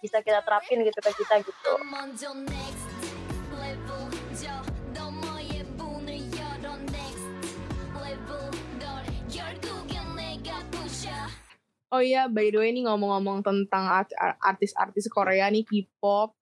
bisa 0.00 0.24
kita 0.24 0.40
terapin 0.40 0.80
gitu 0.80 0.96
ke 0.96 1.12
kita 1.12 1.44
gitu. 1.44 1.72
Oh 11.94 12.02
iya, 12.02 12.26
by 12.26 12.50
the 12.50 12.58
way 12.58 12.74
nih 12.74 12.84
ngomong-ngomong 12.84 13.46
tentang 13.46 13.86
artis-artis 14.42 15.06
Korea 15.06 15.46
nih 15.48 15.64
K-pop, 15.64 16.34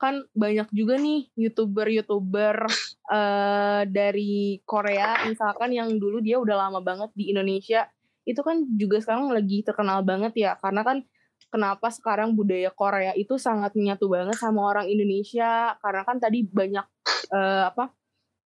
kan 0.00 0.24
banyak 0.32 0.66
juga 0.72 0.96
nih 0.96 1.28
youtuber-youtuber. 1.36 2.64
eh, 3.10 3.82
dari 3.88 4.60
Korea, 4.66 5.26
misalkan 5.26 5.70
yang 5.74 5.90
dulu 5.96 6.18
dia 6.22 6.38
udah 6.38 6.68
lama 6.68 6.80
banget 6.82 7.10
di 7.14 7.30
Indonesia, 7.30 7.86
itu 8.26 8.40
kan 8.42 8.66
juga 8.74 8.98
sekarang 8.98 9.30
lagi 9.30 9.62
terkenal 9.62 10.02
banget 10.02 10.34
ya, 10.34 10.52
karena 10.58 10.82
kan 10.82 11.06
kenapa 11.50 11.88
sekarang 11.94 12.34
budaya 12.34 12.74
Korea 12.74 13.12
itu 13.14 13.38
sangat 13.38 13.72
menyatu 13.78 14.10
banget 14.10 14.34
sama 14.36 14.66
orang 14.66 14.90
Indonesia, 14.90 15.78
karena 15.78 16.02
kan 16.02 16.16
tadi 16.18 16.42
banyak 16.42 16.86
eh, 17.30 17.64
apa 17.70 17.94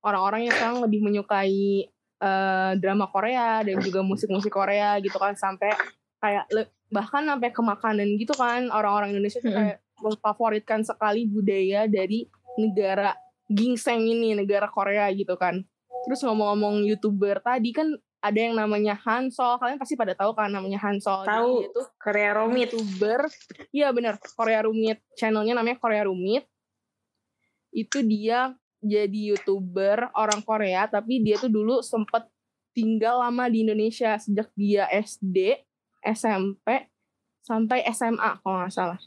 orang-orang 0.04 0.48
yang 0.48 0.54
sekarang 0.56 0.78
lebih 0.84 1.00
menyukai 1.04 1.88
eh, 2.20 2.72
drama 2.76 3.06
Korea 3.08 3.64
dan 3.64 3.80
juga 3.80 4.00
musik-musik 4.04 4.52
Korea 4.52 5.00
gitu 5.00 5.16
kan 5.16 5.36
sampai 5.36 5.72
kayak 6.20 6.44
bahkan 6.92 7.24
sampai 7.24 7.48
ke 7.48 7.62
makanan 7.64 8.08
gitu 8.20 8.36
kan 8.36 8.68
orang-orang 8.68 9.16
Indonesia 9.16 9.40
tuh 9.40 9.56
kayak 9.56 9.80
memfavoritkan 10.04 10.84
sekali 10.84 11.24
budaya 11.24 11.88
dari 11.88 12.28
negara 12.60 13.16
gingseng 13.50 14.06
ini 14.06 14.38
negara 14.38 14.70
Korea 14.70 15.10
gitu 15.10 15.34
kan. 15.34 15.66
Terus 16.06 16.22
ngomong-ngomong 16.24 16.86
youtuber 16.86 17.42
tadi 17.42 17.74
kan 17.74 17.90
ada 18.20 18.36
yang 18.36 18.54
namanya 18.54 18.94
Hansol 19.00 19.56
kalian 19.56 19.80
pasti 19.80 19.96
pada 19.96 20.12
tahu 20.12 20.36
kan 20.36 20.52
namanya 20.52 20.76
Hansol 20.76 21.24
Tahu. 21.24 21.64
dia 21.64 21.68
tuh 21.72 21.86
Korea 21.96 22.30
Romit. 22.36 22.70
youtuber. 22.70 23.26
Iya 23.72 23.90
bener. 23.90 24.20
Korea 24.36 24.60
Rumit. 24.64 25.00
Channelnya 25.16 25.56
namanya 25.56 25.80
Korea 25.80 26.04
Rumit. 26.04 26.44
Itu 27.72 28.04
dia 28.04 28.54
jadi 28.80 29.34
youtuber 29.34 30.08
orang 30.16 30.40
Korea 30.40 30.88
tapi 30.88 31.20
dia 31.20 31.36
tuh 31.36 31.52
dulu 31.52 31.84
sempet 31.84 32.28
tinggal 32.72 33.20
lama 33.20 33.44
di 33.52 33.66
Indonesia 33.66 34.16
sejak 34.16 34.48
dia 34.56 34.88
SD 34.88 35.60
SMP 36.00 36.88
sampai 37.44 37.84
SMA 37.92 38.40
kalau 38.40 38.64
nggak 38.64 38.72
salah. 38.72 39.00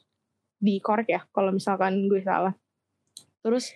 Di 0.58 0.78
korek 0.82 1.10
ya 1.10 1.22
kalau 1.34 1.54
misalkan 1.54 2.06
gue 2.10 2.22
salah. 2.22 2.54
Terus 3.46 3.74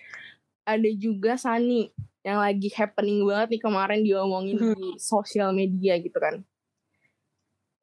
ada 0.68 0.90
juga 0.92 1.40
Sani 1.40 1.88
yang 2.20 2.44
lagi 2.44 2.68
happening 2.76 3.24
banget 3.24 3.56
nih 3.56 3.62
kemarin 3.64 4.00
diomongin 4.04 4.60
di 4.60 5.00
sosial 5.00 5.56
media 5.56 5.96
gitu 5.96 6.20
kan 6.20 6.44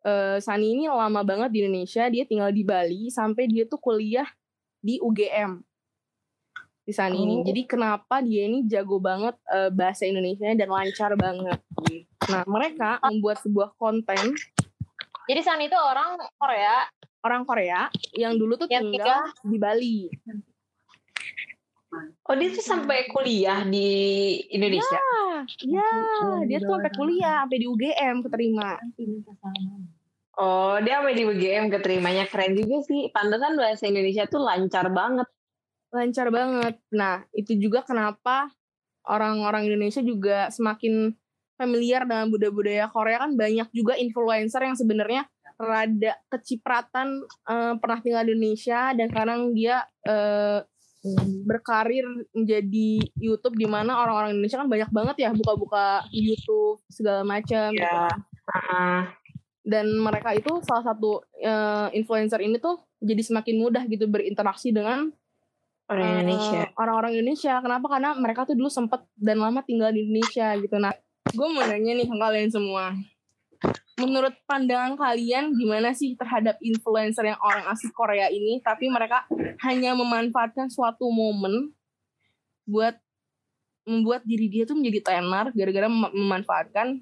eh 0.05 0.37
Sani 0.37 0.77
ini 0.77 0.85
lama 0.85 1.25
banget 1.25 1.49
di 1.49 1.65
Indonesia, 1.65 2.05
dia 2.13 2.29
tinggal 2.29 2.53
di 2.53 2.61
Bali 2.61 3.09
sampai 3.09 3.49
dia 3.49 3.65
tuh 3.65 3.81
kuliah 3.81 4.29
di 4.77 5.01
UGM. 5.01 5.65
Di 6.85 6.93
Sani 6.93 7.25
ini. 7.25 7.41
Oh. 7.41 7.45
Jadi 7.49 7.65
kenapa 7.65 8.21
dia 8.21 8.45
ini 8.45 8.69
jago 8.69 9.01
banget 9.01 9.33
eh, 9.49 9.73
bahasa 9.73 10.05
Indonesia 10.05 10.45
dan 10.53 10.69
lancar 10.69 11.17
banget. 11.17 11.57
Nah, 12.29 12.45
mereka 12.45 13.01
membuat 13.01 13.41
sebuah 13.41 13.73
konten 13.81 14.37
jadi 15.25 15.41
San 15.41 15.61
itu 15.61 15.73
orang 15.73 16.21
Korea 16.37 16.85
orang 17.25 17.41
Korea 17.49 17.89
yang 18.13 18.37
dulu 18.37 18.53
tuh 18.61 18.69
Yang 18.69 18.93
tinggal 18.93 19.21
di 19.41 19.57
Bali. 19.57 19.97
Oh, 22.25 22.33
dia 22.33 22.49
tuh 22.49 22.65
sampai 22.65 23.05
kuliah 23.09 23.61
di 23.65 23.89
Indonesia. 24.49 24.99
Ya, 25.61 25.91
dia 26.49 26.57
tuh 26.63 26.73
sampai 26.77 26.93
kuliah, 26.97 27.45
sampai 27.45 27.57
di 27.61 27.67
UGM 27.69 28.15
keterima. 28.25 28.69
Oh, 30.35 30.75
dia 30.83 30.99
sampai 30.99 31.15
di 31.15 31.23
UGM 31.23 31.71
keterimanya 31.71 32.25
keren 32.27 32.57
juga 32.57 32.81
sih. 32.83 33.13
Pantesan 33.13 33.55
bahasa 33.55 33.85
Indonesia 33.87 34.25
tuh 34.27 34.41
lancar 34.43 34.89
banget. 34.91 35.27
lancar 35.95 36.27
banget. 36.27 36.75
Nah, 36.91 37.23
itu 37.31 37.55
juga 37.55 37.79
kenapa 37.87 38.51
orang-orang 39.07 39.71
Indonesia 39.71 40.03
juga 40.03 40.51
semakin 40.51 41.15
familiar 41.55 42.03
dengan 42.03 42.27
budaya-budaya 42.27 42.91
Korea 42.91 43.23
kan 43.23 43.31
banyak 43.39 43.71
juga 43.71 43.95
influencer 43.95 44.59
yang 44.59 44.75
sebenarnya 44.75 45.23
rada 45.55 46.19
kecipratan 46.27 47.23
eh, 47.47 47.73
pernah 47.79 47.99
tinggal 48.03 48.27
di 48.27 48.35
Indonesia 48.35 48.91
dan 48.91 49.07
sekarang 49.07 49.55
dia 49.55 49.87
eh, 50.03 50.59
berkarir 51.45 52.01
menjadi 52.33 52.89
YouTube 53.15 53.53
di 53.53 53.69
mana 53.69 54.01
orang-orang 54.01 54.33
Indonesia 54.33 54.57
kan 54.57 54.69
banyak 54.69 54.89
banget 54.89 55.15
ya 55.21 55.29
buka-buka 55.31 56.01
YouTube 56.09 56.81
segala 56.89 57.21
macam 57.21 57.69
gitu 57.71 57.85
Ya. 57.85 58.09
kan. 58.09 58.17
Ah, 58.45 59.01
dan 59.61 59.89
mereka 59.97 60.33
itu 60.33 60.61
salah 60.61 60.85
satu 60.85 61.21
eh, 61.35 61.87
influencer 61.93 62.41
ini 62.41 62.57
tuh 62.57 62.81
jadi 62.97 63.21
semakin 63.21 63.55
mudah 63.57 63.83
gitu 63.85 64.05
berinteraksi 64.05 64.69
dengan 64.69 65.09
orang 65.85 66.01
eh, 66.01 66.13
Indonesia. 66.21 66.61
orang-orang 66.75 67.11
Indonesia. 67.17 67.53
Kenapa? 67.61 67.85
Karena 67.89 68.09
mereka 68.17 68.45
tuh 68.45 68.57
dulu 68.57 68.69
sempet 68.69 69.05
dan 69.13 69.37
lama 69.37 69.61
tinggal 69.61 69.89
di 69.89 70.05
Indonesia 70.05 70.53
gitu. 70.57 70.77
Nah, 70.77 70.93
gue 71.25 71.47
mau 71.49 71.61
nanya 71.61 71.91
nih 71.93 72.05
ke 72.05 72.15
kalian 72.15 72.49
semua. 72.49 72.93
Menurut 73.95 74.35
pandangan 74.43 74.99
kalian 74.99 75.55
gimana 75.55 75.95
sih 75.95 76.19
terhadap 76.19 76.59
influencer 76.59 77.31
yang 77.31 77.39
orang 77.39 77.63
asli 77.71 77.87
Korea 77.95 78.27
ini, 78.27 78.59
tapi 78.59 78.91
mereka 78.91 79.23
hanya 79.63 79.95
memanfaatkan 79.95 80.67
suatu 80.67 81.07
momen 81.07 81.71
buat 82.67 82.99
membuat 83.85 84.25
diri 84.27 84.51
dia 84.51 84.63
tuh 84.67 84.75
menjadi 84.75 85.13
tenar 85.15 85.53
gara-gara 85.55 85.87
mem- 85.87 86.11
memanfaatkan 86.11 86.99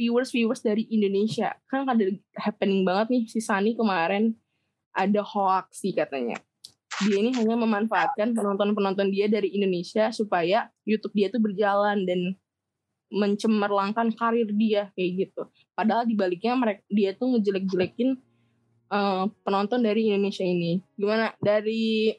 viewers-viewers 0.00 0.64
dari 0.64 0.88
Indonesia. 0.90 1.54
Kan 1.70 1.86
ada 1.86 2.02
happening 2.34 2.82
banget 2.82 3.06
nih 3.12 3.22
si 3.30 3.38
Sunny 3.38 3.78
kemarin 3.78 4.34
ada 4.96 5.22
hoax 5.22 5.84
sih 5.84 5.94
katanya 5.94 6.36
dia 7.00 7.18
ini 7.18 7.30
hanya 7.34 7.56
memanfaatkan 7.58 8.36
penonton-penonton 8.36 9.08
dia 9.10 9.26
dari 9.26 9.50
Indonesia 9.56 10.12
supaya 10.12 10.68
YouTube 10.84 11.16
dia 11.16 11.32
tuh 11.32 11.40
berjalan 11.40 12.04
dan 12.04 12.36
mencemerlangkan 13.12 14.12
karir 14.16 14.48
dia 14.52 14.92
kayak 14.94 15.10
gitu. 15.28 15.42
Padahal 15.72 16.04
di 16.04 16.14
baliknya 16.14 16.52
mereka 16.54 16.84
dia 16.92 17.16
tuh 17.16 17.36
ngejelek-jelekin 17.36 18.16
eh, 18.92 19.24
penonton 19.44 19.80
dari 19.80 20.12
Indonesia 20.12 20.44
ini. 20.44 20.80
Gimana 20.96 21.32
dari 21.40 22.12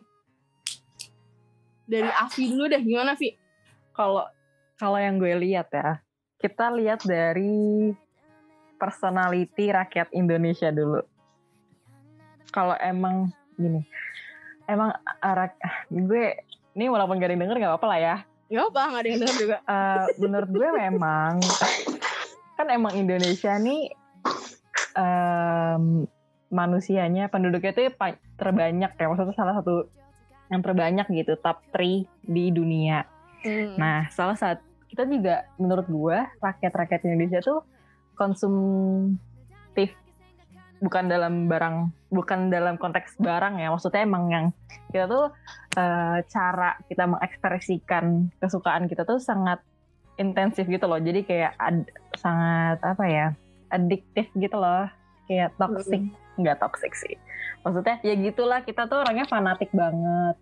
dari 1.84 2.10
Afi 2.10 2.50
dulu 2.50 2.66
deh 2.72 2.82
gimana 2.82 3.14
Vi? 3.14 3.36
Kalau 3.94 4.26
kalau 4.80 4.98
yang 4.98 5.22
gue 5.22 5.32
lihat 5.38 5.70
ya, 5.70 6.02
kita 6.42 6.74
lihat 6.74 7.06
dari 7.06 7.94
personality 8.82 9.70
rakyat 9.72 10.10
Indonesia 10.12 10.74
dulu. 10.74 11.06
Kalau 12.52 12.76
emang 12.82 13.32
gini, 13.56 13.86
emang 14.68 14.92
arak 15.22 15.56
gue 15.88 16.42
ini 16.74 16.90
walaupun 16.90 17.22
gak 17.22 17.30
ada 17.30 17.34
yang 17.38 17.44
denger 17.48 17.58
gak 17.62 17.72
apa-apa 17.78 17.88
lah 17.88 18.00
ya. 18.02 18.16
Ya 18.52 18.70
apa 18.70 18.82
nggak 18.86 19.02
ada 19.02 19.10
yang 19.10 19.20
denger 19.24 19.38
juga. 19.40 19.58
Eh, 19.66 20.06
menurut 20.22 20.50
gue 20.52 20.70
memang 20.78 21.34
kan 22.64 22.72
emang 22.72 22.96
Indonesia 22.96 23.60
nih 23.60 23.92
em, 24.96 26.08
manusianya 26.48 27.28
penduduknya 27.28 27.76
itu 27.76 27.92
terbanyak 28.40 28.96
ya 28.96 29.06
maksudnya 29.12 29.36
salah 29.36 29.60
satu 29.60 29.92
yang 30.48 30.64
terbanyak 30.64 31.04
gitu 31.12 31.36
top 31.44 31.60
3 31.76 32.08
di 32.24 32.46
dunia. 32.56 33.04
Hmm. 33.44 33.76
Nah, 33.76 34.08
salah 34.16 34.40
satu 34.40 34.64
kita 34.88 35.04
juga 35.10 35.44
menurut 35.60 35.90
gua 35.92 36.32
rakyat-rakyat 36.40 37.04
Indonesia 37.04 37.44
tuh 37.44 37.68
konsumtif 38.16 39.92
bukan 40.80 41.10
dalam 41.12 41.50
barang 41.52 41.92
bukan 42.14 42.54
dalam 42.54 42.78
konteks 42.78 43.18
barang 43.18 43.58
ya 43.58 43.74
maksudnya 43.74 44.06
emang 44.06 44.24
yang 44.30 44.46
kita 44.94 45.10
tuh 45.10 45.34
eh, 45.80 46.18
cara 46.30 46.78
kita 46.86 47.10
mengekspresikan 47.10 48.30
kesukaan 48.38 48.86
kita 48.86 49.02
tuh 49.02 49.18
sangat 49.18 49.64
intensif 50.18 50.66
gitu 50.70 50.86
loh. 50.86 51.00
Jadi 51.02 51.26
kayak 51.26 51.54
ad- 51.58 51.92
sangat 52.18 52.80
apa 52.84 53.04
ya 53.10 53.28
adiktif 53.74 54.30
gitu 54.38 54.58
loh. 54.58 54.90
Kayak 55.26 55.56
toxic. 55.58 56.02
Nggak 56.38 56.58
toxic 56.62 56.94
sih. 56.94 57.16
Maksudnya 57.64 58.02
ya 58.04 58.14
gitulah 58.18 58.60
kita 58.66 58.90
tuh 58.90 59.02
orangnya 59.02 59.26
fanatik 59.30 59.70
banget. 59.72 60.36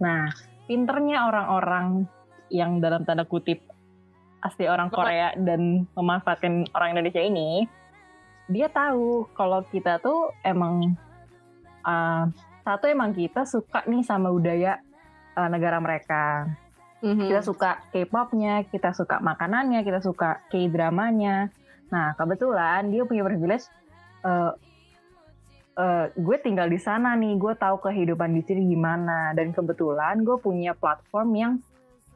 Nah 0.00 0.30
pinternya 0.66 1.28
orang-orang 1.28 2.06
yang 2.52 2.78
dalam 2.78 3.02
tanda 3.02 3.24
kutip 3.24 3.64
asli 4.42 4.66
orang 4.66 4.90
Korea 4.90 5.32
dan 5.38 5.86
memanfaatkan 5.94 6.66
orang 6.74 6.98
Indonesia 6.98 7.22
ini 7.22 7.64
dia 8.50 8.66
tahu 8.68 9.30
kalau 9.38 9.62
kita 9.70 10.02
tuh 10.02 10.34
emang 10.42 10.98
uh, 11.86 12.26
satu 12.66 12.90
emang 12.90 13.14
kita 13.14 13.46
suka 13.46 13.86
nih 13.86 14.02
sama 14.02 14.34
budaya 14.34 14.82
uh, 15.38 15.48
negara 15.48 15.78
mereka 15.78 16.50
Mhm. 17.02 17.26
kita 17.26 17.42
suka 17.42 17.70
K-popnya, 17.90 18.62
kita 18.70 18.94
suka 18.94 19.18
makanannya, 19.18 19.82
kita 19.82 19.98
suka 19.98 20.38
K-dramanya. 20.48 21.50
Nah 21.90 22.14
kebetulan 22.14 22.88
dia 22.88 23.02
punya 23.02 23.26
privilege. 23.26 23.66
eh, 24.22 24.52
eh, 25.74 26.06
gue 26.14 26.36
tinggal 26.38 26.70
di 26.70 26.78
sana 26.78 27.18
nih, 27.18 27.34
gue 27.34 27.58
tahu 27.58 27.82
kehidupan 27.82 28.30
di 28.30 28.42
sini 28.46 28.70
gimana. 28.70 29.34
Dan 29.34 29.50
kebetulan 29.50 30.22
gue 30.22 30.38
punya 30.38 30.78
platform 30.78 31.28
yang 31.34 31.52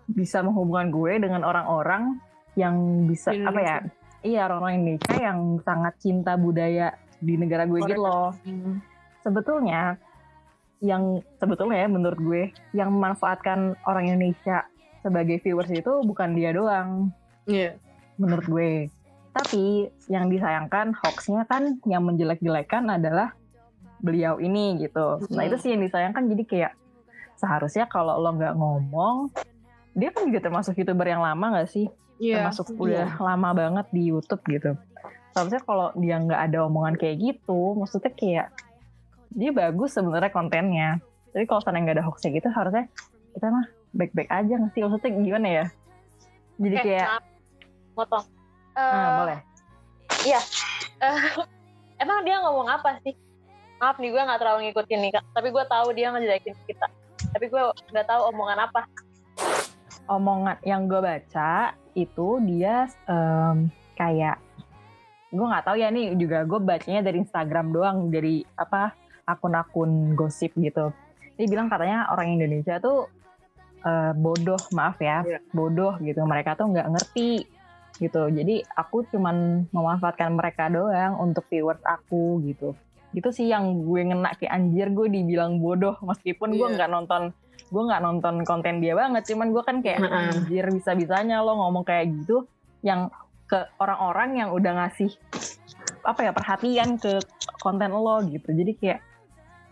bisa 0.06 0.38
menghubungkan 0.38 0.94
gue 0.94 1.12
dengan 1.18 1.42
orang-orang 1.42 2.22
yang 2.54 2.78
bisa 3.10 3.34
Di 3.34 3.42
apa 3.42 3.58
ya? 3.58 3.78
Iya 4.22 4.46
orang-orang 4.46 4.74
Indonesia 4.80 5.16
yang 5.18 5.38
sangat 5.66 5.94
cinta 5.98 6.38
budaya 6.38 6.94
di 7.18 7.34
negara 7.34 7.64
gue 7.64 7.80
gitu 7.80 7.96
loh 7.96 8.30
Hmm. 8.44 8.78
sebetulnya 9.24 9.96
yang 10.78 11.24
sebetulnya 11.40 11.82
ya 11.82 11.88
menurut 11.88 12.20
gue 12.20 12.42
yang 12.70 12.92
memanfaatkan 12.92 13.74
orang 13.88 14.12
Indonesia 14.12 14.68
sebagai 15.06 15.38
viewers 15.38 15.70
itu 15.70 15.92
bukan 16.02 16.34
dia 16.34 16.50
doang 16.50 17.14
Iya. 17.46 17.78
menurut 18.18 18.42
gue 18.44 18.90
tapi 19.30 19.86
yang 20.10 20.26
disayangkan 20.26 20.90
hoaxnya 20.96 21.46
kan 21.46 21.78
yang 21.86 22.02
menjelek-jelekan 22.02 22.90
adalah 22.90 23.38
beliau 24.02 24.42
ini 24.42 24.82
gitu 24.82 25.22
nah 25.30 25.46
itu 25.46 25.54
sih 25.56 25.70
yang 25.70 25.86
disayangkan 25.86 26.26
jadi 26.26 26.42
kayak 26.42 26.72
seharusnya 27.36 27.86
kalau 27.86 28.18
lo 28.18 28.34
nggak 28.34 28.58
ngomong 28.58 29.30
dia 29.94 30.10
kan 30.10 30.26
juga 30.26 30.42
termasuk 30.42 30.74
youtuber 30.74 31.06
yang 31.06 31.22
lama 31.22 31.54
nggak 31.54 31.70
sih 31.70 31.86
Iya. 32.16 32.48
termasuk 32.48 32.72
udah 32.80 33.20
lama 33.20 33.52
banget 33.52 33.86
di 33.92 34.08
YouTube 34.08 34.40
gitu. 34.48 34.72
Seharusnya 35.36 35.60
kalau 35.60 35.92
dia 36.00 36.16
nggak 36.16 36.48
ada 36.48 36.64
omongan 36.64 36.96
kayak 36.96 37.20
gitu, 37.20 37.76
maksudnya 37.76 38.08
kayak 38.08 38.48
dia 39.36 39.52
bagus 39.52 39.92
sebenarnya 39.92 40.32
kontennya. 40.32 40.96
Tapi 41.36 41.44
kalau 41.44 41.60
sana 41.60 41.84
nggak 41.84 42.00
ada 42.00 42.08
hoaxnya 42.08 42.40
gitu, 42.40 42.48
harusnya 42.48 42.88
kita 43.36 43.52
mah 43.52 43.68
baik-baik 43.96 44.30
aja 44.30 44.52
nggak 44.54 44.72
sih? 44.72 44.80
Maksudnya 44.84 45.10
gimana 45.16 45.48
ya? 45.48 45.64
Jadi 46.56 46.76
Oke, 46.76 46.84
kayak, 46.88 47.08
maaf. 47.08 47.24
Motong. 47.96 48.24
ah, 48.72 48.80
Eh, 48.80 49.08
boleh. 49.16 49.38
eh, 50.28 50.44
emang 52.02 52.18
dia 52.24 52.36
ngomong 52.44 52.68
apa 52.68 53.00
sih? 53.02 53.16
Maaf 53.76 53.96
nih 54.00 54.08
gue 54.08 54.22
nggak 54.22 54.40
terlalu 54.40 54.58
ngikutin 54.68 54.98
nih 55.00 55.12
kak. 55.16 55.24
Tapi 55.32 55.48
gue 55.50 55.64
tahu 55.64 55.86
dia 55.92 56.06
ngejelekin 56.12 56.54
kita. 56.64 56.86
Tapi 57.32 57.44
gue 57.48 57.62
nggak 57.92 58.08
tahu 58.08 58.20
omongan 58.32 58.68
apa. 58.68 58.88
Omongan 60.06 60.56
yang 60.62 60.86
gue 60.86 61.00
baca 61.02 61.74
itu 61.92 62.28
dia 62.46 62.86
em, 63.08 63.68
kayak 63.96 64.38
gue 65.34 65.42
nggak 65.44 65.64
tahu 65.66 65.76
ya 65.76 65.90
nih 65.90 66.14
juga 66.16 66.46
gue 66.46 66.60
bacanya 66.62 67.02
dari 67.02 67.20
Instagram 67.20 67.74
doang 67.74 68.08
dari 68.08 68.46
apa 68.56 68.94
akun-akun 69.26 70.14
gosip 70.14 70.54
gitu. 70.56 70.94
Dia 71.36 71.46
bilang 71.50 71.68
katanya 71.68 72.08
orang 72.08 72.32
Indonesia 72.32 72.78
tuh 72.78 73.10
eh, 73.86 74.12
bodoh 74.12 74.58
maaf 74.70 74.98
ya 74.98 75.22
Iya. 75.22 75.38
bodoh 75.50 75.94
gitu. 75.98 76.18
Mereka 76.20 76.54
tuh 76.54 76.66
nggak 76.68 76.90
ngerti 76.90 77.46
gitu. 77.96 78.28
Jadi 78.28 78.60
aku 78.68 79.06
cuman 79.08 79.70
memanfaatkan 79.70 80.34
mereka 80.34 80.66
doang 80.66 81.16
untuk 81.16 81.46
viewers 81.46 81.80
aku 81.80 82.42
gitu. 82.44 82.74
Itu 83.10 83.30
sih 83.30 83.46
yang 83.46 83.80
gue 83.80 84.02
ngena 84.04 84.34
kayak 84.34 84.52
anjir 84.52 84.90
gue 84.90 85.08
dibilang 85.08 85.56
bodoh. 85.56 85.96
Meskipun 86.02 86.52
gue 86.52 86.66
Iya. 86.66 86.74
nggak 86.76 86.90
nonton 86.90 87.22
gue 87.66 87.82
nggak 87.82 87.98
nonton 88.00 88.34
konten 88.42 88.78
dia 88.78 88.94
banget 88.94 89.26
cuman 89.26 89.50
gue 89.50 89.62
kan 89.62 89.82
kayak 89.82 89.98
anjir 89.98 90.70
bisa 90.70 90.94
bisanya 90.94 91.42
lo 91.42 91.54
ngomong 91.56 91.82
kayak 91.82 92.14
gitu 92.14 92.46
yang 92.80 93.10
ke 93.44 93.58
orang-orang 93.78 94.38
yang 94.38 94.48
udah 94.50 94.70
ngasih 94.76 95.10
apa 96.02 96.20
ya 96.20 96.30
perhatian 96.30 96.94
ke 96.94 97.18
konten 97.58 97.90
lo 97.90 98.22
gitu. 98.22 98.50
Jadi 98.50 98.72
kayak 98.76 99.00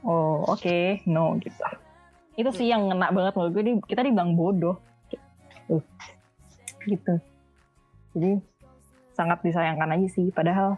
oh 0.03 0.43
oke 0.49 1.07
no 1.07 1.39
gitu 1.39 1.63
itu 2.35 2.51
sih 2.51 2.67
yang 2.71 2.91
ngena 2.91 3.15
banget 3.15 3.33
menurut 3.39 3.53
gue 3.55 3.65
di- 3.65 3.87
kita 3.87 4.03
dibilang 4.03 4.35
bodoh. 4.35 4.77
Tuh. 5.65 5.83
gitu. 6.85 7.15
Jadi 8.13 8.33
sangat 9.17 9.41
disayangkan 9.41 9.97
aja 9.97 10.09
sih. 10.13 10.29
Padahal 10.29 10.77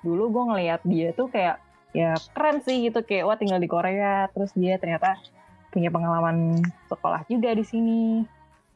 dulu 0.00 0.32
gue 0.32 0.44
ngelihat 0.54 0.80
dia 0.88 1.12
tuh 1.12 1.28
kayak 1.28 1.60
ya 1.92 2.16
keren 2.32 2.64
sih 2.64 2.88
gitu. 2.88 3.04
Kayak 3.04 3.28
wah 3.28 3.36
tinggal 3.36 3.60
di 3.60 3.68
Korea 3.68 4.32
terus 4.32 4.56
dia 4.56 4.80
ternyata 4.80 5.20
punya 5.68 5.92
pengalaman 5.92 6.64
sekolah 6.88 7.28
juga 7.28 7.52
di 7.52 7.64
sini. 7.66 8.02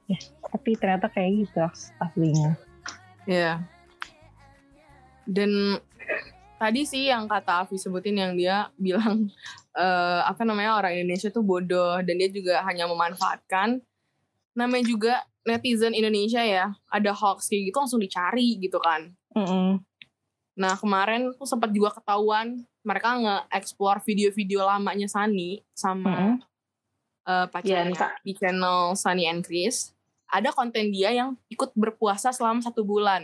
Ya 0.07 0.20
tapi 0.45 0.77
ternyata 0.77 1.09
kayak 1.09 1.49
gitu 1.49 1.59
as- 1.64 1.97
aslinya. 1.97 2.61
Iya. 3.24 3.64
Dan 5.27 5.81
tadi 6.57 6.89
sih 6.89 7.09
yang 7.13 7.29
kata 7.29 7.65
Avi 7.65 7.77
sebutin 7.77 8.17
yang 8.17 8.33
dia 8.37 8.69
bilang 8.81 9.29
eh, 9.81 10.21
apa 10.25 10.43
namanya 10.43 10.81
orang 10.81 10.97
Indonesia 10.97 11.29
tuh 11.29 11.45
bodoh 11.45 12.01
dan 12.01 12.15
dia 12.17 12.29
juga 12.33 12.65
hanya 12.65 12.89
memanfaatkan 12.89 13.81
namanya 14.57 14.85
juga 14.89 15.15
netizen 15.45 15.93
Indonesia 15.93 16.41
ya 16.43 16.73
ada 16.89 17.13
hoax 17.13 17.53
kayak 17.53 17.71
gitu 17.71 17.77
langsung 17.79 18.03
dicari 18.03 18.57
gitu 18.59 18.81
kan. 18.81 19.13
Mm-mm. 19.37 19.79
Nah 20.57 20.75
kemarin 20.81 21.31
tuh 21.37 21.47
sempat 21.47 21.71
juga 21.71 21.93
ketahuan 21.93 22.65
mereka 22.81 23.21
nge-explore 23.21 24.01
video-video 24.03 24.65
lamanya 24.65 25.07
Sunny 25.07 25.61
sama 25.77 26.11
Mm-mm. 26.11 26.37
eh, 27.29 27.47
pacarnya 27.53 27.93
Nisa. 27.93 28.09
di 28.25 28.33
channel 28.33 28.97
Sunny 28.97 29.29
and 29.29 29.45
Chris. 29.45 29.93
Ada 30.27 30.51
konten 30.51 30.91
dia 30.91 31.15
yang 31.15 31.39
ikut 31.47 31.71
berpuasa 31.79 32.35
selama 32.35 32.59
satu 32.59 32.83
bulan. 32.83 33.23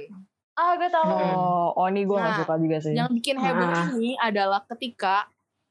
Ah 0.53 0.76
gue 0.76 0.84
tahu. 0.86 1.09
oh 1.09 1.68
oh 1.72 1.86
ini 1.88 2.05
gue 2.05 2.12
nggak 2.12 2.28
Nah, 2.28 2.40
suka 2.44 2.55
juga 2.57 2.76
sih 2.78 2.92
Yang 2.92 3.11
bikin 3.16 3.36
heboh 3.36 3.66
Ah. 3.66 3.88
ini 3.96 4.12
adalah 4.16 4.61
ketika 4.68 5.24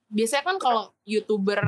biasanya 0.10 0.44
kan 0.44 0.58
kalau 0.58 0.90
youtuber 1.04 1.62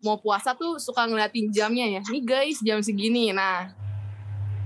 mau 0.00 0.16
puasa 0.16 0.52
tuh 0.52 0.76
suka 0.76 1.06
ngeliatin 1.06 1.48
jamnya 1.48 1.86
ya. 1.86 2.02
Nih 2.04 2.20
guys 2.20 2.58
jam 2.60 2.82
segini. 2.82 3.30
Nah 3.30 3.70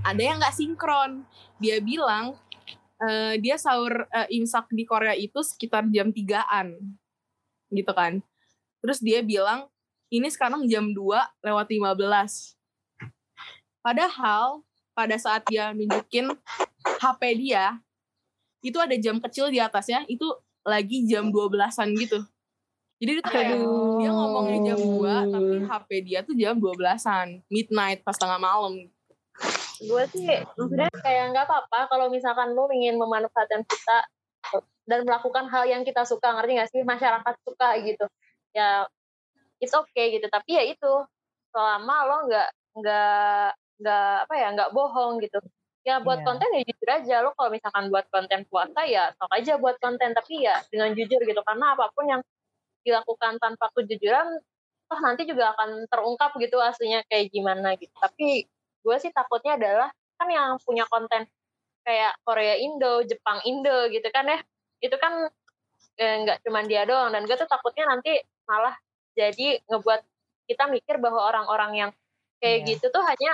ada 0.01 0.23
yang 0.23 0.41
nggak 0.41 0.53
sinkron. 0.53 1.29
Dia 1.59 1.79
bilang 1.79 2.41
eh, 3.01 3.37
dia 3.37 3.57
sahur 3.57 4.09
eh, 4.09 4.29
imsak 4.33 4.71
di 4.71 4.85
Korea 4.85 5.13
itu 5.13 5.45
sekitar 5.45 5.85
jam 5.89 6.09
3-an. 6.09 6.73
Gitu 7.69 7.93
kan. 7.93 8.25
Terus 8.81 9.01
dia 9.01 9.21
bilang 9.21 9.69
ini 10.09 10.29
sekarang 10.29 10.65
jam 10.65 10.89
2 10.89 10.97
lewat 11.43 11.67
15. 11.69 12.57
Padahal 13.81 14.65
pada 14.93 15.17
saat 15.19 15.45
dia 15.45 15.75
nunjukin 15.75 16.33
HP 16.99 17.23
dia 17.41 17.79
itu 18.65 18.79
ada 18.81 18.97
jam 18.97 19.21
kecil 19.21 19.53
di 19.53 19.61
atasnya 19.61 20.09
itu 20.09 20.25
lagi 20.65 21.05
jam 21.05 21.29
12-an 21.29 21.93
gitu. 22.01 22.25
Jadi 22.97 23.11
itu 23.21 23.23
kayak 23.29 23.61
Aduh. 23.61 24.01
dia 24.01 24.11
ngomongnya 24.15 24.59
jam 24.73 24.79
2 24.81 25.35
tapi 25.35 25.55
HP 25.69 25.91
dia 26.09 26.19
tuh 26.25 26.33
jam 26.33 26.57
12-an, 26.57 27.45
midnight 27.53 28.01
pas 28.01 28.17
tengah 28.17 28.41
malam. 28.41 28.89
gue 29.83 30.05
sih 30.15 30.31
maksudnya 30.55 30.87
kayak 31.03 31.35
nggak 31.35 31.51
apa-apa 31.51 31.91
kalau 31.91 32.07
misalkan 32.07 32.55
lo 32.55 32.71
ingin 32.71 32.95
memanfaatkan 32.95 33.67
kita 33.67 33.99
dan 34.87 35.01
melakukan 35.03 35.51
hal 35.51 35.67
yang 35.67 35.83
kita 35.83 36.07
suka 36.07 36.39
ngerti 36.39 36.53
nggak 36.55 36.71
sih 36.71 36.83
masyarakat 36.87 37.35
suka 37.43 37.69
gitu 37.83 38.07
ya 38.55 38.87
it's 39.59 39.75
okay 39.75 40.15
gitu 40.15 40.31
tapi 40.31 40.55
ya 40.55 40.63
itu 40.71 40.93
selama 41.51 41.97
lo 42.07 42.17
nggak 42.31 42.49
nggak 42.79 43.49
nggak 43.83 44.15
apa 44.31 44.35
ya 44.39 44.49
nggak 44.55 44.71
bohong 44.71 45.19
gitu 45.19 45.43
ya 45.85 46.01
buat 46.01 46.21
Iya. 46.21 46.27
konten 46.27 46.49
ya 46.57 46.63
jujur 46.65 46.89
aja. 46.89 47.15
Lo 47.21 47.31
kalau 47.37 47.51
misalkan 47.53 47.93
buat 47.93 48.09
konten 48.09 48.41
puasa 48.49 48.83
ya 48.89 49.13
sok 49.21 49.31
aja 49.33 49.61
buat 49.61 49.77
konten. 49.79 50.17
Tapi 50.17 50.45
ya 50.45 50.57
dengan 50.73 50.97
jujur 50.97 51.21
gitu. 51.23 51.41
Karena 51.45 51.77
apa 51.77 51.93
pun 51.93 52.09
yang 52.09 52.21
dilakukan 52.85 53.41
tanpa 53.41 53.69
kejujuran 53.77 54.41
toh 54.85 55.01
nanti 55.01 55.25
juga 55.25 55.57
akan 55.57 55.89
terungkap 55.89 56.37
gitu 56.37 56.61
aslinya 56.61 57.01
kayak 57.09 57.33
gimana 57.33 57.77
gitu. 57.81 57.93
Tapi 57.97 58.45
gue 58.85 58.97
sih 59.01 59.09
takutnya 59.13 59.57
adalah 59.57 59.89
kan 60.21 60.29
yang 60.29 60.61
punya 60.61 60.85
konten 60.89 61.25
kayak 61.85 62.17
Korea 62.25 62.57
Indo, 62.61 63.01
Jepang 63.05 63.41
Indo 63.45 63.89
gitu 63.89 64.05
kan 64.13 64.25
ya, 64.29 64.41
itu 64.81 64.97
kan 65.01 65.29
eh, 65.97 66.15
nggak 66.25 66.45
cuma 66.45 66.61
dia 66.65 66.85
doang. 66.85 67.13
Dan 67.13 67.25
gue 67.25 67.37
tuh 67.37 67.49
takutnya 67.49 67.89
nanti 67.89 68.21
malah 68.45 68.77
jadi 69.17 69.61
ngebuat 69.69 70.01
kita 70.45 70.69
mikir 70.69 71.01
bahwa 71.01 71.25
orang-orang 71.33 71.73
yang 71.77 71.91
kayak 72.41 72.65
Iya. 72.65 72.67
gitu 72.77 72.87
tuh 72.93 73.01
hanya 73.01 73.33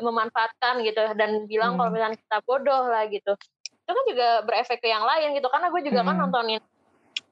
memanfaatkan 0.00 0.80
gitu 0.80 1.00
dan 1.12 1.30
bilang 1.44 1.74
Hmm. 1.74 1.78
kalau 1.78 1.90
misalnya 1.90 2.16
kita 2.16 2.38
bodoh 2.42 2.84
lah 2.84 3.04
gitu. 3.06 3.32
Itu 3.64 3.90
kan 3.90 4.04
juga 4.04 4.28
berefek 4.42 4.78
ke 4.78 4.88
yang 4.88 5.02
lain 5.02 5.32
gitu 5.32 5.46
karena 5.46 5.68
gue 5.68 5.82
juga 5.82 6.00
kan 6.02 6.14
Hmm. 6.14 6.22
nontonin 6.24 6.62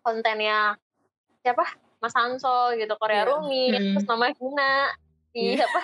kontennya 0.00 0.74
siapa 1.40 1.62
Mas 1.96 2.12
Hanso 2.12 2.74
gitu 2.74 2.94
Korea 2.94 3.22
Iya. 3.22 3.28
Rumi 3.28 3.64
Hmm. 3.68 3.78
terus 3.92 4.06
Mama 4.06 4.26
Hina 4.30 4.72
di 5.30 5.52
Iya. 5.52 5.64
apa 5.64 5.80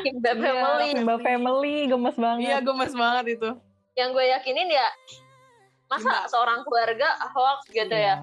Kimba 0.00 0.30
Iya, 0.34 0.40
Family 0.40 0.88
Kimba 0.92 1.16
Family 1.18 1.74
gemes 1.86 2.16
banget. 2.16 2.44
Iya 2.44 2.58
gemes 2.60 2.92
banget 2.94 3.24
itu. 3.32 3.50
yang 3.94 4.10
gue 4.10 4.24
yakinin 4.24 4.66
ya 4.68 4.90
masa 5.86 6.02
Kimba. 6.02 6.26
seorang 6.28 6.60
keluarga 6.62 7.06
hoax 7.30 7.68
gitu 7.68 7.90
ya 7.90 8.22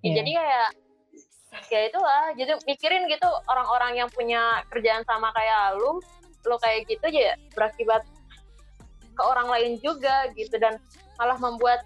Ya, 0.00 0.02
Iya. 0.02 0.14
jadi 0.18 0.30
kayak 0.34 0.68
ya 1.68 1.80
itulah 1.84 2.22
jadi 2.32 2.52
mikirin 2.60 3.06
gitu 3.06 3.22
orang-orang 3.44 3.94
yang 3.94 4.08
punya 4.08 4.40
kerjaan 4.66 5.04
sama 5.04 5.30
kayak 5.30 5.76
lu 5.76 6.02
lu 6.46 6.56
kayak 6.58 6.88
gitu 6.90 7.04
aja 7.06 7.38
berakibat 7.54 8.02
ke 9.12 9.22
orang 9.22 9.48
lain 9.52 9.72
juga 9.84 10.28
gitu 10.34 10.56
dan 10.56 10.80
malah 11.20 11.36
membuat 11.38 11.84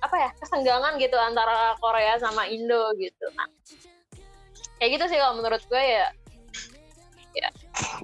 apa 0.00 0.16
ya 0.16 0.30
kesenggangan 0.40 0.96
gitu 0.96 1.16
antara 1.18 1.76
Korea 1.76 2.16
sama 2.16 2.48
Indo 2.48 2.94
gitu 2.96 3.26
nah 3.36 3.48
kayak 4.80 4.96
gitu 4.96 5.04
sih 5.12 5.18
kalau 5.20 5.36
menurut 5.36 5.60
gue 5.68 5.82
ya 5.82 6.08
ya 7.36 7.48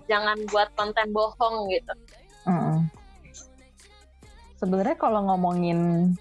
jangan 0.07 0.38
buat 0.52 0.68
konten 0.76 1.11
bohong 1.11 1.72
gitu 1.72 1.94
Mm-mm. 2.46 2.86
Sebenarnya 4.57 4.96
kalau 4.96 5.20
ngomongin 5.28 6.14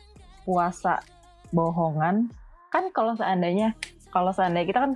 puasa 0.43 0.99
bohongan, 1.55 2.27
kan 2.67 2.83
kalau 2.91 3.15
seandainya 3.15 3.71
kalau 4.11 4.35
seandainya 4.35 4.67
kita 4.67 4.79
kan 4.83 4.91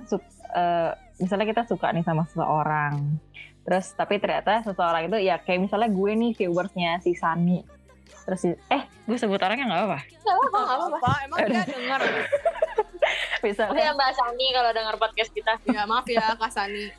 eh, 0.52 0.90
misalnya 1.22 1.46
kita 1.48 1.62
suka 1.64 1.88
nih 1.94 2.04
sama 2.04 2.28
seseorang, 2.28 3.16
terus 3.70 3.94
tapi 3.94 4.18
ternyata 4.18 4.66
seseorang 4.66 5.06
itu 5.06 5.22
ya 5.22 5.38
kayak 5.38 5.70
misalnya 5.70 5.86
gue 5.86 6.10
nih 6.10 6.32
viewersnya 6.34 6.98
si 7.06 7.14
Sani, 7.14 7.62
terus 8.26 8.42
eh 8.66 8.82
gue 9.06 9.14
sebut 9.14 9.38
orangnya 9.38 9.70
nggak 9.70 9.82
apa, 9.86 9.98
nggak 10.02 10.34
apa 10.34 10.58
nggak 10.58 10.74
apa 10.74 10.98
Apa? 10.98 11.12
Emang 11.22 11.38
dia 11.46 11.62
denger? 11.70 12.00
Oke 13.40 13.46
misalnya 13.46 13.80
ya 13.80 13.92
Mbak 13.94 14.12
Sani 14.12 14.46
kalau 14.52 14.70
denger 14.74 14.94
podcast 14.98 15.30
kita. 15.30 15.52
Ya 15.70 15.82
maaf 15.86 16.06
ya 16.10 16.34
Kak 16.34 16.50
Sani. 16.50 16.90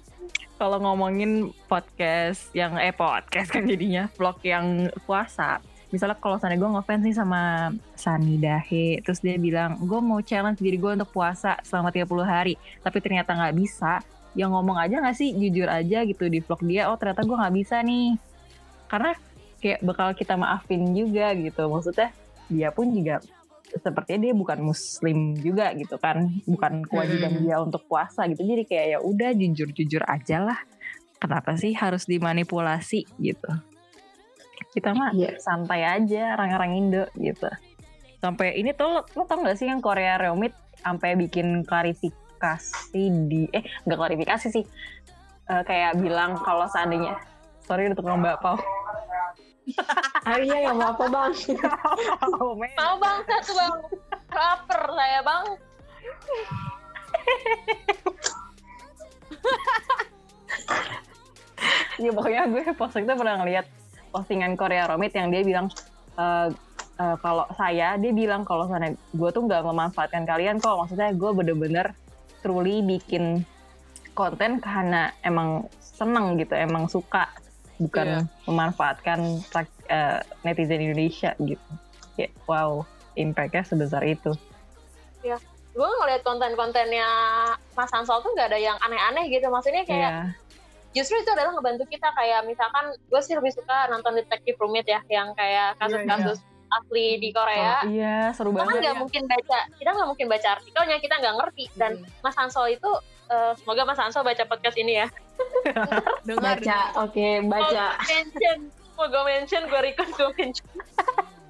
kalau 0.62 0.78
ngomongin 0.78 1.50
podcast 1.66 2.54
yang 2.54 2.78
eh 2.78 2.94
podcast 2.94 3.50
kan 3.50 3.66
jadinya 3.66 4.08
vlog 4.14 4.40
yang 4.46 4.94
puasa. 5.10 5.58
Misalnya 5.92 6.16
kalau 6.24 6.40
sana 6.40 6.56
gue 6.56 6.70
ngefans 6.70 7.04
nih 7.04 7.16
sama 7.18 7.74
Sani 7.98 8.40
Dahe. 8.40 9.02
Terus 9.04 9.20
dia 9.20 9.36
bilang 9.36 9.76
gue 9.82 10.00
mau 10.00 10.22
challenge 10.22 10.62
diri 10.62 10.78
gue 10.78 10.94
untuk 10.96 11.10
puasa 11.12 11.58
selama 11.66 11.92
30 11.92 12.08
hari 12.24 12.56
tapi 12.80 12.98
ternyata 13.04 13.34
nggak 13.34 13.58
bisa 13.58 14.00
ya 14.32 14.48
ngomong 14.48 14.78
aja 14.80 15.00
nggak 15.00 15.18
sih? 15.18 15.34
Jujur 15.34 15.68
aja 15.68 16.04
gitu 16.04 16.28
di 16.28 16.40
vlog 16.40 16.62
dia 16.64 16.88
oh 16.88 16.96
ternyata 16.96 17.24
gue 17.24 17.36
nggak 17.36 17.56
bisa 17.56 17.84
nih. 17.84 18.16
Karena 18.88 19.12
kayak 19.60 19.80
bakal 19.84 20.08
kita 20.16 20.34
maafin 20.36 20.92
juga 20.92 21.32
gitu. 21.36 21.68
Maksudnya 21.68 22.10
dia 22.52 22.70
pun 22.72 22.92
juga 22.92 23.20
sepertinya 23.72 24.28
dia 24.28 24.34
bukan 24.36 24.60
muslim 24.60 25.36
juga 25.40 25.72
gitu 25.76 25.96
kan. 25.96 26.28
Bukan 26.44 26.84
kewajiban 26.88 27.32
Hmm. 27.40 27.44
dia 27.44 27.56
untuk 27.60 27.84
puasa 27.88 28.28
gitu. 28.28 28.44
Jadi 28.44 28.64
kayak 28.68 28.86
ya 28.96 29.00
udah 29.00 29.32
jujur 29.32 29.72
jujur 29.72 30.04
aja 30.08 30.44
lah. 30.44 30.60
Kenapa 31.22 31.54
sih 31.56 31.72
harus 31.78 32.10
dimanipulasi? 32.10 33.06
Gitu. 33.16 33.52
Kita 34.72 34.96
mah 34.96 35.12
Iya. 35.12 35.38
santai 35.38 35.84
aja 35.84 36.36
orang-orang 36.40 36.72
Indo 36.80 37.04
gitu. 37.16 37.48
Sampai 38.22 38.58
ini 38.58 38.72
tuh 38.72 38.88
lo, 38.88 39.02
lo 39.18 39.24
tau 39.26 39.42
gak 39.42 39.58
sih 39.58 39.66
yang 39.68 39.82
Korea 39.82 40.18
Reomit 40.18 40.54
sampai 40.82 41.18
bikin 41.18 41.62
klarifikasi 41.66 42.21
di 42.94 43.48
eh 43.54 43.64
nggak 43.86 43.98
klarifikasi 43.98 44.48
sih. 44.50 44.66
Eh, 45.52 45.64
kayak 45.68 46.00
bilang 46.00 46.40
kalau 46.40 46.64
seandainya 46.72 47.20
sorry 47.68 47.88
untuk 47.92 48.08
mbak 48.08 48.40
Pau 48.40 48.56
ah 50.28 50.38
iya 50.42 50.68
nggak 50.68 50.76
mau 50.76 50.90
apa 50.92 51.06
bang. 51.08 51.32
Oh, 52.40 52.52
man. 52.58 52.72
mau 52.76 52.96
bang 52.98 53.18
satu 53.30 53.52
bang. 53.56 53.76
Rapper 54.32 54.82
saya 54.92 55.20
bang. 55.22 55.46
Iya 62.02 62.12
pokoknya 62.18 62.42
gue 62.50 62.64
pas 62.74 62.92
itu 62.92 63.14
pernah 63.14 63.36
ngeliat 63.40 63.66
postingan 64.12 64.58
Korea 64.58 64.90
Romit 64.90 65.14
yang 65.14 65.30
dia 65.30 65.46
bilang 65.46 65.70
eh, 66.18 66.48
eh, 67.00 67.16
kalau 67.22 67.46
saya 67.56 67.96
dia 68.02 68.12
bilang 68.12 68.44
kalau 68.44 68.68
sana 68.68 68.92
gue 68.92 69.30
tuh 69.32 69.44
nggak 69.46 69.62
memanfaatkan 69.62 70.26
kalian 70.26 70.58
kok. 70.58 70.76
Maksudnya 70.76 71.14
gue 71.16 71.32
bener-bener 71.32 71.94
truly 72.42 72.82
bikin 72.82 73.46
konten 74.12 74.60
karena 74.60 75.16
emang 75.24 75.70
seneng 75.80 76.36
gitu 76.36 76.52
emang 76.58 76.90
suka 76.90 77.30
bukan 77.82 78.28
memanfaatkan 78.46 79.42
rak- 79.50 79.86
eh, 79.90 80.20
netizen 80.46 80.82
Indonesia 80.82 81.34
gitu. 81.40 81.72
Ya 82.20 82.28
wow 82.46 82.84
impactnya 83.16 83.66
sebesar 83.66 84.04
itu. 84.06 84.34
Gue 85.72 85.88
ngeliat 85.88 86.20
konten-kontennya 86.28 87.08
Mas 87.80 87.88
Hansol 87.96 88.20
tuh 88.20 88.36
nggak 88.36 88.52
ada 88.52 88.60
yang 88.60 88.76
aneh-aneh 88.84 89.32
gitu. 89.32 89.48
Maksudnya 89.48 89.88
kayak 89.88 90.12
Iya. 90.12 90.36
justru 90.92 91.16
itu 91.24 91.32
adalah 91.32 91.56
ngebantu 91.56 91.88
kita. 91.88 92.12
Kayak 92.12 92.44
misalkan 92.44 92.92
gue 92.92 93.22
sih 93.24 93.40
lebih 93.40 93.56
suka 93.56 93.88
nonton 93.88 94.20
detektif 94.20 94.60
rumit 94.60 94.84
ya 94.84 95.00
yang 95.08 95.32
kayak 95.32 95.80
kasus-kasus 95.80 96.44
asli 96.72 97.20
di 97.20 97.30
Korea. 97.36 97.84
Oh, 97.84 97.92
iya 97.92 98.32
seru 98.32 98.52
kita 98.52 98.64
kan 98.64 98.68
banget 98.68 98.82
nggak 98.84 98.98
mungkin 99.04 99.24
baca 99.28 99.60
kita 99.76 99.90
nggak 99.92 100.10
mungkin 100.10 100.28
baca 100.32 100.48
artikelnya 100.56 100.98
kita 101.04 101.16
nggak 101.20 101.36
ngerti. 101.42 101.66
Dan 101.76 101.92
Mas 102.24 102.36
Hansol 102.40 102.66
itu 102.76 102.92
eh, 103.28 103.52
semoga 103.60 103.82
Mas 103.84 104.00
Hansol 104.00 104.24
baca 104.24 104.44
podcast 104.48 104.78
ini 104.80 105.04
ya. 105.04 105.08
Dengar. 106.28 106.58
baca 106.62 106.78
oke 107.04 107.28
baca. 107.48 107.86
Mau 108.00 108.08
mention 108.08 108.58
mau 108.96 109.06
gue 109.10 109.24
mention 109.28 109.62
gue 109.68 109.82
record 109.82 110.10
gue 110.16 110.30
mention. 110.40 110.68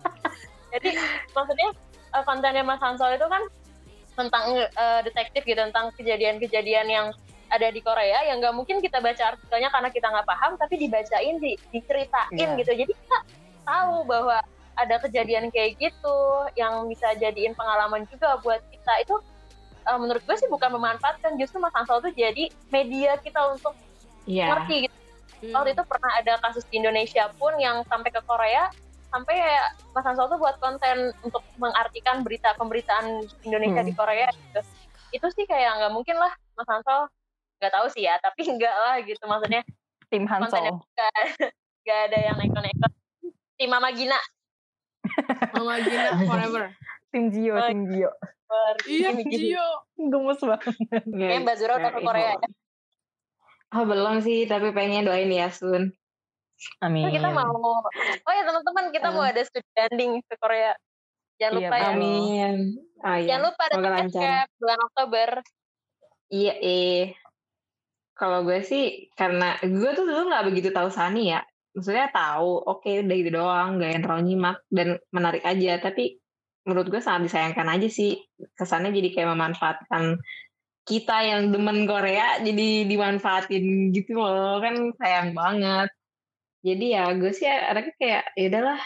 Jadi 0.73 0.89
maksudnya 1.35 1.69
eh, 2.15 2.23
kontennya 2.25 2.63
Mas 2.65 2.81
Hansol 2.81 3.13
itu 3.15 3.27
kan 3.27 3.43
tentang 4.17 4.45
eh, 4.57 4.99
detektif 5.05 5.45
gitu 5.45 5.59
tentang 5.59 5.93
kejadian-kejadian 5.95 6.87
yang 6.89 7.07
ada 7.51 7.67
di 7.67 7.83
Korea 7.83 8.23
yang 8.31 8.39
nggak 8.39 8.55
mungkin 8.55 8.79
kita 8.79 9.03
baca 9.03 9.35
artikelnya 9.35 9.67
karena 9.67 9.89
kita 9.91 10.07
nggak 10.07 10.23
paham 10.23 10.55
tapi 10.55 10.79
dibacain 10.79 11.35
di, 11.35 11.59
diceritain 11.75 12.31
Iya. 12.31 12.55
gitu. 12.63 12.71
Jadi 12.79 12.93
kita 12.95 13.17
tahu 13.67 14.07
bahwa 14.07 14.39
ada 14.79 14.95
kejadian 15.03 15.51
kayak 15.51 15.77
gitu 15.77 16.17
yang 16.55 16.87
bisa 16.87 17.11
jadiin 17.19 17.55
pengalaman 17.55 18.07
juga 18.07 18.39
buat 18.39 18.61
kita. 18.71 18.93
Itu 19.03 19.15
eh, 19.87 19.97
menurut 19.99 20.23
gue 20.23 20.35
sih 20.37 20.49
bukan 20.51 20.71
memanfaatkan 20.75 21.35
justru 21.35 21.59
Mas 21.59 21.75
Hansol 21.75 22.03
tuh 22.03 22.13
jadi 22.13 22.47
media 22.71 23.19
kita 23.19 23.55
untuk 23.55 23.75
iya. 24.25 24.55
ngerti 24.55 24.87
gitu. 24.87 24.97
Hmm. 25.41 25.57
waktu 25.57 25.73
itu 25.73 25.83
pernah 25.89 26.11
ada 26.21 26.37
kasus 26.37 26.61
di 26.69 26.77
Indonesia 26.77 27.25
pun 27.41 27.57
yang 27.57 27.81
sampai 27.89 28.13
ke 28.13 28.21
Korea 28.29 28.69
sampai 29.09 29.41
ya 29.41 29.73
Mas 29.91 30.05
Hansol 30.05 30.29
tuh 30.29 30.37
buat 30.37 30.55
konten 30.61 31.11
untuk 31.25 31.41
mengartikan 31.57 32.21
berita 32.21 32.53
pemberitaan 32.55 33.25
Indonesia 33.43 33.81
Hmm. 33.81 33.89
di 33.89 33.93
Korea 33.97 34.29
gitu. 34.31 34.61
Itu 35.11 35.27
sih 35.33 35.43
kayak 35.49 35.81
nggak 35.81 35.93
mungkin 35.97 36.15
lah 36.15 36.31
Mas 36.55 36.69
Hansol 36.69 37.09
nggak 37.57 37.73
tahu 37.73 37.85
sih 37.91 38.05
ya 38.05 38.21
tapi 38.21 38.45
enggak 38.53 38.71
lah 38.71 39.01
gitu. 39.01 39.23
Maksudnya 39.25 39.61
tim 40.07 40.23
nggak 40.29 41.11
nggak 41.81 41.99
ada 42.07 42.19
yang 42.21 42.37
neko-neko 42.37 42.87
tim 43.57 43.69
Mama 43.69 43.89
Gina 43.91 44.19
Mama 45.51 45.75
Gina 45.79 46.09
forever. 46.29 46.63
tim 47.09 47.27
Gio 47.27 47.53
Oh, 47.53 47.65
tim 47.65 47.81
Gio 47.85 48.11
Iya, 48.83 49.15
Gini-gini. 49.15 49.55
Gio. 49.55 49.67
gemes 49.97 50.39
banget. 50.39 50.75
Kayaknya 51.05 51.39
Mbak 51.39 51.55
Zura 51.55 51.73
udah 51.77 51.91
ke 51.91 52.01
Korea 52.01 52.31
ya. 52.31 52.47
oh 53.71 53.83
belum 53.85 54.15
sih 54.19 54.43
tapi 54.43 54.67
pengen 54.71 55.05
doain 55.05 55.27
ya 55.27 55.47
Sun. 55.47 55.95
Amin 56.77 57.07
Terus 57.07 57.15
kita 57.17 57.29
mau. 57.31 57.79
Oh 58.21 58.31
ya 58.31 58.43
teman-teman 58.43 58.85
kita 58.91 59.07
mau 59.09 59.23
ada 59.23 59.41
studi 59.41 59.65
banding 59.71 60.19
ke 60.21 60.35
Korea. 60.35 60.75
Jangan 61.37 61.53
Iya, 61.53 61.59
lupa 61.63 61.75
ya. 61.75 61.87
amin. 61.89 62.55
Oh 62.99 63.15
iya. 63.15 63.27
Jangan 63.27 63.43
lupa 63.43 63.61
ada 63.65 63.75
tiket 64.03 64.47
bulan 64.55 64.79
Oktober. 64.83 65.29
Iya, 66.27 66.53
eh. 66.55 67.03
Kalau 68.13 68.39
gue 68.43 68.59
sih 68.61 68.85
karena 69.11 69.57
gue 69.57 69.91
tuh 69.91 70.05
dulu 70.05 70.21
nggak 70.27 70.45
begitu 70.45 70.69
tahu 70.69 70.87
Sani 70.87 71.31
ya. 71.31 71.41
Maksudnya 71.71 72.11
tahu, 72.11 72.67
oke 72.67 72.91
udah 73.07 73.15
gitu 73.15 73.31
doang, 73.31 73.79
gak 73.79 73.89
yang 73.95 74.03
terlalu 74.03 74.23
nyimak 74.33 74.57
dan 74.67 74.87
menarik 75.15 75.43
aja. 75.47 75.79
Tapi 75.79 76.19
menurut 76.67 76.87
gue 76.91 77.01
sangat 77.01 77.31
disayangkan 77.31 77.67
aja 77.71 77.87
sih. 77.87 78.19
Kesannya 78.53 78.91
jadi 78.91 79.09
kayak 79.15 79.29
memanfaatkan 79.33 80.19
kita 80.81 81.17
yang 81.23 81.53
demen 81.53 81.85
Korea 81.85 82.41
jadi 82.41 82.89
dimanfaatin 82.89 83.93
gitu 83.93 84.17
loh 84.17 84.57
kan 84.59 84.91
sayang 84.97 85.37
banget. 85.37 85.89
Jadi 86.61 86.85
ya 86.93 87.09
gue 87.15 87.31
sih 87.33 87.47
anaknya 87.47 87.93
kayak 87.97 88.23
ya 88.37 88.45
udahlah 88.53 88.81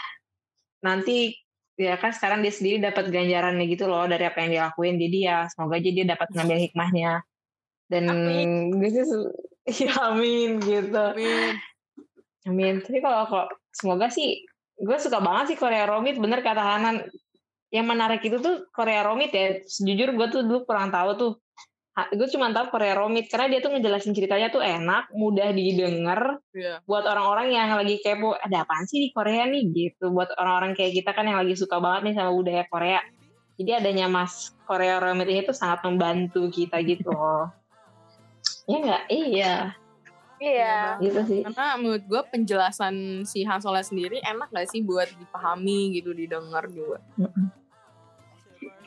nanti 0.84 1.36
ya 1.76 2.00
kan 2.00 2.12
sekarang 2.12 2.40
dia 2.40 2.52
sendiri 2.52 2.80
dapat 2.80 3.12
ganjarannya 3.12 3.64
gitu 3.68 3.84
loh 3.84 4.08
dari 4.08 4.24
apa 4.24 4.38
yang 4.44 4.50
dia 4.52 4.62
lakuin. 4.70 4.96
Jadi 4.96 5.18
ya 5.24 5.48
semoga 5.52 5.76
aja 5.76 5.90
dia 5.92 6.06
dapat 6.08 6.28
ngambil 6.32 6.58
hikmahnya. 6.68 7.12
Dan 7.86 8.04
Amin. 8.08 8.50
gue 8.76 8.88
sih 8.92 9.04
ya 9.88 9.92
amin 10.12 10.62
gitu. 10.62 10.94
Amin. 10.94 11.58
Amin. 12.46 12.80
Tapi 12.80 13.02
kalau 13.02 13.26
kok 13.26 13.46
semoga 13.74 14.06
sih 14.08 14.46
gue 14.76 14.96
suka 15.00 15.18
banget 15.18 15.54
sih 15.54 15.58
Korea 15.58 15.84
Romit 15.90 16.16
bener 16.16 16.40
kata 16.40 16.62
Hanan. 16.62 17.02
Yang 17.74 17.86
menarik 17.90 18.22
itu 18.22 18.38
tuh 18.38 18.70
Korea 18.70 19.02
Romit 19.02 19.34
ya. 19.34 19.58
Sejujur 19.66 20.14
gue 20.14 20.26
tuh 20.30 20.40
dulu 20.46 20.62
kurang 20.64 20.94
tahu 20.94 21.10
tuh. 21.18 21.32
Gue 22.12 22.28
cuma 22.28 22.52
tahu 22.52 22.76
Korea 22.76 22.92
Romit 22.92 23.26
karena 23.26 23.56
dia 23.56 23.60
tuh 23.64 23.72
ngejelasin 23.72 24.12
ceritanya 24.12 24.52
tuh 24.52 24.60
enak, 24.60 25.08
mudah 25.16 25.48
didengar 25.56 26.44
Iya. 26.52 26.84
buat 26.84 27.08
orang-orang 27.08 27.56
yang 27.56 27.72
lagi 27.72 28.00
kepo 28.04 28.36
ada 28.36 28.68
apaan 28.68 28.84
sih 28.84 29.00
di 29.00 29.08
Korea 29.16 29.48
nih 29.48 29.64
gitu 29.72 30.12
buat 30.12 30.28
orang-orang 30.36 30.76
kayak 30.76 30.92
kita 30.92 31.16
kan 31.16 31.24
yang 31.24 31.40
lagi 31.40 31.56
suka 31.56 31.80
banget 31.80 32.12
nih 32.12 32.14
sama 32.20 32.32
budaya 32.36 32.64
Korea 32.68 33.00
Jadi 33.56 33.70
adanya 33.72 34.12
Mas 34.12 34.52
Korea 34.68 35.00
Romit 35.00 35.32
ini 35.32 35.40
tuh 35.40 35.56
sangat 35.56 35.80
membantu 35.88 36.52
kita 36.52 36.76
gitu. 36.84 37.08
Iya 38.68 38.78
nggak? 38.84 39.02
Iya, 39.08 39.52
Iya. 40.36 41.00
gitu 41.00 41.20
sih. 41.24 41.40
Karena 41.42 41.76
menurut 41.76 42.04
gue 42.04 42.22
penjelasan 42.28 42.94
si 43.24 43.40
Han 43.42 43.58
Solo 43.58 43.80
sendiri 43.80 44.20
enak 44.20 44.52
gak 44.52 44.68
sih 44.68 44.84
buat 44.84 45.08
dipahami 45.08 45.96
gitu, 45.96 46.12
didengar 46.12 46.68
juga. 46.68 47.00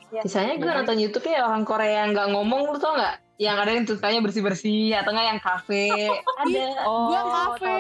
Ya. 0.09 0.21
Sisanya 0.25 0.57
gue 0.57 0.65
nonton 0.67 0.97
YouTube 0.97 1.25
ya 1.25 1.45
orang 1.45 1.61
Korea 1.61 2.05
yang 2.05 2.13
nggak 2.13 2.27
ngomong 2.33 2.69
lu 2.69 2.77
tau 2.77 2.97
nggak? 2.97 3.17
Yang 3.37 3.55
ada 3.55 3.71
yang 3.71 3.85
tulisannya 3.85 4.21
bersih 4.21 4.41
bersih 4.41 4.85
atau 4.97 5.09
nggak 5.13 5.27
yang 5.29 5.41
kafe? 5.41 5.85
ada. 6.41 6.65
Oh, 6.83 7.07
Gua 7.07 7.21
kafe. 7.29 7.73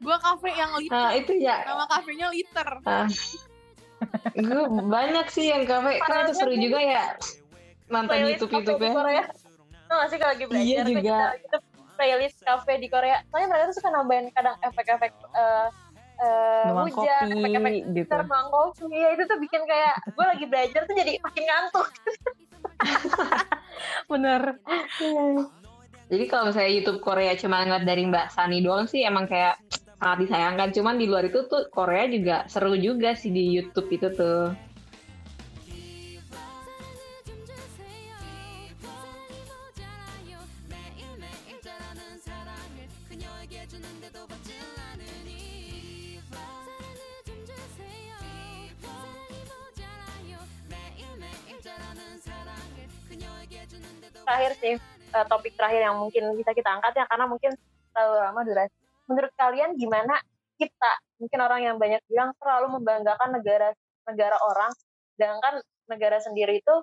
Gue 0.00 0.16
kafe 0.16 0.48
yang 0.56 0.72
liter, 0.80 0.96
Nah 0.96 1.12
itu 1.12 1.32
ya. 1.36 1.56
nama 1.68 1.84
kafenya 1.84 2.32
liter. 2.32 2.68
gue 4.32 4.62
banyak 4.88 5.26
sih 5.28 5.52
yang 5.52 5.68
kafe. 5.68 6.00
Kan 6.00 6.24
itu 6.24 6.32
seru 6.32 6.56
juga 6.56 6.80
ya 6.80 7.04
nonton 7.90 8.16
YouTube 8.22 8.50
YouTube 8.54 8.80
ya. 8.80 8.92
Korea. 8.94 9.24
Tuh 9.84 9.94
gak 9.98 10.08
sih 10.08 10.18
kalau 10.22 10.32
lagi 10.32 10.44
belajar 10.46 10.64
Iya 10.64 10.80
juga. 10.86 11.02
kita, 11.02 11.18
kita 11.42 11.58
playlist 12.00 12.40
kafe 12.40 12.80
di 12.80 12.88
Korea. 12.88 13.20
Soalnya 13.28 13.52
mereka 13.52 13.64
tuh 13.68 13.76
suka 13.76 13.92
nambahin 13.92 14.32
kadang 14.32 14.56
efek-efek 14.64 15.12
eh, 15.36 15.68
Nuang 16.68 16.88
hujan, 16.92 17.28
kopi 17.28 17.36
efek-efek 17.36 17.72
gitu. 17.92 18.08
terbang 18.08 18.46
kopi. 18.48 18.82
Iya 18.88 19.08
itu 19.16 19.22
tuh 19.28 19.38
bikin 19.40 19.62
kayak 19.68 19.94
gue 20.08 20.24
lagi 20.24 20.44
belajar 20.48 20.80
tuh 20.88 20.96
jadi 20.96 21.12
makin 21.20 21.44
ngantuk. 21.44 21.88
Bener. 24.12 24.42
Jadi 26.10 26.24
kalau 26.26 26.50
misalnya 26.50 26.72
YouTube 26.72 27.00
Korea 27.04 27.32
cuma 27.36 27.64
ngeliat 27.64 27.84
dari 27.84 28.02
Mbak 28.08 28.26
Sani 28.32 28.58
doang 28.64 28.88
sih 28.88 29.04
emang 29.04 29.28
kayak 29.28 29.60
sangat 30.00 30.28
disayangkan. 30.28 30.68
Cuman 30.72 30.96
di 30.96 31.06
luar 31.08 31.28
itu 31.28 31.44
tuh 31.48 31.68
Korea 31.68 32.08
juga 32.08 32.48
seru 32.48 32.76
juga 32.76 33.12
sih 33.16 33.32
di 33.32 33.56
YouTube 33.56 33.88
itu 33.92 34.08
tuh. 34.16 34.52
Terakhir 54.30 54.52
sih 54.62 54.74
eh, 55.10 55.26
topik 55.26 55.58
terakhir 55.58 55.90
yang 55.90 55.98
mungkin 55.98 56.38
bisa 56.38 56.54
kita 56.54 56.70
angkat 56.70 57.02
ya 57.02 57.04
karena 57.10 57.26
mungkin 57.26 57.50
terlalu 57.90 58.14
lama 58.22 58.40
durasi. 58.46 58.76
Menurut 59.10 59.32
kalian 59.34 59.74
gimana 59.74 60.14
kita 60.54 60.92
mungkin 61.18 61.38
orang 61.42 61.60
yang 61.66 61.76
banyak 61.82 61.98
bilang 62.06 62.30
terlalu 62.38 62.78
membanggakan 62.78 63.34
negara 63.34 63.74
negara 64.06 64.38
orang, 64.38 64.70
sedangkan 65.18 65.58
negara 65.90 66.22
sendiri 66.22 66.62
itu 66.62 66.74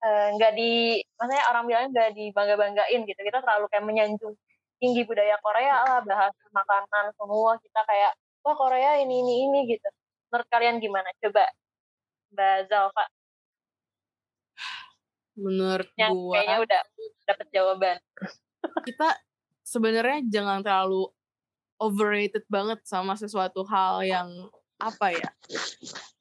eh, 0.00 0.32
nggak 0.32 0.52
di, 0.56 1.04
maksudnya 1.20 1.44
orang 1.52 1.64
bilangnya 1.68 1.88
nggak 1.92 2.10
dibangga 2.16 2.56
banggain 2.56 3.00
gitu. 3.04 3.20
Kita 3.20 3.38
terlalu 3.44 3.68
kayak 3.68 3.84
menyanjung 3.84 4.32
tinggi 4.80 5.04
budaya 5.04 5.36
Korea 5.44 5.76
lah, 5.84 6.00
bahasa 6.08 6.40
makanan 6.56 7.12
semua 7.20 7.60
kita 7.60 7.80
kayak 7.84 8.12
wah 8.48 8.56
Korea 8.56 8.96
ini 8.96 9.20
ini 9.20 9.34
ini 9.44 9.58
gitu. 9.76 9.88
Menurut 10.32 10.48
kalian 10.48 10.80
gimana? 10.80 11.12
Coba 11.20 11.44
Mbak 12.32 12.56
Zalfa 12.72 13.04
Menurut 15.38 15.88
yang 15.94 16.10
gue, 16.10 16.34
kayaknya 16.34 16.58
udah 16.66 16.80
dapet 17.30 17.46
jawaban. 17.54 17.96
kita 18.82 19.08
sebenarnya 19.62 20.18
jangan 20.26 20.60
terlalu 20.66 21.06
overrated 21.78 22.42
banget 22.50 22.82
sama 22.82 23.14
sesuatu 23.14 23.62
hal 23.70 24.02
yang 24.02 24.28
apa 24.78 25.10
ya 25.10 25.30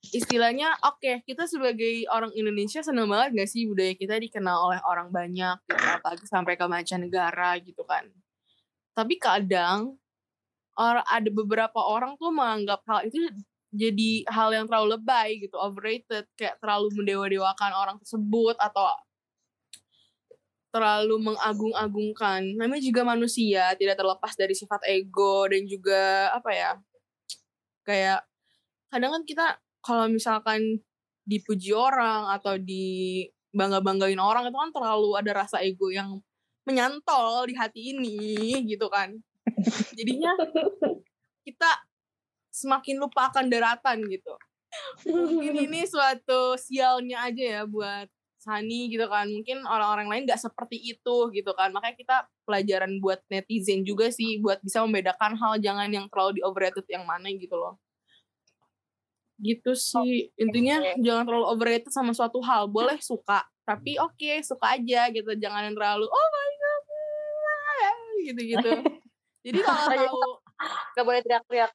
istilahnya 0.09 0.73
oke 0.81 1.21
kita 1.29 1.45
sebagai 1.45 2.09
orang 2.09 2.33
Indonesia 2.33 2.81
seneng 2.81 3.05
banget 3.05 3.37
gak 3.37 3.49
sih 3.53 3.69
budaya 3.69 3.93
kita 3.93 4.17
dikenal 4.17 4.71
oleh 4.71 4.79
orang 4.81 5.13
banyak 5.13 5.57
gitu, 5.69 5.77
apalagi 5.77 6.25
sampai 6.25 6.57
ke 6.57 6.65
mancanegara 6.65 7.57
gitu 7.61 7.85
kan 7.85 8.09
tapi 8.97 9.21
kadang 9.21 9.93
or, 10.73 11.05
ada 11.05 11.29
beberapa 11.29 11.77
orang 11.77 12.17
tuh 12.17 12.33
menganggap 12.33 12.81
hal 12.89 13.05
itu 13.05 13.29
jadi 13.69 14.25
hal 14.31 14.49
yang 14.57 14.65
terlalu 14.65 14.97
lebay 14.97 15.37
gitu 15.37 15.53
overrated 15.59 16.25
kayak 16.33 16.57
terlalu 16.57 16.89
mendewa-dewakan 16.97 17.71
orang 17.77 17.97
tersebut 18.01 18.57
atau 18.57 18.89
terlalu 20.77 21.33
mengagung-agungkan. 21.33 22.53
Namanya 22.53 22.83
juga 22.85 23.01
manusia, 23.01 23.73
tidak 23.73 23.97
terlepas 23.97 24.37
dari 24.37 24.53
sifat 24.53 24.85
ego 24.85 25.49
dan 25.49 25.65
juga 25.65 26.29
apa 26.29 26.53
ya? 26.53 26.71
Kayak 27.81 28.21
kadang 28.93 29.11
kan 29.17 29.23
kita 29.25 29.45
kalau 29.81 30.05
misalkan 30.05 30.85
dipuji 31.25 31.73
orang 31.73 32.29
atau 32.29 32.61
di 32.61 33.25
bangga-banggain 33.51 34.21
orang 34.21 34.45
itu 34.45 34.57
kan 34.57 34.71
terlalu 34.71 35.17
ada 35.17 35.31
rasa 35.43 35.65
ego 35.65 35.89
yang 35.89 36.21
menyantol 36.69 37.49
di 37.49 37.57
hati 37.57 37.97
ini 37.97 38.61
gitu 38.69 38.85
kan. 38.93 39.17
Jadinya 39.97 40.37
kita 41.41 41.71
semakin 42.53 43.01
lupa 43.01 43.33
akan 43.33 43.49
daratan 43.49 44.05
gitu. 44.11 44.35
Mungkin 45.07 45.67
ini 45.67 45.87
suatu 45.87 46.59
sialnya 46.59 47.25
aja 47.31 47.43
ya 47.43 47.63
buat 47.63 48.11
Sani 48.47 48.87
gitu 48.87 49.03
kan. 49.11 49.27
Mungkin 49.27 49.67
orang-orang 49.67 50.07
lain 50.07 50.23
nggak 50.23 50.39
seperti 50.39 50.79
itu 50.79 51.17
gitu 51.35 51.51
kan. 51.51 51.75
Makanya 51.75 51.95
kita 51.99 52.15
pelajaran 52.47 53.03
buat 53.03 53.19
netizen 53.27 53.83
juga 53.83 54.07
sih 54.07 54.39
buat 54.39 54.63
bisa 54.63 54.79
membedakan 54.87 55.35
hal 55.35 55.59
jangan 55.59 55.91
yang 55.91 56.07
terlalu 56.07 56.39
di 56.39 56.41
overrated 56.47 56.87
yang 56.87 57.03
mana 57.03 57.27
gitu 57.27 57.59
loh. 57.59 57.75
Gitu 59.37 59.75
sih. 59.75 60.31
Intinya 60.39 60.79
jangan 61.03 61.27
terlalu 61.27 61.45
overrated 61.51 61.91
sama 61.91 62.15
suatu 62.15 62.39
hal. 62.39 62.71
Boleh 62.71 62.95
suka. 63.03 63.43
Tapi 63.67 63.99
oke 63.99 64.39
suka 64.47 64.79
aja 64.79 65.11
gitu. 65.11 65.35
Jangan 65.35 65.67
yang 65.67 65.75
terlalu 65.75 66.07
oh 66.07 66.27
my 66.31 66.49
god 66.55 66.77
gitu 68.27 68.41
gitu 68.43 68.71
jadi 69.45 69.59
kalau 69.63 69.83
tahu 69.87 70.21
Gak 70.97 71.05
boleh 71.05 71.21
teriak-teriak. 71.21 71.71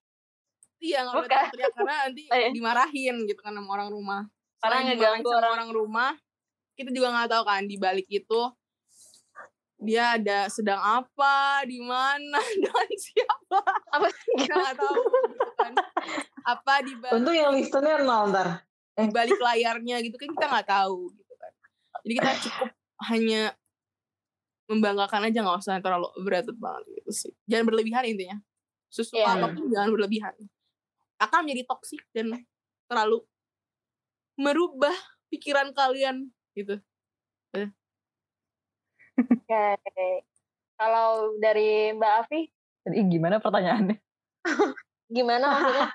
iya 0.82 1.06
nggak 1.06 1.14
boleh 1.14 1.28
Bukan. 1.30 1.50
teriak 1.54 1.72
karena 1.72 1.94
nanti 2.02 2.22
Oh, 2.26 2.36
iya. 2.36 2.48
dimarahin 2.50 3.16
gitu 3.30 3.38
kan 3.38 3.54
sama 3.54 3.70
orang 3.70 3.88
rumah. 3.94 4.20
Karena 4.58 4.78
ngeganggu 4.90 5.30
orang. 5.30 5.52
orang 5.54 5.70
rumah 5.70 6.10
kita 6.82 6.90
juga 6.92 7.08
nggak 7.10 7.28
tahu 7.30 7.42
kan 7.46 7.62
di 7.64 7.76
balik 7.78 8.06
itu 8.06 8.40
dia 9.82 10.14
ada 10.14 10.46
sedang 10.46 10.78
apa 10.78 11.66
di 11.66 11.82
mana 11.82 12.38
dengan 12.54 12.88
siapa. 12.94 13.58
Apa? 13.90 14.06
Kita 14.38 14.54
nggak 14.54 14.76
tahu 14.78 14.94
gitu 15.26 15.46
kan. 15.58 15.72
Apa 16.46 16.74
di 16.82 16.94
balik, 16.94 17.18
Untung 17.18 17.34
yang 17.34 17.50
listennya 17.50 17.98
nol 17.98 18.30
ntar. 18.30 18.62
di 18.92 19.10
balik 19.10 19.40
layarnya 19.40 19.96
gitu 20.04 20.14
kan 20.14 20.28
kita 20.30 20.46
nggak 20.46 20.68
tahu 20.70 21.10
gitu 21.10 21.34
kan. 21.34 21.52
Jadi 22.06 22.12
kita 22.14 22.30
cukup 22.46 22.70
hanya 23.10 23.42
membanggakan 24.70 25.26
aja 25.26 25.38
nggak 25.42 25.58
usah 25.58 25.82
terlalu 25.82 26.08
berat 26.22 26.46
banget 26.54 26.82
gitu 27.02 27.10
sih. 27.10 27.32
Jangan 27.50 27.64
berlebihan 27.66 28.04
intinya. 28.06 28.38
Sesuatu 28.86 29.18
Iya. 29.18 29.34
apa 29.34 29.46
pun 29.50 29.64
jangan 29.66 29.90
berlebihan. 29.90 30.34
Akan 31.18 31.38
menjadi 31.42 31.62
toksik 31.66 32.02
dan 32.14 32.38
terlalu 32.86 33.24
merubah 34.38 34.94
pikiran 35.28 35.74
kalian 35.74 36.30
gitu 36.56 36.76
Oke. 39.52 40.24
Kalau 40.80 41.36
dari 41.38 41.92
Mbak 41.94 42.12
Afi, 42.24 42.48
Jadi 42.88 42.98
gimana 43.06 43.38
pertanyaannya? 43.38 43.96
gimana 45.16 45.46
maksudnya? 45.52 45.88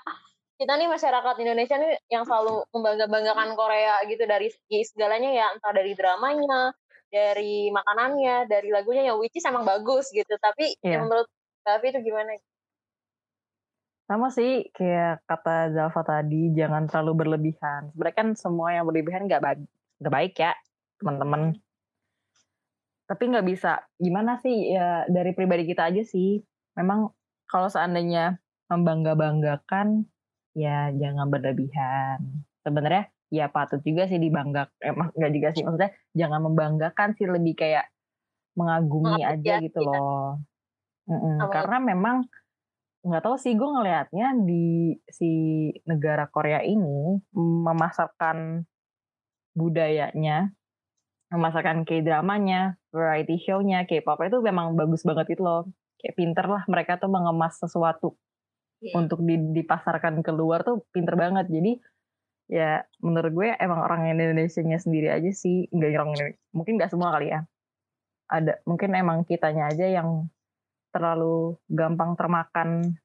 Kita 0.58 0.74
nih 0.74 0.88
masyarakat 0.90 1.34
Indonesia 1.42 1.76
nih 1.78 1.92
yang 2.10 2.24
selalu 2.26 2.66
membangga-banggakan 2.74 3.54
Korea 3.54 4.00
gitu 4.08 4.24
dari 4.26 4.48
segi 4.50 4.86
segalanya 4.88 5.30
ya, 5.30 5.46
entah 5.54 5.70
dari 5.74 5.92
dramanya, 5.94 6.72
dari 7.12 7.68
makanannya, 7.70 8.48
dari 8.48 8.68
lagunya 8.72 9.12
yang 9.12 9.20
which 9.20 9.36
is 9.36 9.46
emang 9.46 9.66
bagus 9.66 10.10
gitu. 10.10 10.34
Tapi 10.40 10.78
Iya. 10.82 10.98
yang 10.98 11.06
menurut 11.06 11.28
Mbak 11.62 11.74
Afi 11.78 11.86
itu 11.92 12.00
gimana? 12.00 12.30
Sama 14.08 14.32
sih 14.32 14.72
kayak 14.72 15.20
kata 15.28 15.76
Zalfa 15.76 16.00
tadi, 16.00 16.48
jangan 16.56 16.88
terlalu 16.88 17.28
berlebihan. 17.28 17.92
Sebenarnya 17.92 18.16
kan 18.16 18.28
semua 18.32 18.72
yang 18.72 18.88
berlebihan 18.88 19.28
nggak 19.28 19.44
baik, 19.44 19.60
nggak 19.98 20.14
baik 20.14 20.34
ya, 20.38 20.52
teman-teman. 21.02 21.58
Tapi 23.08 23.22
nggak 23.32 23.46
bisa. 23.48 23.82
Gimana 23.96 24.36
sih 24.38 24.72
ya 24.74 25.08
dari 25.08 25.32
pribadi 25.32 25.64
kita 25.64 25.88
aja 25.88 26.02
sih. 26.04 26.42
Memang 26.76 27.10
kalau 27.48 27.66
seandainya 27.72 28.36
membangga-banggakan, 28.68 30.04
ya 30.52 30.92
jangan 30.92 31.26
berlebihan. 31.32 32.44
Sebenarnya 32.60 33.08
ya 33.32 33.48
patut 33.48 33.80
juga 33.80 34.08
sih 34.08 34.20
dibanggakan. 34.20 34.76
Emang 34.84 35.08
nggak 35.16 35.32
juga 35.32 35.48
sih 35.56 35.62
maksudnya 35.64 35.92
jangan 36.12 36.40
membanggakan 36.44 37.16
sih 37.16 37.24
lebih 37.28 37.56
kayak 37.56 37.88
mengagumi 38.58 39.22
aja 39.22 39.62
gitu 39.62 39.80
Mengapresiasi, 39.80 39.86
loh. 39.86 40.42
Mm-mm, 41.08 41.36
Sama- 41.40 41.54
Karena 41.54 41.76
memang 41.80 42.16
nggak 42.98 43.22
tahu 43.24 43.36
sih 43.40 43.54
gue 43.54 43.64
ngelihatnya 43.64 44.34
di 44.42 44.92
si 45.08 45.30
negara 45.86 46.26
Korea 46.28 46.60
ini 46.60 47.16
memasarkan 47.32 48.66
budayanya, 49.58 50.54
memasarkan 51.34 51.82
K-dramanya, 51.82 52.78
variety 52.94 53.42
show-nya, 53.42 53.82
K-pop 53.90 54.22
itu 54.22 54.38
memang 54.38 54.78
bagus 54.78 55.02
banget 55.02 55.34
itu 55.34 55.42
loh. 55.42 55.66
Kayak 55.98 56.14
pinter 56.14 56.46
lah 56.46 56.62
mereka 56.70 57.02
tuh 57.02 57.10
mengemas 57.10 57.58
sesuatu 57.58 58.14
Iya. 58.78 58.94
untuk 58.94 59.26
di- 59.26 59.58
dipasarkan 59.58 60.22
keluar 60.22 60.62
tuh 60.62 60.86
pinter 60.94 61.18
banget. 61.18 61.50
Jadi 61.50 61.82
ya 62.48 62.80
menurut 63.04 63.32
gue 63.34 63.48
emang 63.60 63.84
orang 63.84 64.08
Indonesia-nya 64.08 64.80
sendiri 64.80 65.12
aja 65.12 65.28
sih 65.36 65.68
nggak 65.68 65.90
orang 66.00 66.16
Indonesia 66.16 66.40
mungkin 66.56 66.72
nggak 66.80 66.88
semua 66.88 67.12
kali 67.12 67.28
ya 67.28 67.44
ada 68.32 68.56
mungkin 68.64 68.96
emang 68.96 69.28
kitanya 69.28 69.68
aja 69.68 69.84
yang 69.84 70.32
terlalu 70.88 71.60
gampang 71.68 72.16
termakan 72.16 72.96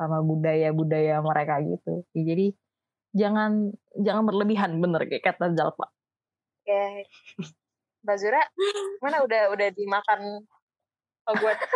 sama 0.00 0.24
budaya-budaya 0.24 1.20
mereka 1.20 1.60
gitu 1.60 2.00
Ya, 2.16 2.32
jadi 2.32 2.46
jangan 3.16 3.72
jangan 3.96 4.24
berlebihan 4.28 4.76
bener 4.76 5.08
kayak 5.08 5.24
kata 5.24 5.56
Zalfa 5.56 5.88
Oke. 6.66 7.06
Mbak 8.02 8.16
Zura, 8.18 8.42
mana 8.98 9.22
udah 9.22 9.54
udah 9.54 9.68
dimakan 9.70 10.42
Hogwarts? 11.26 11.62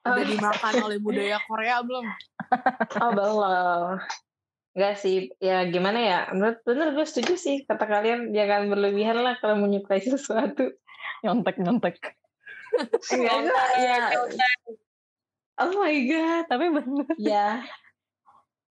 Udah 0.00 0.24
dimakan 0.24 0.74
oleh 0.80 0.96
budaya 0.96 1.36
Korea 1.44 1.84
belum? 1.84 2.08
Oh 3.04 3.12
belum. 3.12 4.00
Enggak 4.72 4.96
sih, 4.96 5.28
ya 5.44 5.68
gimana 5.68 6.00
ya, 6.00 6.20
menurut 6.32 6.64
bener 6.64 6.96
gue 6.96 7.04
setuju 7.04 7.36
sih 7.36 7.68
kata 7.68 7.84
kalian 7.84 8.32
jangan 8.32 8.72
berlebihan 8.72 9.20
lah 9.20 9.36
kalau 9.44 9.60
menyukai 9.60 10.00
sesuatu. 10.00 10.72
nyontek 11.20 11.60
nyontek 11.60 12.00
Enggak, 13.12 13.34
enggak, 13.44 13.66
ya. 13.76 13.98
Oh 15.60 15.72
my 15.76 15.96
god, 16.08 16.44
tapi 16.48 16.66
bener 16.72 17.06
ya. 17.20 17.60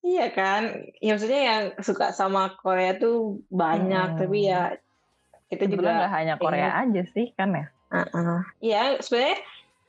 Iya 0.09 0.33
kan, 0.33 0.89
ya 1.05 1.13
maksudnya 1.13 1.43
yang 1.45 1.63
suka 1.85 2.17
sama 2.17 2.57
Korea 2.57 2.97
tuh 2.97 3.45
banyak, 3.53 4.17
Hmm. 4.17 4.21
tapi 4.25 4.49
ya 4.49 4.73
kita 5.53 5.69
sebetulnya 5.69 5.77
juga 5.77 5.99
nggak 6.01 6.13
hanya 6.17 6.35
Korea 6.41 6.71
aja 6.81 7.03
sih 7.13 7.27
kan 7.37 7.53
ya. 7.53 7.67
Iya, 8.65 8.83
sebenarnya 9.05 9.39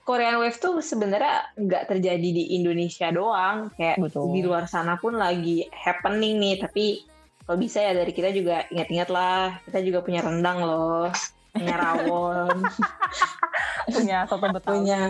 Korean 0.03 0.41
Wave 0.43 0.59
tuh 0.59 0.83
sebenarnya 0.83 1.55
nggak 1.55 1.87
terjadi 1.95 2.29
di 2.35 2.59
Indonesia 2.59 3.07
doang, 3.15 3.71
kayak 3.79 4.01
Betul. 4.01 4.35
di 4.35 4.41
luar 4.43 4.67
sana 4.67 4.99
pun 4.99 5.15
lagi 5.15 5.63
happening 5.71 6.35
nih. 6.41 6.55
Tapi 6.67 6.85
kalau 7.47 7.57
bisa 7.61 7.79
ya 7.79 7.95
dari 7.95 8.11
kita 8.11 8.35
juga 8.35 8.67
ingat-ingat 8.73 9.09
lah, 9.13 9.55
kita 9.69 9.79
juga 9.85 10.03
punya 10.03 10.19
rendang 10.19 10.67
loh, 10.67 11.07
punya 11.49 11.75
rawon, 11.75 12.57
punya 13.95 14.17
soto 14.25 14.47
betawi 14.47 14.77
punya 14.77 15.01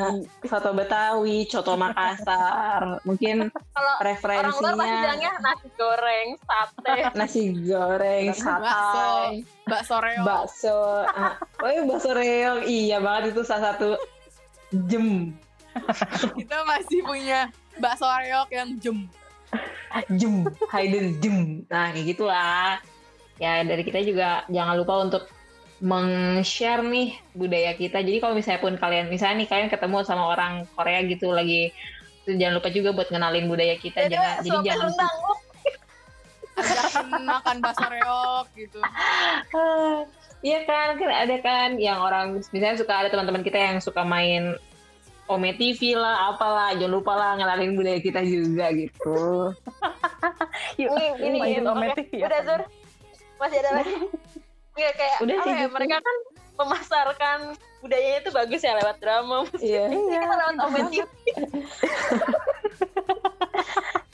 soto 0.41 0.71
Betawi, 0.71 1.37
coto 1.45 1.73
Makassar. 1.75 3.03
Mungkin 3.03 3.51
Kalau 3.51 3.59
orang 3.75 3.91
luar 3.91 4.03
referensinya 4.07 4.85
bilangnya 5.03 5.31
nasi 5.39 5.67
goreng, 5.75 6.27
sate. 6.39 6.95
nasi 7.13 7.41
goreng, 7.59 8.25
Bakso, 8.31 8.39
satay, 8.39 9.31
bakso 9.67 9.95
reok. 9.99 10.25
bakso. 10.25 10.79
Ah, 11.05 11.33
Oh 11.59 11.69
iya 11.69 11.81
bakso 11.83 12.11
reog, 12.11 12.59
iya 12.63 12.97
banget 12.97 13.35
itu 13.35 13.41
salah 13.43 13.75
satu 13.75 13.99
jem. 14.87 15.35
Kita 16.35 16.57
masih 16.63 16.99
punya 17.03 17.51
bakso 17.77 18.07
reok 18.07 18.49
yang 18.49 18.69
jem. 18.79 18.99
jem 20.13 20.45
hidden 20.69 21.17
jem 21.17 21.37
nah 21.65 21.89
kayak 21.89 22.13
gitulah 22.13 22.77
ya 23.41 23.65
dari 23.65 23.81
kita 23.81 24.05
juga 24.05 24.45
jangan 24.45 24.77
lupa 24.77 25.01
untuk 25.01 25.23
meng-share 25.79 26.83
nih 26.83 27.15
budaya 27.31 27.71
kita 27.71 28.03
jadi 28.03 28.19
kalau 28.19 28.35
misalnya 28.35 28.59
pun 28.59 28.75
kalian 28.75 29.07
misalnya 29.07 29.43
nih 29.43 29.47
kalian 29.47 29.69
ketemu 29.71 29.97
sama 30.03 30.35
orang 30.35 30.67
Korea 30.75 30.99
gitu 31.07 31.31
lagi 31.31 31.71
jangan 32.27 32.59
lupa 32.59 32.69
juga 32.69 32.89
buat 32.93 33.07
kenalin 33.09 33.47
budaya 33.49 33.79
kita 33.79 34.05
Jadi 34.05 34.13
jangan 34.13 34.35
jadi 34.43 34.57
jangan 34.67 34.85
rendang 34.91 35.15
lu. 35.17 35.33
Ajakin 36.59 37.23
makan 37.23 37.55
bakso 37.63 37.87
reok 37.87 38.47
gitu. 38.53 38.79
Iya 40.39 40.63
kan, 40.63 40.95
kan 40.95 41.11
ada 41.11 41.35
kan 41.43 41.69
yang 41.75 41.99
orang 41.99 42.39
misalnya 42.39 42.79
suka 42.79 42.95
ada 42.95 43.11
teman-teman 43.11 43.43
kita 43.43 43.59
yang 43.59 43.83
suka 43.83 44.07
main 44.07 44.55
Ome 45.27 45.51
TV 45.59 45.99
lah, 45.99 46.31
apalah, 46.31 46.71
jangan 46.79 46.95
lupa 46.95 47.11
lah 47.11 47.35
ngenalin 47.35 47.75
budaya 47.75 47.99
kita 47.99 48.23
juga 48.23 48.71
gitu. 48.71 49.51
Yuk, 50.79 50.89
Ini, 50.95 51.05
ini, 51.21 51.37
ini. 51.59 51.67
Ome 51.67 51.91
Oke, 51.91 52.07
TV 52.07 52.23
ya. 52.23 52.31
Udah, 52.31 52.41
Zur. 52.47 52.61
Masih 53.35 53.57
ada 53.59 53.71
lagi. 53.83 53.93
Iya, 54.79 54.89
kayak 54.95 55.17
Udah 55.19 55.35
sih, 55.43 55.51
ya, 55.51 55.59
gitu. 55.59 55.73
mereka 55.75 55.95
kan 55.99 56.17
memasarkan 56.55 57.39
budayanya 57.79 58.19
itu 58.19 58.31
bagus 58.31 58.61
ya 58.61 58.73
lewat 58.75 58.97
drama. 58.99 59.43
Iya. 59.59 59.83
Ini 59.91 59.99
kita 60.07 60.35
lewat 60.35 60.55
Omen 60.61 60.85
TV. 60.87 61.03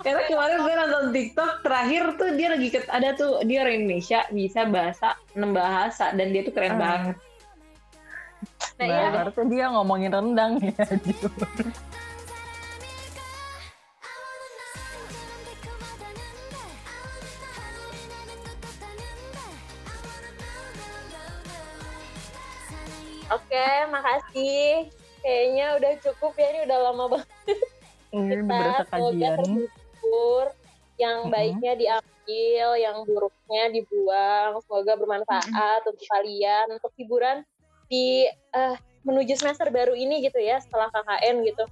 Karena 0.06 0.22
kemarin 0.30 0.58
gue 0.62 0.74
nonton 0.76 1.04
TikTok 1.12 1.52
terakhir 1.66 2.04
tuh 2.14 2.30
dia 2.38 2.48
lagi 2.54 2.68
ket, 2.70 2.86
ada 2.94 3.18
tuh 3.18 3.42
dia 3.42 3.66
orang 3.66 3.82
Indonesia 3.82 4.22
bisa 4.30 4.62
bahasa 4.66 5.18
enam 5.34 5.50
bahasa 5.50 6.14
dan 6.14 6.30
dia 6.30 6.46
tuh 6.46 6.54
keren 6.54 6.78
Ah. 6.78 6.82
banget. 6.82 7.16
Nah, 8.76 8.86
Nah, 8.86 8.86
iya. 8.86 9.10
harusnya 9.18 9.46
dia 9.50 9.66
ngomongin 9.72 10.12
rendang 10.14 10.62
ya. 10.62 10.74
Oke, 23.36 23.68
makasih. 23.92 24.88
Kayaknya 25.20 25.66
udah 25.82 25.92
cukup 26.06 26.34
ya, 26.40 26.48
ini 26.54 26.60
udah 26.70 26.80
lama 26.92 27.06
banget. 27.18 27.30
Ini 28.16 28.36
kita 28.48 28.84
semoga 28.88 29.12
kajian. 29.12 29.38
terhibur. 29.44 30.46
Yang 30.96 31.18
baiknya 31.28 31.74
diambil 31.76 32.68
yang 32.80 32.98
buruknya 33.04 33.64
dibuang. 33.76 34.64
Semoga 34.64 34.94
bermanfaat 34.96 35.82
untuk 35.84 36.08
kalian 36.08 36.66
untuk 36.80 36.92
hiburan 36.96 37.44
di 37.92 38.30
eh, 38.32 38.76
menuju 39.04 39.36
semester 39.36 39.68
baru 39.68 39.92
ini 39.92 40.24
gitu 40.24 40.40
ya 40.40 40.64
setelah 40.64 40.88
KKN 40.96 41.44
gitu. 41.44 41.66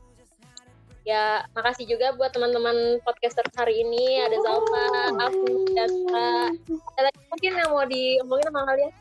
Ya 1.04 1.48
makasih 1.56 1.88
juga 1.88 2.16
buat 2.16 2.36
teman-teman 2.36 3.00
podcaster 3.08 3.44
hari 3.56 3.84
ini. 3.88 4.24
Ada 4.24 4.38
Zalfa, 4.44 4.88
aku, 5.20 5.48
dan 5.76 5.92
ada 6.96 7.02
lagi 7.08 7.22
mungkin 7.32 7.52
yang 7.56 7.70
mau 7.72 7.84
diomongin 7.88 8.48
sama 8.52 8.62
kalian 8.68 8.92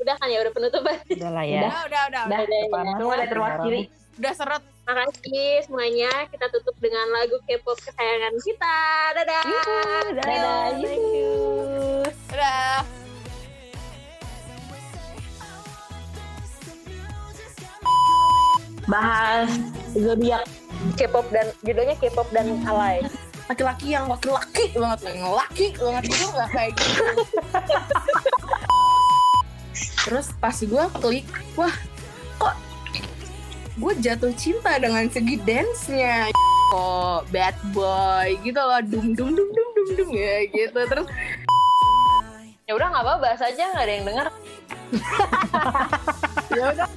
udah 0.00 0.14
kan 0.16 0.28
ya 0.32 0.38
udah 0.40 0.52
penutupan 0.56 0.96
Udah 1.12 1.30
lah 1.30 1.44
ya. 1.44 1.60
Udah, 1.68 1.80
udah, 1.84 2.02
udah. 2.08 2.22
Dah, 2.24 2.40
Udah, 2.40 2.40
udah. 2.40 2.62
Panas, 2.72 2.94
Semua 2.96 3.14
udah 3.14 3.28
terwakili. 3.28 3.80
Udah 4.20 4.32
seret. 4.36 4.62
makasih 4.90 5.62
semuanya 5.70 6.10
kita 6.34 6.50
tutup 6.50 6.74
dengan 6.82 7.06
lagu 7.14 7.38
K-pop 7.46 7.78
kesayangan 7.78 8.34
kita 8.42 8.76
dadah 9.22 9.44
Dadah, 10.18 10.66
thank 10.82 11.06
you. 11.14 11.30
Udah. 12.34 12.82
Bahas 18.90 19.46
zodiak. 19.94 20.42
K-pop 20.98 21.28
dan 21.30 21.52
judulnya 21.62 21.94
K-pop 21.94 22.26
dan 22.34 22.50
alay. 22.66 23.04
Laki-laki 23.46 23.94
yang 23.94 24.10
laki-laki 24.10 24.74
banget. 24.74 25.14
Yang 25.14 25.34
laki 25.38 25.66
banget 25.78 26.02
gitu 26.10 26.26
nggak 26.34 26.50
kayak 26.50 26.72
gitu. 26.74 27.04
Terus 30.06 30.32
pas 30.40 30.56
gue 30.56 30.84
klik, 31.00 31.26
wah 31.54 31.74
kok 32.40 32.56
gue 33.80 33.92
jatuh 34.00 34.32
cinta 34.34 34.76
dengan 34.80 35.08
segi 35.08 35.36
dance-nya. 35.40 36.32
Oh, 36.70 37.26
bad 37.34 37.56
boy 37.74 38.38
gitu 38.46 38.60
loh, 38.60 38.80
dum 38.86 39.12
dum 39.12 39.34
dum 39.34 39.48
dum 39.50 39.68
dum 39.74 39.88
dum 39.98 40.08
ya 40.14 40.46
gitu. 40.48 40.80
Terus 40.86 41.08
Ya 42.70 42.78
udah 42.78 42.86
nggak 42.86 43.02
apa-apa 43.02 43.18
bahas 43.18 43.42
aja 43.42 43.66
nggak 43.74 43.82
ada 43.82 43.94
yang 43.98 44.06
dengar. 44.06 44.26
ya 46.54 46.64
udah. 46.70 46.88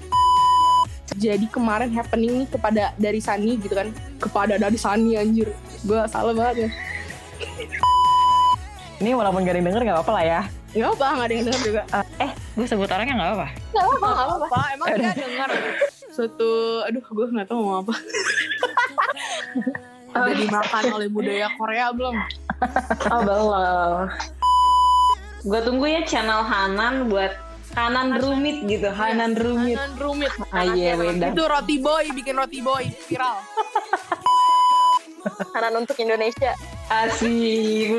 Jadi 1.17 1.45
kemarin 1.49 1.89
happening 1.89 2.45
nih 2.45 2.49
kepada 2.53 2.93
dari 2.93 3.17
Sani 3.17 3.57
gitu 3.57 3.73
kan, 3.73 3.89
kepada 4.21 4.61
dari 4.61 4.77
Sani 4.77 5.17
anjir. 5.17 5.49
Gue 5.81 5.97
salah 6.05 6.29
banget 6.37 6.69
ya. 6.69 6.69
Ini 9.01 9.17
walaupun 9.17 9.41
gak 9.41 9.57
ada 9.57 9.59
yang 9.65 9.67
denger 9.73 9.81
gak 9.81 9.95
apa-apa 9.97 10.13
lah 10.13 10.25
ya. 10.29 10.41
Gak 10.73 10.89
apa, 10.97 11.05
gak 11.05 11.25
ada 11.29 11.33
yang 11.37 11.45
denger 11.45 11.61
juga. 11.61 11.81
Eh, 12.17 12.31
gue 12.33 12.65
sebut 12.65 12.89
orangnya 12.89 13.13
gak 13.13 13.29
apa-apa. 13.29 13.47
Nggak 13.53 13.83
apa-apa 13.85 14.07
nggak 14.09 14.25
apa-apa. 14.25 14.45
Apa? 14.49 14.61
Emang 14.73 14.87
dia 14.97 15.13
denger 15.13 15.49
suatu, 16.13 16.51
aduh 16.89 17.05
gue 17.05 17.25
gak 17.29 17.47
tahu 17.49 17.59
mau 17.61 17.85
apa. 17.85 17.93
Udah 20.13 20.35
dimakan 20.37 20.83
oleh 20.93 21.09
budaya 21.09 21.49
Korea 21.57 21.89
belum? 21.93 22.15
Oh 23.09 23.21
belum. 23.25 24.09
Gue 25.43 25.59
tunggu 25.65 25.85
ya 25.89 26.01
channel 26.05 26.45
Hanan 26.45 27.09
buat 27.09 27.33
Hanan 27.73 28.21
Rumit 28.21 28.69
gitu, 28.69 28.93
Hanan 28.93 29.33
Rumit. 29.33 29.77
Kanan 29.77 29.97
rumit. 29.97 30.29
Ah 30.53 30.61
iya 30.69 30.93
beda. 30.93 31.33
Itu 31.33 31.49
roti 31.49 31.81
boy, 31.81 32.05
bikin 32.13 32.37
roti 32.37 32.61
boy 32.61 32.85
viral. 33.09 33.41
Kanan 35.53 35.81
untuk 35.81 35.97
Indonesia. 35.97 36.53
Asik. 36.93 37.89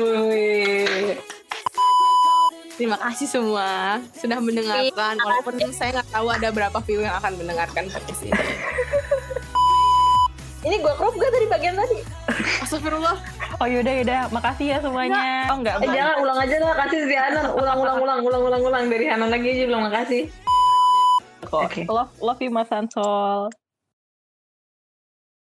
Terima 2.75 2.99
kasih 2.99 3.27
semua 3.27 4.03
sudah 4.13 4.39
mendengarkan. 4.43 5.15
Walaupun 5.15 5.55
saya 5.71 5.95
nggak 5.95 6.11
tahu 6.11 6.27
ada 6.27 6.51
berapa 6.51 6.77
view 6.83 7.07
yang 7.07 7.15
akan 7.15 7.39
mendengarkan 7.39 7.87
podcast 7.87 8.21
ini. 8.21 8.35
Ini 10.65 10.81
gua 10.81 10.97
crop 10.97 11.13
gak 11.13 11.29
tadi 11.29 11.45
bagian 11.45 11.77
tadi? 11.77 12.01
Astagfirullah. 12.57 13.21
Oh 13.61 13.69
yaudah 13.69 14.01
yaudah, 14.01 14.21
makasih 14.33 14.73
ya 14.73 14.77
semuanya. 14.81 15.45
Oh 15.53 15.61
enggak, 15.61 15.77
Eh, 15.77 15.93
jangan 15.93 16.15
ulang 16.25 16.39
aja 16.41 16.55
lah, 16.57 16.73
kasih 16.81 17.05
si 17.05 17.13
Hanan. 17.13 17.45
Ulang, 17.53 17.77
ulang, 17.77 17.97
ulang, 18.01 18.19
ulang, 18.25 18.41
ulang, 18.41 18.61
ulang 18.65 18.83
dari 18.89 19.05
Hanan 19.05 19.29
lagi 19.29 19.45
aja 19.45 19.63
belum 19.69 19.81
makasih. 19.85 20.23
kok. 21.45 21.69
Oke. 21.69 21.85
Love, 21.85 22.09
love 22.17 22.41
you 22.41 22.49
Mas 22.49 22.73
Ansol. 22.73 23.53